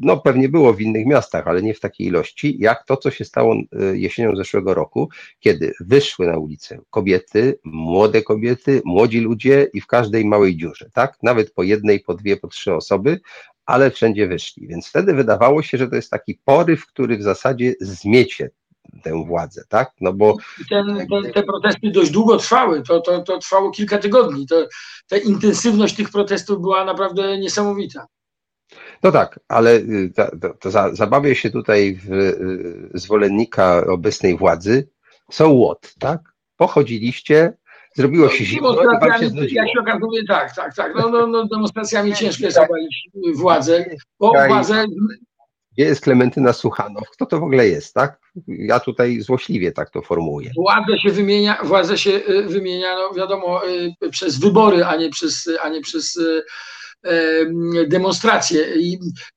[0.00, 3.24] no pewnie było w innych miastach, ale nie w takiej ilości, jak to, co się
[3.24, 5.08] stało e, jesienią zeszłego roku,
[5.40, 11.18] kiedy wyszły na ulicę kobiety, młode kobiety, młodzi ludzie i w każdej małej dziurze, tak?
[11.22, 13.20] Nawet po jednej, po dwie, po trzy osoby,
[13.66, 14.68] ale wszędzie wyszli.
[14.68, 18.50] Więc wtedy wydawało się, że to jest taki poryw, który w zasadzie zmiecie
[19.02, 19.90] tę władzę, tak?
[20.00, 20.36] No bo...
[20.70, 24.46] Ten, ten, te protesty dość długo trwały, to, to, to trwało kilka tygodni.
[24.46, 24.68] To,
[25.08, 28.06] ta intensywność tych protestów była naprawdę niesamowita.
[29.02, 34.88] No tak, ale y, to, to, za, zabawię się tutaj w y, zwolennika obecnej władzy.
[35.30, 36.20] So what, tak?
[36.56, 37.52] Pochodziliście,
[37.96, 39.62] zrobiło się zimno i wam się znudziło.
[39.64, 40.92] jak się okazuje, tak, tak, tak.
[40.96, 43.84] No, no, no, demonstracjami ciężko jest obalić władzę,
[44.20, 44.86] bo władzę
[45.72, 47.10] Gdzie jest Klementyna Suchanow?
[47.10, 48.20] Kto to w ogóle jest, tak?
[48.48, 50.50] Ja tutaj złośliwie tak to formułuję.
[50.56, 53.60] Władzę się wymienia, władzę się y, wymienia, no wiadomo,
[54.10, 56.18] przez wybory, a nie przez, a nie przez
[57.86, 58.66] demonstracje.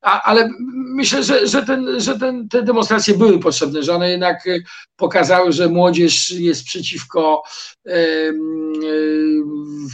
[0.01, 0.49] Ale
[0.95, 4.63] myślę, że, że, ten, że ten, te demonstracje były potrzebne, że one jednak y,
[4.95, 7.43] pokazały, że młodzież jest przeciwko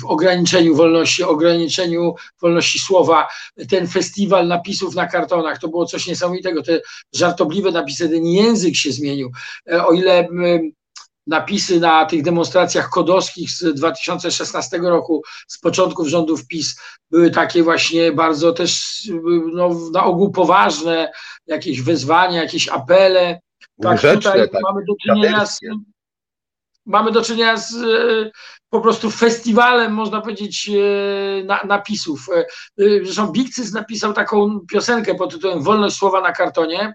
[0.03, 3.27] ograniczeniu wolności, ograniczeniu wolności słowa.
[3.69, 6.63] Ten festiwal napisów na kartonach to było coś niesamowitego.
[6.63, 6.81] Te
[7.13, 9.31] żartobliwe napisy, ten język się zmienił.
[9.71, 10.27] E, O ile
[11.29, 16.81] napisy na tych demonstracjach kodowskich z 2016 roku, z początków rządów PiS,
[17.11, 19.01] były takie właśnie bardzo też
[19.53, 21.11] no, na ogół poważne,
[21.47, 23.39] jakieś wezwania, jakieś apele.
[23.81, 25.59] Tak, Grzeczne, tutaj tak, mamy do czynienia z,
[26.85, 28.31] mamy do czynienia z e,
[28.69, 32.27] po prostu festiwalem, można powiedzieć, e, na, napisów.
[32.35, 32.45] E,
[33.03, 36.93] Zresztą Bikcys napisał taką piosenkę pod tytułem Wolność słowa na kartonie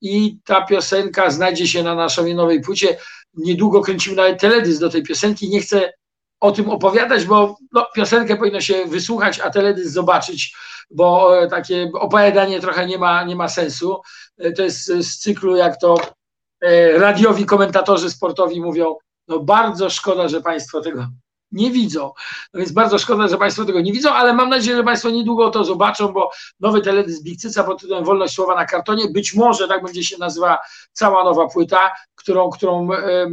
[0.00, 2.98] i ta piosenka znajdzie się na naszej nowej płycie.
[3.34, 5.48] Niedługo kręcimy nawet teledysk do tej piosenki.
[5.48, 5.92] Nie chcę
[6.40, 10.56] o tym opowiadać, bo no, piosenkę powinno się wysłuchać, a teledysk zobaczyć,
[10.90, 14.00] bo e, takie opowiadanie trochę nie ma, nie ma sensu.
[14.38, 16.00] E, To jest z cyklu, jak to
[16.60, 18.96] e, radiowi komentatorzy sportowi mówią,
[19.28, 21.06] no bardzo szkoda, że Państwo tego
[21.52, 22.12] nie widzą.
[22.54, 25.50] No więc bardzo szkoda, że Państwo tego nie widzą, ale mam nadzieję, że Państwo niedługo
[25.50, 26.30] to zobaczą, bo
[26.60, 30.58] nowy teledysk Bikcyca pod tytułem Wolność Słowa na kartonie, być może tak będzie się nazywała
[30.92, 33.26] cała nowa płyta, którą, którą e,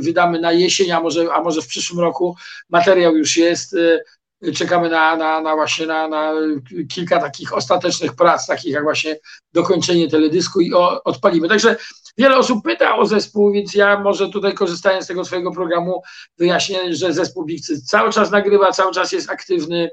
[0.00, 2.36] wydamy na jesień, a może, a może w przyszłym roku.
[2.70, 3.74] Materiał już jest.
[3.74, 4.00] e,
[4.54, 6.32] Czekamy na, na, na właśnie na, na
[6.88, 9.18] kilka takich ostatecznych prac, takich jak właśnie
[9.52, 11.48] dokończenie teledysku i o, odpalimy.
[11.48, 11.76] Także
[12.18, 16.02] wiele osób pyta o zespół, więc ja może tutaj korzystając z tego swojego programu
[16.38, 19.90] wyjaśnię, że zespół Bikcy cały czas nagrywa, cały czas jest aktywny.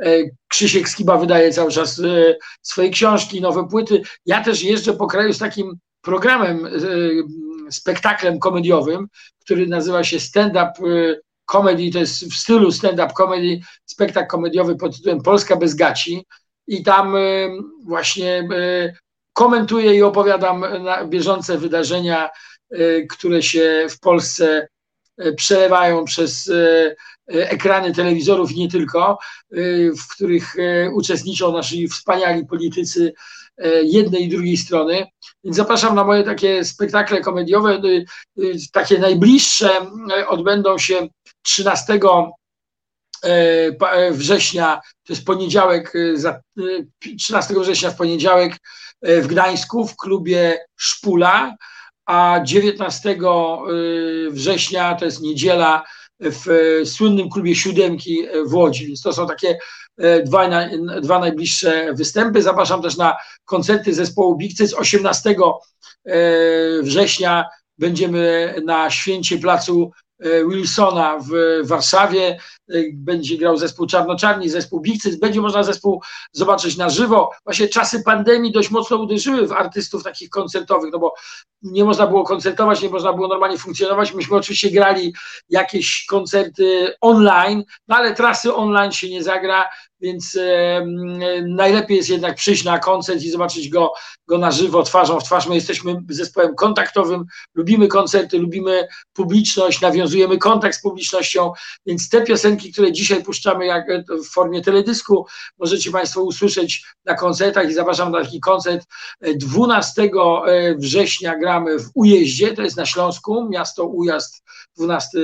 [0.00, 0.10] E,
[0.48, 4.02] Krzysiek Skiba wydaje cały czas e, swoje książki, nowe płyty.
[4.26, 6.70] Ja też jeżdżę po kraju z takim programem, e,
[7.70, 9.06] spektaklem komediowym,
[9.40, 10.72] który nazywa się Stand Up
[11.46, 16.24] Comedy, to jest w stylu stand-up comedy, spektakl komediowy pod tytułem Polska bez gaci
[16.66, 17.14] i tam
[17.84, 18.48] właśnie
[19.38, 20.64] komentuję i opowiadam
[21.06, 22.28] bieżące wydarzenia,
[22.70, 24.68] e, które się w Polsce
[25.18, 26.96] e, przelewają przez e,
[27.28, 29.18] ekrany telewizorów i nie tylko,
[29.98, 30.56] w których
[30.94, 33.12] uczestniczą nasi wspaniali politycy
[33.82, 35.06] jednej i drugiej strony.
[35.44, 37.80] Więc zapraszam na moje takie spektakle komediowe.
[38.72, 39.70] Takie najbliższe
[40.28, 41.08] odbędą się
[41.42, 41.98] 13
[43.22, 46.62] e, pa- e, września, to jest poniedziałek, e, za- e,
[47.18, 48.56] 13 września w poniedziałek
[49.02, 51.54] w Gdańsku w klubie Szpula,
[52.06, 53.16] a 19 e,
[54.30, 55.84] września to jest niedziela
[56.20, 58.86] w e, słynnym klubie Siódemki e, w Łodzi.
[58.86, 59.58] Więc to są takie
[59.98, 60.68] e, dwa,
[61.00, 62.42] dwa najbliższe występy.
[62.42, 65.36] Zapraszam też na koncerty zespołu Bikcyc 18 e,
[66.82, 67.44] września
[67.78, 71.30] będziemy na święcie placu e, Wilsona w
[71.68, 72.38] Warszawie.
[72.70, 75.16] E, Będzie grał zespół Czarnoczarni, zespół Bikcyc.
[75.16, 77.30] Będzie można zespół zobaczyć na żywo.
[77.44, 81.14] Właśnie czasy pandemii dość mocno uderzyły w artystów takich koncertowych, no bo
[81.62, 84.14] nie można było koncertować, nie można było normalnie funkcjonować.
[84.14, 85.14] Myśmy oczywiście grali
[85.48, 89.68] jakieś koncerty online, no ale trasy online się nie zagra,
[90.00, 90.86] więc e,
[91.46, 93.92] najlepiej jest jednak przyjść na koncert i zobaczyć go,
[94.28, 95.46] go na żywo, twarzą w twarz.
[95.46, 97.24] My jesteśmy zespołem kontaktowym,
[97.54, 101.52] lubimy koncerty, lubimy publiczność, nawiązujemy kontakt z publicznością,
[101.86, 105.26] więc te piosenki, które dzisiaj puszczamy jak e, w formie teledysku,
[105.58, 108.86] możecie Państwo usłyszeć na koncertach i zapraszam na taki koncert.
[109.20, 114.44] E, 12 e, września gramy w Ujeździe, to jest na Śląsku, miasto Ujazd
[114.76, 115.18] 12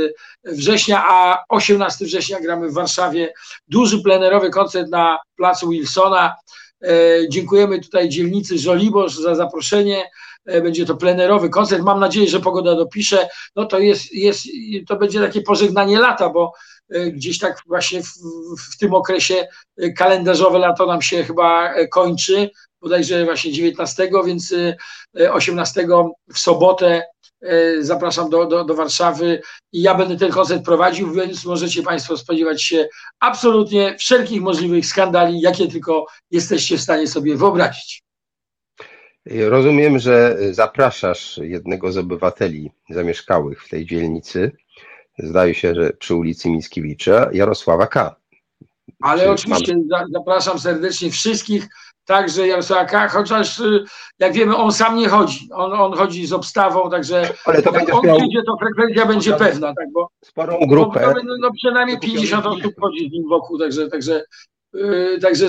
[0.45, 3.33] września, a 18 września gramy w Warszawie.
[3.69, 6.35] Duży plenerowy koncert na placu Wilsona.
[6.83, 6.89] E,
[7.29, 10.11] Dziękujemy tutaj dzielnicy Żoliborz za zaproszenie.
[10.47, 11.83] E, Będzie to plenerowy koncert.
[11.83, 13.29] Mam nadzieję, że pogoda dopisze.
[13.57, 14.47] No to jest, jest
[14.89, 16.53] to będzie takie pożegnanie lata, bo
[16.91, 18.13] e, gdzieś tak właśnie w,
[18.73, 19.49] w tym okresie
[19.97, 22.51] kalendarzowe lato nam się chyba kończy,
[22.85, 24.55] bodajże właśnie 19, więc
[25.21, 25.87] e, 18
[26.35, 27.03] w sobotę
[27.43, 29.43] e, zapraszam do, do, do Warszawy
[29.73, 32.89] i ja będę ten koncert prowadził, więc możecie Państwo spodziewać się
[33.21, 38.03] absolutnie wszelkich możliwych skandali, jakie tylko jesteście w stanie sobie wyobrazić.
[39.27, 44.53] Rozumiem, że zapraszasz jednego z obywateli zamieszkałych w tej dzielnicy,
[45.19, 48.17] zdaje się, że przy ulicy Mickiewicza, Jarosława K.
[49.03, 51.67] Ale Czy oczywiście za- zapraszam serdecznie wszystkich,
[52.05, 53.85] także Jarosława K., chociaż y,
[54.19, 55.49] jak wiemy, on sam nie chodzi.
[55.53, 59.33] On, on chodzi z obstawą, także Ale to jak będziesz on miał to frekwencja będzie
[59.33, 61.01] pewna, tak, bo sporą bo grupę.
[61.01, 64.25] to, no, no, przynajmniej 50 osób chodzi z nim wokół, także, także,
[64.73, 65.47] yy, także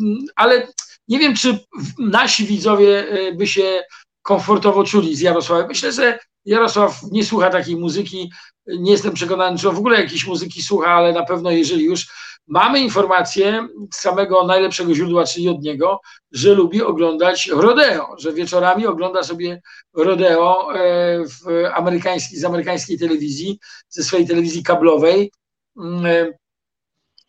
[0.00, 0.66] mm, ale
[1.08, 1.58] nie wiem, czy
[1.98, 3.82] nasi widzowie yy, by się
[4.22, 5.68] komfortowo czuli z Jarosławem.
[5.68, 8.32] Myślę, że Jarosław nie słucha takiej muzyki.
[8.66, 12.06] Nie jestem przekonany, czy on w ogóle jakiejś muzyki słucha, ale na pewno jeżeli już
[12.48, 16.00] mamy informację z samego najlepszego źródła, czyli od niego,
[16.32, 19.62] że lubi oglądać rodeo, że wieczorami ogląda sobie
[19.94, 20.78] rodeo e,
[21.24, 23.58] w amerykańskiej, z amerykańskiej telewizji,
[23.88, 25.32] ze swojej telewizji kablowej.
[25.78, 26.38] Mm, e,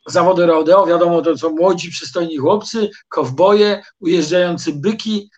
[0.07, 5.29] Zawody rodeo, wiadomo, to są młodzi, przystojni chłopcy, kowboje, ujeżdżający byki.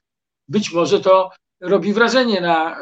[0.48, 1.30] Być może to
[1.62, 2.80] robi wrażenie na.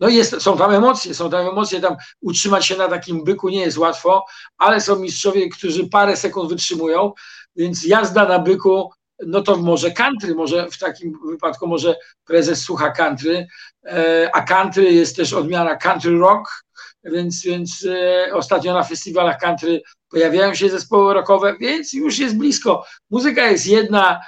[0.00, 3.60] No jest, są tam emocje, są tam emocje, tam utrzymać się na takim byku nie
[3.60, 4.24] jest łatwo,
[4.58, 7.12] ale są mistrzowie, którzy parę sekund wytrzymują,
[7.56, 8.90] więc jazda na byku,
[9.26, 13.46] no to może country, może w takim wypadku może prezes słucha country,
[13.86, 16.64] e, a country jest też odmiana country rock,
[17.04, 22.84] więc, więc e, ostatnio na festiwalach country pojawiają się zespoły rockowe, więc już jest blisko.
[23.10, 24.20] Muzyka jest jedna,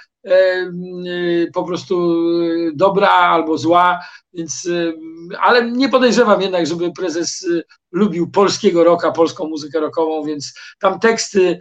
[1.55, 4.01] po prostu e, dobra albo zła,
[4.35, 4.93] więc, e,
[5.41, 7.47] ale nie podejrzewam jednak, żeby prezes
[7.93, 11.59] lubił polskiego rocka, polską muzykę rockową, więc tam teksty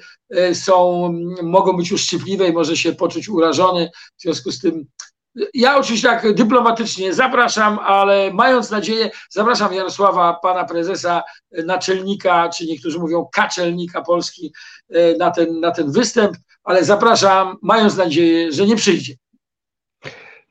[0.53, 1.09] są,
[1.43, 4.85] mogą być uszczypliwe i może się poczuć urażony, w związku z tym
[5.53, 11.23] ja oczywiście tak dyplomatycznie zapraszam, ale mając nadzieję, zapraszam Jarosława, pana prezesa,
[11.65, 14.53] naczelnika, czy niektórzy mówią kaczelnika Polski
[14.89, 19.13] e, na ten, na ten występ, ale zapraszam, mając nadzieję, że nie przyjdzie.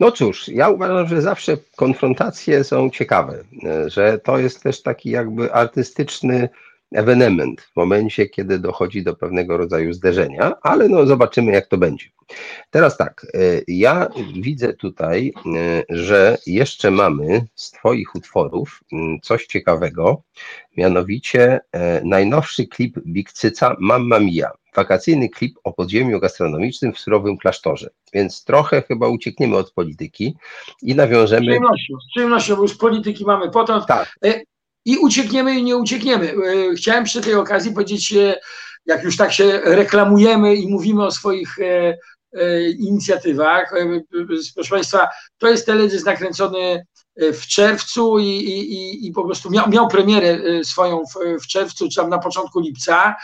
[0.00, 5.10] No cóż, ja uważam, że zawsze konfrontacje są ciekawe, e, że to jest też taki
[5.10, 6.48] jakby artystyczny
[6.92, 12.06] ewenement w momencie, kiedy dochodzi do pewnego rodzaju zderzenia, ale no zobaczymy, jak to będzie.
[12.70, 13.38] Teraz tak, e,
[13.68, 20.22] ja widzę tutaj, e, że jeszcze mamy z Twoich utworów mm, coś ciekawego,
[20.76, 27.36] mianowicie e, najnowszy klip Big Cyca Mamma Mia, wakacyjny klip o podziemiu gastronomicznym w surowym
[27.36, 30.36] klasztorze, więc trochę chyba uciekniemy od polityki
[30.82, 31.46] i Z nawiążemy...
[31.46, 33.86] przyjemnością, z przyjemnością, bo już polityki mamy potąd.
[33.86, 34.16] Tak.
[34.84, 36.34] I uciekniemy i nie uciekniemy.
[36.70, 38.40] E, Chciałem przy tej okazji powiedzieć, e,
[38.86, 41.98] jak już tak się reklamujemy i mówimy o swoich e,
[42.70, 43.72] inicjatywach.
[44.54, 45.08] Proszę Państwa,
[45.38, 46.86] to jest teledysk nakręcony
[47.16, 51.96] w czerwcu i, i, i- po prostu miał, miał premierę swoją w, w czerwcu, czy
[51.96, 53.14] tam na początku lipca.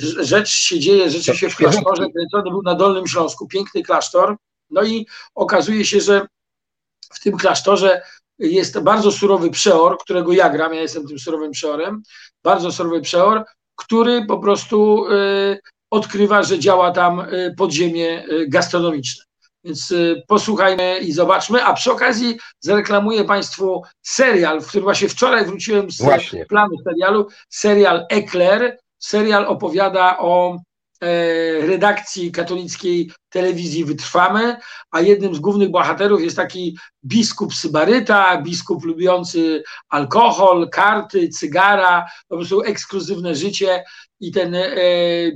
[0.00, 4.36] Rz- Rzecz się dzieje rzeczywiście w klasztorze, kręcony był na Dolnym Śląsku, piękny klasztor.
[4.70, 6.26] No i okazuje się, że
[7.14, 8.02] w tym klasztorze
[8.38, 12.02] jest bardzo surowy przeor, którego ja gram, ja jestem tym surowym przeorem,
[12.44, 13.44] bardzo surowy przeor,
[13.76, 15.58] który po prostu y,
[15.90, 19.24] odkrywa, że działa tam y, podziemie y, gastronomiczne.
[19.64, 19.94] Więc
[20.26, 26.02] posłuchajmy i zobaczmy, a przy okazji zareklamuję Państwu serial, w którym właśnie wczoraj wróciłem z
[26.02, 26.46] Właśnie.
[26.46, 28.78] planu serialu, serial Ekler.
[28.98, 30.58] Serial opowiada o
[31.60, 34.56] redakcji katolickiej telewizji Wytrwamy,
[34.90, 42.36] a jednym z głównych bohaterów jest taki biskup Sybaryta, biskup lubiący alkohol, karty, cygara, po
[42.36, 43.84] prostu ekskluzywne życie
[44.20, 44.68] i ten e,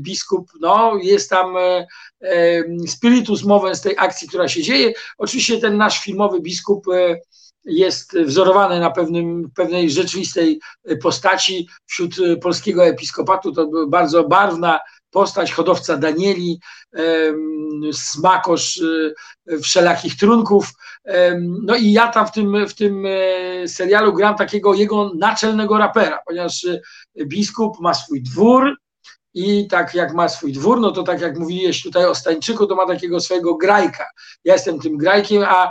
[0.00, 1.86] biskup, no jest tam e,
[2.22, 4.92] e, spiritus mowę z tej akcji, która się dzieje.
[5.18, 7.16] Oczywiście ten nasz filmowy biskup e,
[7.64, 10.60] jest wzorowany na pewnym, pewnej rzeczywistej
[11.02, 13.52] postaci wśród e, polskiego episkopatu.
[13.52, 14.80] To bardzo barwna
[15.12, 16.60] postać, hodowca Danieli,
[17.92, 20.72] smakosz e, wszelakich trunków.
[21.62, 26.18] No i ja tam w tym, w tym e, serialu gram takiego jego naczelnego rapera,
[26.26, 26.80] ponieważ e,
[27.26, 28.76] biskup ma swój dwór,
[29.34, 32.74] i tak jak ma swój dwór, no to tak jak mówiłeś tutaj o Stańczyku, to
[32.74, 34.04] ma takiego swojego grajka.
[34.44, 35.70] Ja jestem tym grajkiem, a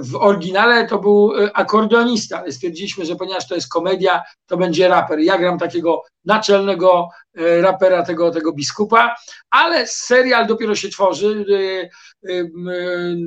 [0.00, 4.88] w oryginale to był e, akordeonista, ale stwierdziliśmy, że ponieważ to jest komedia, to będzie
[4.88, 5.18] raper.
[5.18, 9.14] Ja gram takiego naczelnego e, rapera, tego, tego biskupa,
[9.50, 11.44] ale serial dopiero się tworzy.
[12.28, 12.44] e, e,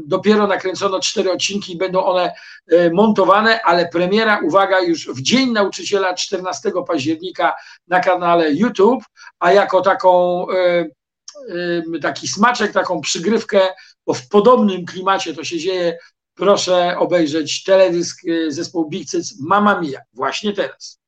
[0.05, 2.34] Dopiero nakręcono cztery odcinki, będą one
[2.72, 7.53] e, montowane, ale premiera, uwaga, już w Dzień Nauczyciela 14 października
[7.88, 9.03] na kanale YouTube,
[9.39, 13.60] a jako taką e, e, taki smaczek, taką przygrywkę,
[14.05, 15.97] bo w podobnym klimacie to się dzieje,
[16.35, 20.99] proszę obejrzeć teledysk e, zespołu Big Cyc Mamma Mia, właśnie teraz.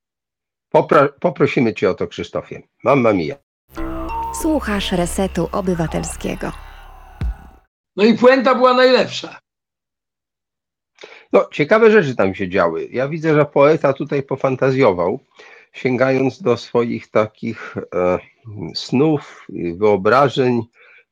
[0.68, 2.62] Popro, poprosimy Cię o to, Krzysztofie.
[2.84, 3.34] Mamma mia.
[4.42, 6.52] Słuchasz Resetu Obywatelskiego.
[7.96, 9.38] No i puenta była najlepsza.
[11.32, 12.88] No, ciekawe rzeczy tam się działy.
[12.92, 15.20] Ja widzę, że poeta tutaj pofantazjował,
[15.72, 18.18] sięgając do swoich takich, e,
[18.74, 19.46] snów,
[19.76, 20.62] wyobrażeń,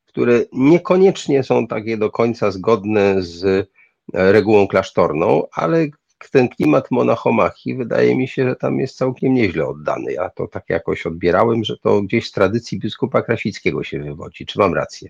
[0.05, 3.69] które niekoniecznie są takie do końca zgodne z
[4.13, 5.87] regułą klasztorną, ale
[6.31, 10.13] ten klimat monachomachii wydaje mi się, że tam jest całkiem nieźle oddany.
[10.13, 14.45] Ja to tak jakoś odbierałem, że to gdzieś z tradycji biskupa Krasickiego się wywodzi.
[14.45, 15.09] Czy mam rację?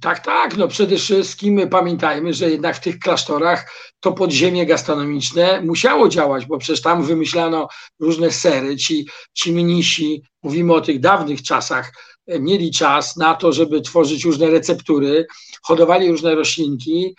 [0.00, 0.56] Tak, tak.
[0.56, 6.58] No przede wszystkim pamiętajmy, że jednak w tych klasztorach to podziemie gastronomiczne musiało działać, bo
[6.58, 7.68] przecież tam wymyślano
[8.00, 8.76] różne sery.
[8.76, 11.92] Ci, ci mnisi, mówimy o tych dawnych czasach,
[12.40, 15.26] mieli czas na to, żeby tworzyć różne receptury,
[15.62, 17.14] hodowali różne roślinki,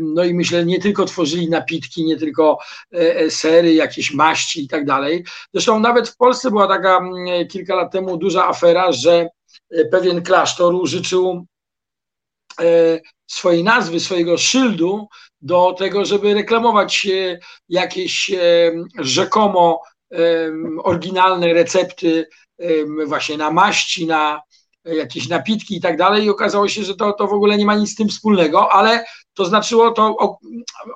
[0.00, 2.58] no i myślę, nie tylko tworzyli napitki, nie tylko
[2.94, 5.24] e, e, sery, jakieś maści i tak dalej.
[5.54, 9.28] Zresztą nawet w Polsce była taka mm, kilka lat temu duża afera, że
[9.70, 11.46] e, pewien klasztor użyczył
[13.26, 15.08] swojej nazwy, swojego szyldu
[15.40, 17.06] do tego, żeby reklamować
[17.68, 18.30] jakieś
[18.98, 19.82] rzekomo
[20.82, 22.26] oryginalne recepty
[23.06, 24.40] właśnie na maści, na
[24.84, 26.24] jakieś napitki i tak dalej.
[26.24, 29.04] I okazało się, że to, to w ogóle nie ma nic z tym wspólnego, ale
[29.34, 30.38] to znaczyło, to o,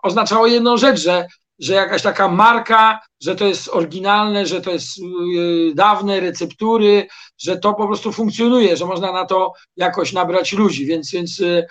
[0.02, 1.26] oznaczało jedną rzecz, że,
[1.58, 7.06] że jakaś taka marka, że to jest oryginalne, że to jest yy, dawne receptury,
[7.38, 11.66] że to po prostu funkcjonuje, że można na to jakoś nabrać ludzi, więc, więc yy,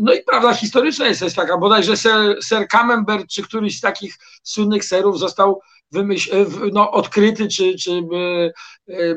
[0.00, 4.14] no i prawda historyczna jest, jest taka, bodajże ser, ser Camembert, czy któryś z takich
[4.42, 5.60] słynnych serów został
[5.92, 8.02] wymyśl, e, no, odkryty czy, czy
[8.88, 9.14] e,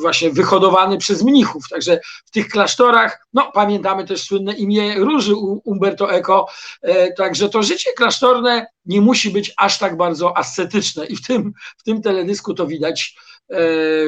[0.00, 1.68] właśnie wyhodowany przez mnichów.
[1.70, 5.34] Także w tych klasztorach, no pamiętamy też słynne imię Róży
[5.64, 6.46] Umberto Eco,
[6.82, 11.52] e, także to życie klasztorne nie musi być aż tak bardzo ascetyczne i w tym,
[11.78, 13.16] w tym teledysku to widać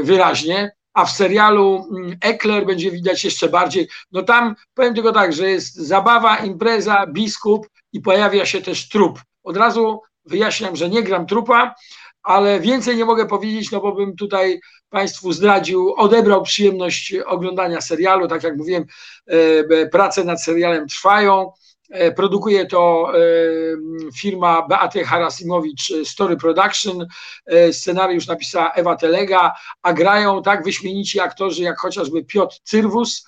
[0.02, 3.88] wyraźnie a w serialu mm, Ekler będzie widać jeszcze bardziej.
[4.12, 9.20] No tam powiem tylko tak, że jest zabawa, impreza, biskup i pojawia się też trup.
[9.42, 11.74] Od razu wyjaśniam, że nie gram trupa,
[12.22, 14.60] ale więcej nie mogę powiedzieć, no bo bym tutaj
[14.90, 18.28] Państwu zdradził, odebrał przyjemność oglądania serialu.
[18.28, 18.84] Tak jak mówiłem,
[19.26, 21.52] e, prace nad serialem trwają.
[21.90, 23.20] E, produkuje to e,
[24.20, 27.06] firma Beaty Harasimowicz Story Production.
[27.72, 29.52] Scenariusz napisała Ewa Telega,
[29.82, 33.24] a grają tak wyśmienici aktorzy jak chociażby Piotr Cyrwus,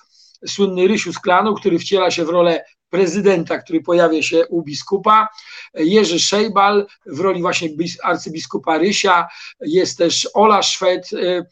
[0.47, 5.27] słynny Rysiu z klanu, który wciela się w rolę prezydenta, który pojawia się u biskupa,
[5.73, 7.69] Jerzy Szejbal w roli właśnie
[8.03, 9.27] arcybiskupa Rysia,
[9.61, 11.45] jest też Ola Szwed, y,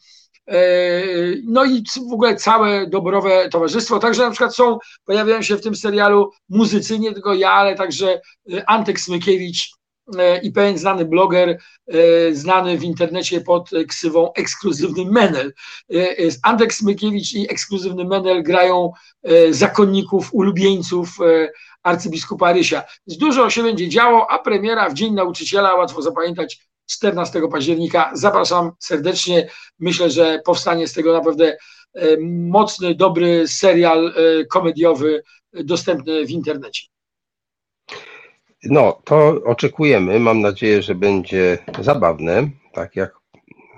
[0.54, 3.98] y, no i w ogóle całe dobrowe towarzystwo.
[3.98, 8.20] Także na przykład są, pojawiają się w tym serialu muzycy, nie tylko ja, ale także
[8.52, 9.70] y, Antek Smykiewicz,
[10.42, 11.58] i pewien znany bloger,
[12.32, 15.52] znany w internecie pod ksywą Ekskluzywny Menel.
[16.42, 18.92] Andek Smykiewicz i Ekskluzywny Menel grają
[19.50, 21.08] zakonników, ulubieńców
[21.82, 22.82] arcybiskupa Rysia.
[23.06, 26.58] Dużo się będzie działo, a premiera w Dzień Nauczyciela, łatwo zapamiętać,
[26.90, 28.10] 14 października.
[28.14, 29.48] Zapraszam serdecznie.
[29.78, 31.56] Myślę, że powstanie z tego naprawdę
[32.48, 34.14] mocny, dobry serial
[34.50, 35.22] komediowy
[35.52, 36.91] dostępny w internecie.
[38.64, 40.20] No, to oczekujemy.
[40.20, 43.14] Mam nadzieję, że będzie zabawne, tak jak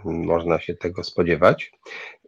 [0.05, 1.73] można się tego spodziewać.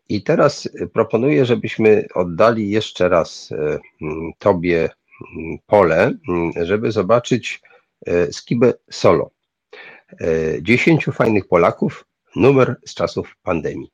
[0.09, 3.79] I teraz proponuję, żebyśmy oddali jeszcze raz e,
[4.39, 4.89] Tobie
[5.67, 6.13] pole,
[6.63, 7.63] żeby zobaczyć
[8.07, 9.31] e, Skibę Solo.
[10.21, 10.27] E,
[10.63, 12.05] dziesięciu fajnych Polaków,
[12.37, 13.91] numer z czasów pandemii.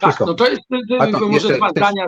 [0.00, 0.62] Tak, no to jest
[1.12, 2.06] to, może dwa zdania.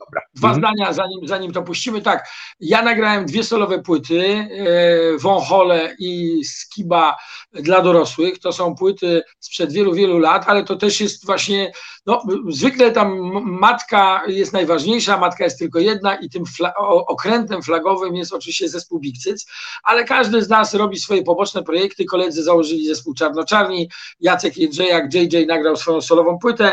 [0.00, 0.20] Dobra.
[0.34, 0.60] Dwa mhm.
[0.60, 2.02] zdania, zanim, zanim to puścimy.
[2.02, 2.28] Tak,
[2.60, 7.16] ja nagrałem dwie solowe płyty, e, Wąchole i Skiba
[7.52, 8.38] dla dorosłych.
[8.38, 11.72] To są płyty sprzed wielu, wielu lat, ale to też jest właśnie,
[12.06, 16.74] no zwykle tam matka jest najważniejsza, matka jest tylko jedna i tym fla
[17.06, 19.46] okrętem flagowym jest oczywiście zespół Bikcyc,
[19.82, 22.04] ale każdy z nas robi swoje poboczne projekty.
[22.04, 23.90] Koledzy założyli zespół Czarnoczarni,
[24.20, 26.72] Jacek Jędrzejak, JJ nagrał swoją solową płytę,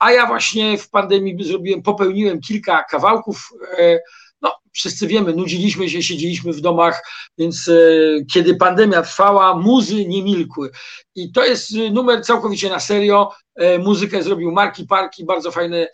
[0.00, 3.48] a ja właśnie w pandemii zrobiłem, popełniłem kilka kawałków.
[3.78, 3.98] E,
[4.42, 7.02] no, wszyscy wiemy, nudziliśmy się, siedzieliśmy w domach,
[7.38, 7.74] więc e,
[8.32, 10.70] kiedy pandemia trwała, muzy nie milkły.
[11.14, 13.30] I to jest numer całkowicie na serio.
[13.54, 15.88] E, muzykę zrobił Marki Parki, bardzo fajny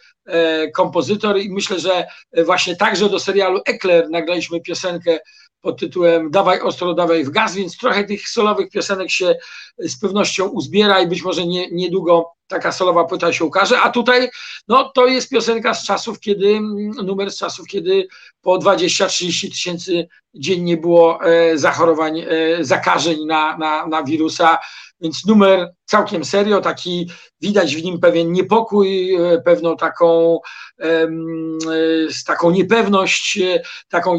[0.74, 2.06] kompozytor i myślę, że
[2.44, 5.18] właśnie także do serialu Ekler nagraliśmy piosenkę
[5.66, 9.36] pod tytułem Dawaj ostro, dawaj w gaz, więc trochę tych solowych piosenek się
[9.78, 14.30] z pewnością uzbiera i być może nie, niedługo taka solowa płyta się ukaże, a tutaj
[14.68, 16.60] no, to jest piosenka z czasów, kiedy,
[17.04, 18.08] numer z czasów, kiedy
[18.42, 22.26] po 20-30 tysięcy dziennie było e, zachorowań, e,
[22.60, 24.58] zakażeń na, na, na wirusa,
[25.00, 27.10] więc numer całkiem serio, taki
[27.40, 30.38] widać w nim pewien niepokój, e, pewną taką,
[30.80, 31.08] e,
[32.26, 34.18] taką niepewność, e, taką,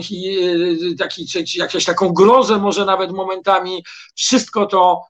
[1.00, 3.84] taki, jakąś taką grozę może nawet momentami.
[4.16, 5.02] Wszystko to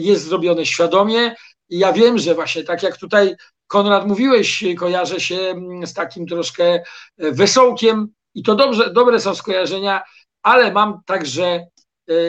[0.00, 1.34] jest zrobione świadomie.
[1.68, 3.36] I ja wiem, że właśnie tak jak tutaj
[3.66, 5.54] Konrad, mówiłeś, kojarzę się
[5.84, 6.82] z takim troszkę
[7.18, 10.02] wesołkiem i to dobrze, dobre są skojarzenia,
[10.42, 11.66] ale mam także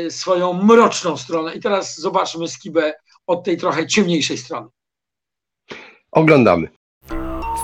[0.10, 1.54] swoją mroczną stronę.
[1.56, 2.94] I teraz zobaczmy skibę
[3.28, 4.68] od tej trochę ciemniejszej strony.
[6.12, 6.68] Oglądamy.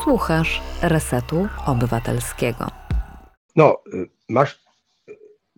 [0.04, 2.68] Słuchasz Resetu Obywatelskiego.
[3.56, 4.62] No, y, masz.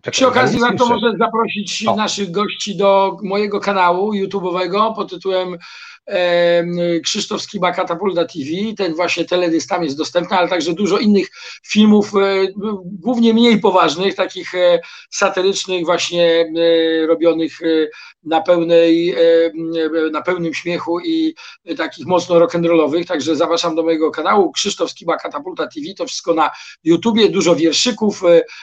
[0.02, 1.96] Czekaj, Przy okazji warto może zaprosić o.
[1.96, 5.58] naszych gości do mojego kanału YouTube'owego pod tytułem
[7.04, 11.28] Krzysztof Skiba Katapulta TV, ten właśnie teledysk tam jest dostępny, ale także dużo innych
[11.66, 12.46] filmów, e,
[12.84, 17.52] głównie mniej poważnych, takich e, satyrycznych, właśnie e, robionych
[18.24, 19.14] na pełnej,
[20.12, 21.34] na pełnym śmiechu i
[21.76, 24.52] takich mocno rock'n'rollowych, także zapraszam do mojego kanału.
[24.52, 26.50] Krzysztof Skiba Katapulta TV, to wszystko na
[26.84, 28.22] YouTubie, dużo wierszyków,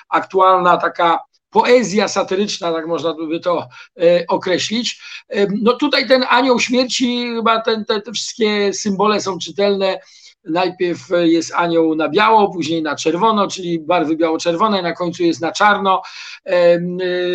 [0.09, 1.19] aktualna taka
[1.51, 3.67] poezja satyryczna, tak można by to
[4.01, 5.01] e, określić.
[5.29, 9.99] E, no tutaj ten anioł śmierci, chyba ten, te, te wszystkie symbole są czytelne
[10.43, 15.51] Najpierw jest anioł na biało, później na czerwono, czyli barwy biało-czerwone, na końcu jest na
[15.51, 16.01] czarno.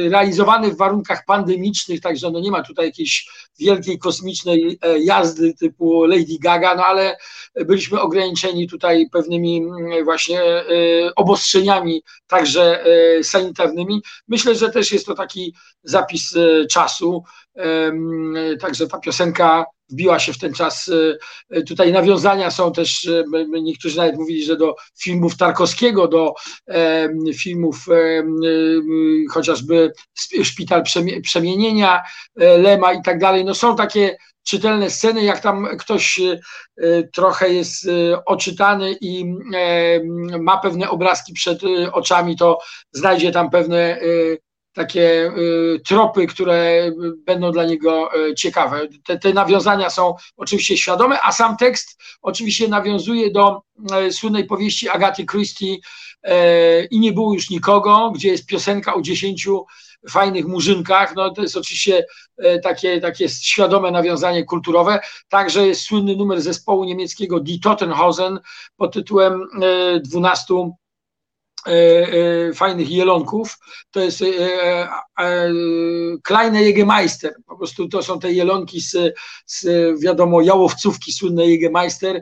[0.09, 3.29] Realizowany w warunkach pandemicznych, także no nie ma tutaj jakiejś
[3.59, 7.17] wielkiej kosmicznej e, jazdy typu Lady Gaga, no ale
[7.55, 9.63] byliśmy ograniczeni tutaj pewnymi
[10.05, 10.65] właśnie e,
[11.17, 14.03] obostrzeniami, także e, sanitarnymi.
[14.29, 16.35] Myślę, że też jest to taki zapis
[16.71, 17.25] czasu.
[18.61, 20.91] Także ta piosenka wbiła się w ten czas.
[21.51, 23.25] E, tutaj nawiązania są też, e,
[23.63, 26.35] niektórzy nawet mówili, że do filmów Tarkowskiego, do
[27.39, 27.87] filmów
[29.31, 29.93] chociażby
[30.43, 30.83] Szpital
[31.23, 32.03] Przemienienia,
[32.41, 33.45] e, Lema i tak dalej.
[33.45, 36.21] No są takie czytelne sceny, jak tam ktoś
[37.13, 37.89] trochę jest
[38.27, 39.35] oczytany i
[40.41, 41.61] ma pewne obrazki przed
[41.93, 42.59] oczami, to
[42.93, 43.99] znajdzie tam pewne
[44.77, 46.91] takie y, tropy, które
[47.27, 48.89] będą dla niego y, ciekawe.
[49.05, 53.63] Te, te nawiązania są oczywiście świadome, a sam tekst oczywiście nawiązuje do
[54.09, 55.77] y, słynnej powieści Agaty Christie
[56.91, 59.67] i nie było już nikogo, gdzie jest piosenka o dziesięciu
[60.11, 61.15] fajnych murzynkach.
[61.17, 62.07] No, to jest oczywiście
[62.63, 65.01] takie, takie świadome nawiązanie kulturowe.
[65.29, 68.41] Także jest słynny numer zespołu niemieckiego Die Tottenhausen
[68.77, 69.43] pod tytułem
[70.05, 70.73] 12 E, e,
[72.55, 73.59] fajnych jelonków,
[73.91, 74.89] to jest e,
[76.23, 78.97] Kleine Jägermeister, po prostu to są te jelonki z,
[79.47, 79.67] z
[80.01, 82.21] wiadomo jałowcówki słynnej Jägermeister,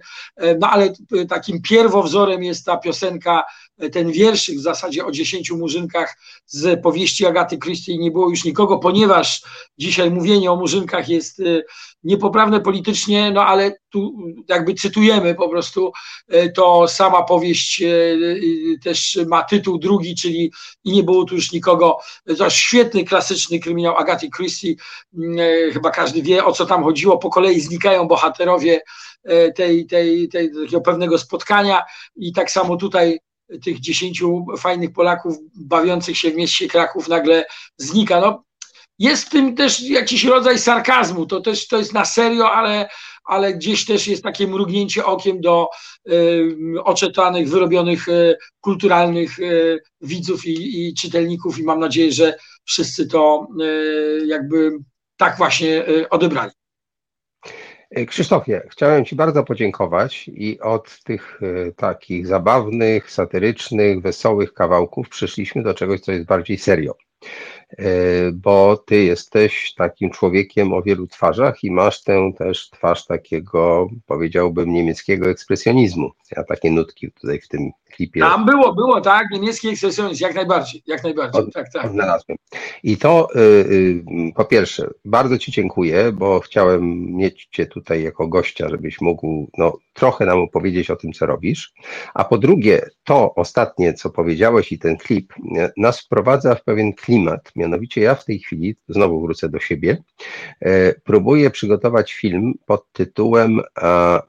[0.60, 0.92] no ale
[1.28, 3.42] takim pierwowzorem jest ta piosenka
[3.92, 8.78] ten wierszyk w zasadzie o dziesięciu murzynkach z powieści Agaty Christie nie było już nikogo,
[8.78, 9.42] ponieważ
[9.78, 11.64] dzisiaj mówienie o murzynkach jest y,
[12.04, 14.16] niepoprawne politycznie, no ale tu
[14.48, 15.92] jakby cytujemy po prostu,
[16.34, 20.52] y, to sama powieść y, też ma tytuł drugi, czyli
[20.84, 21.98] i nie było tu już nikogo.
[22.38, 24.74] To świetny, klasyczny kryminał Agaty Christie,
[25.72, 28.80] chyba każdy wie o co tam chodziło, po kolei znikają bohaterowie
[29.54, 31.82] tej, tej, tej, takiego pewnego spotkania
[32.16, 33.18] i tak samo tutaj
[33.62, 37.44] tych dziesięciu fajnych Polaków bawiących się w mieście Kraków nagle
[37.78, 38.20] znika.
[38.20, 38.44] No,
[38.98, 42.88] jest w tym też jakiś rodzaj sarkazmu, to też to jest na serio, ale,
[43.24, 45.68] ale gdzieś też jest takie mrugnięcie okiem do
[46.08, 53.06] y, oczetanych, wyrobionych y, kulturalnych y, widzów i, i, czytelników i mam nadzieję, że wszyscy
[53.06, 54.78] to y, jakby
[55.16, 56.52] tak właśnie y, odebrali.
[57.94, 65.08] E, Krzysztofie, chciałem Ci bardzo podziękować i od tych e, takich zabawnych, satyrycznych, wesołych kawałków
[65.08, 66.94] przeszliśmy do czegoś, co jest bardziej serio.
[67.78, 73.88] E, bo ty jesteś takim człowiekiem o wielu twarzach i masz tę też twarz takiego,
[74.06, 76.10] powiedziałbym, niemieckiego ekspresjonizmu.
[76.36, 78.20] Ja takie nutki tutaj w tym klipie.
[78.20, 81.84] Tam było, było, tak, niemiecki ekspresjonizm, jak najbardziej, jak najbardziej, od, tak, tak.
[81.84, 82.38] Odnalazłem.
[82.82, 88.28] I to y, y, po pierwsze, bardzo Ci dziękuję, bo chciałem mieć Cię tutaj jako
[88.28, 91.72] gościa, żebyś mógł no, trochę nam opowiedzieć o tym, co robisz.
[92.14, 95.32] A po drugie, to ostatnie, co powiedziałeś i ten klip,
[95.76, 97.52] nas wprowadza w pewien klimat.
[97.64, 100.02] Mianowicie ja w tej chwili, znowu wrócę do siebie,
[100.60, 103.60] e, próbuję przygotować film pod tytułem,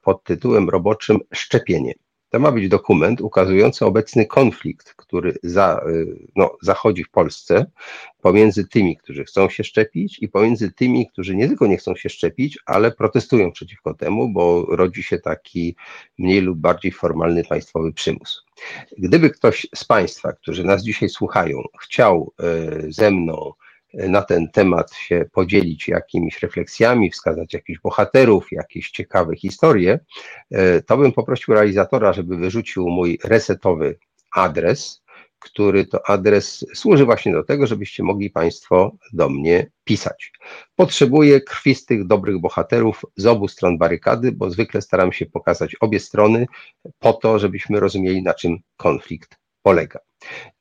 [0.03, 1.93] pod tytułem roboczym Szczepienie.
[2.35, 7.65] To ma być dokument ukazujący obecny konflikt, który za, y, no, zachodzi w Polsce
[8.21, 12.09] pomiędzy tymi, którzy chcą się szczepić i pomiędzy tymi, którzy nie tylko nie chcą się
[12.09, 15.75] szczepić, ale protestują przeciwko temu, bo rodzi się taki
[16.17, 18.45] mniej lub bardziej formalny państwowy przymus.
[18.97, 22.33] Gdyby ktoś z Państwa, którzy nas dzisiaj słuchają, chciał
[22.87, 23.53] y, ze mną
[23.95, 29.99] na ten temat się podzielić jakimiś refleksjami, wskazać jakichś bohaterów, jakieś ciekawe historie,
[30.51, 33.97] e, to bym poprosił realizatora, żeby wyrzucił mój resetowy
[34.31, 35.05] adres,
[35.39, 40.31] który to adres służy właśnie do tego, żebyście mogli Państwo do mnie pisać.
[40.75, 46.47] Potrzebuję krwistych, dobrych bohaterów z obu stron barykady, bo zwykle staram się pokazać obie strony
[46.99, 49.99] po to, żebyśmy rozumieli, na czym konflikt polega.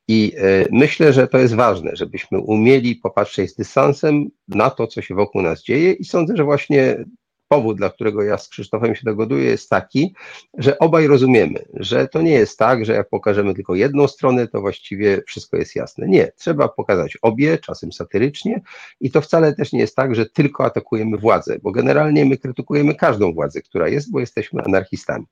[0.08, 5.02] I e, myślę, że to jest ważne, żebyśmy umieli popatrzeć z dystansem na to, co
[5.02, 7.04] się wokół nas dzieje, i sądzę, że właśnie
[7.48, 10.14] powód, dla którego ja z Krzysztofem się dogaduję, jest taki,
[10.58, 14.60] że obaj rozumiemy, że to nie jest tak, że jak pokażemy tylko jedną stronę, to
[14.60, 16.08] właściwie wszystko jest jasne.
[16.08, 18.60] Nie, trzeba pokazać obie, czasem satyrycznie,
[19.00, 22.94] i to wcale też nie jest tak, że tylko atakujemy władzę, bo generalnie my krytykujemy
[22.94, 25.26] każdą władzę, która jest, bo jesteśmy anarchistami.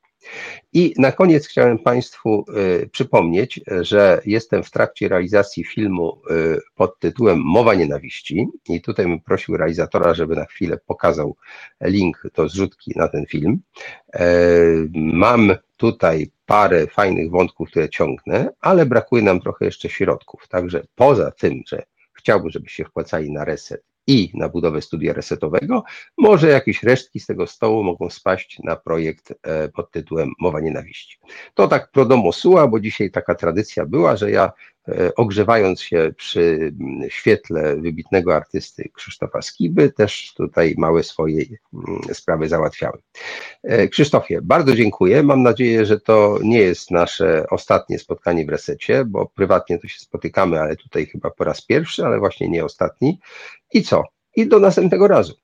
[0.72, 2.44] I na koniec chciałem Państwu
[2.82, 9.06] y, przypomnieć, że jestem w trakcie realizacji filmu y, pod tytułem Mowa Nienawiści i tutaj
[9.06, 11.36] bym prosił realizatora, żeby na chwilę pokazał
[11.80, 12.01] link
[12.34, 13.60] do zrzutki na ten film.
[14.14, 14.26] E,
[14.94, 20.48] mam tutaj parę fajnych wątków, które ciągnę, ale brakuje nam trochę jeszcze środków.
[20.48, 25.84] Także poza tym, że chciałbym, żebyście wpłacali na reset i na budowę studia resetowego,
[26.18, 31.18] może jakieś resztki z tego stołu mogą spaść na projekt e, pod tytułem Mowa Nienawiści.
[31.54, 32.30] To tak pro domo
[32.70, 34.52] bo dzisiaj taka tradycja była, że ja
[35.16, 41.44] ogrzewając się przy mm, świetle wybitnego artysty Krzysztofa Skiby, też tutaj małe swoje
[41.74, 42.98] mm, sprawy załatwiałem.
[43.62, 45.22] E, Krzysztofie, bardzo dziękuję.
[45.22, 50.00] Mam nadzieję, że to nie jest nasze ostatnie spotkanie w resecie, bo prywatnie to się
[50.00, 53.18] spotykamy, ale tutaj chyba po raz pierwszy, ale właśnie nie ostatni.
[53.72, 54.02] I co?
[54.36, 55.34] I do następnego razu.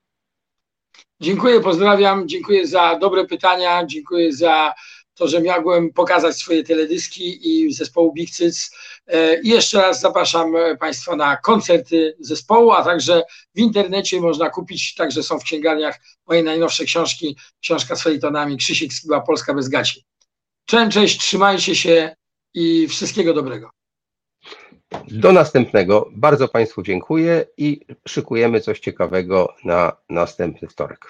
[1.21, 4.73] Dziękuję, pozdrawiam, dziękuję za dobre pytania, dziękuję za
[5.19, 8.71] to, że mogłem pokazać swoje teledyski i zespołu Big Cyc.
[9.07, 13.23] E, I jeszcze raz zapraszam Państwa na koncerty zespołu, a także
[13.55, 18.93] w internecie można kupić, także są w księgarniach moje najnowsze książki, książka z felitonami Krzysiek
[18.93, 20.05] Skiba, Polska bez gaci.
[20.65, 22.15] Cześć, cześć, trzymajcie się
[22.53, 23.69] i wszystkiego dobrego.
[25.07, 26.09] Do następnego.
[26.11, 31.09] Bardzo Państwu dziękuję i szykujemy coś ciekawego na następny wtorek.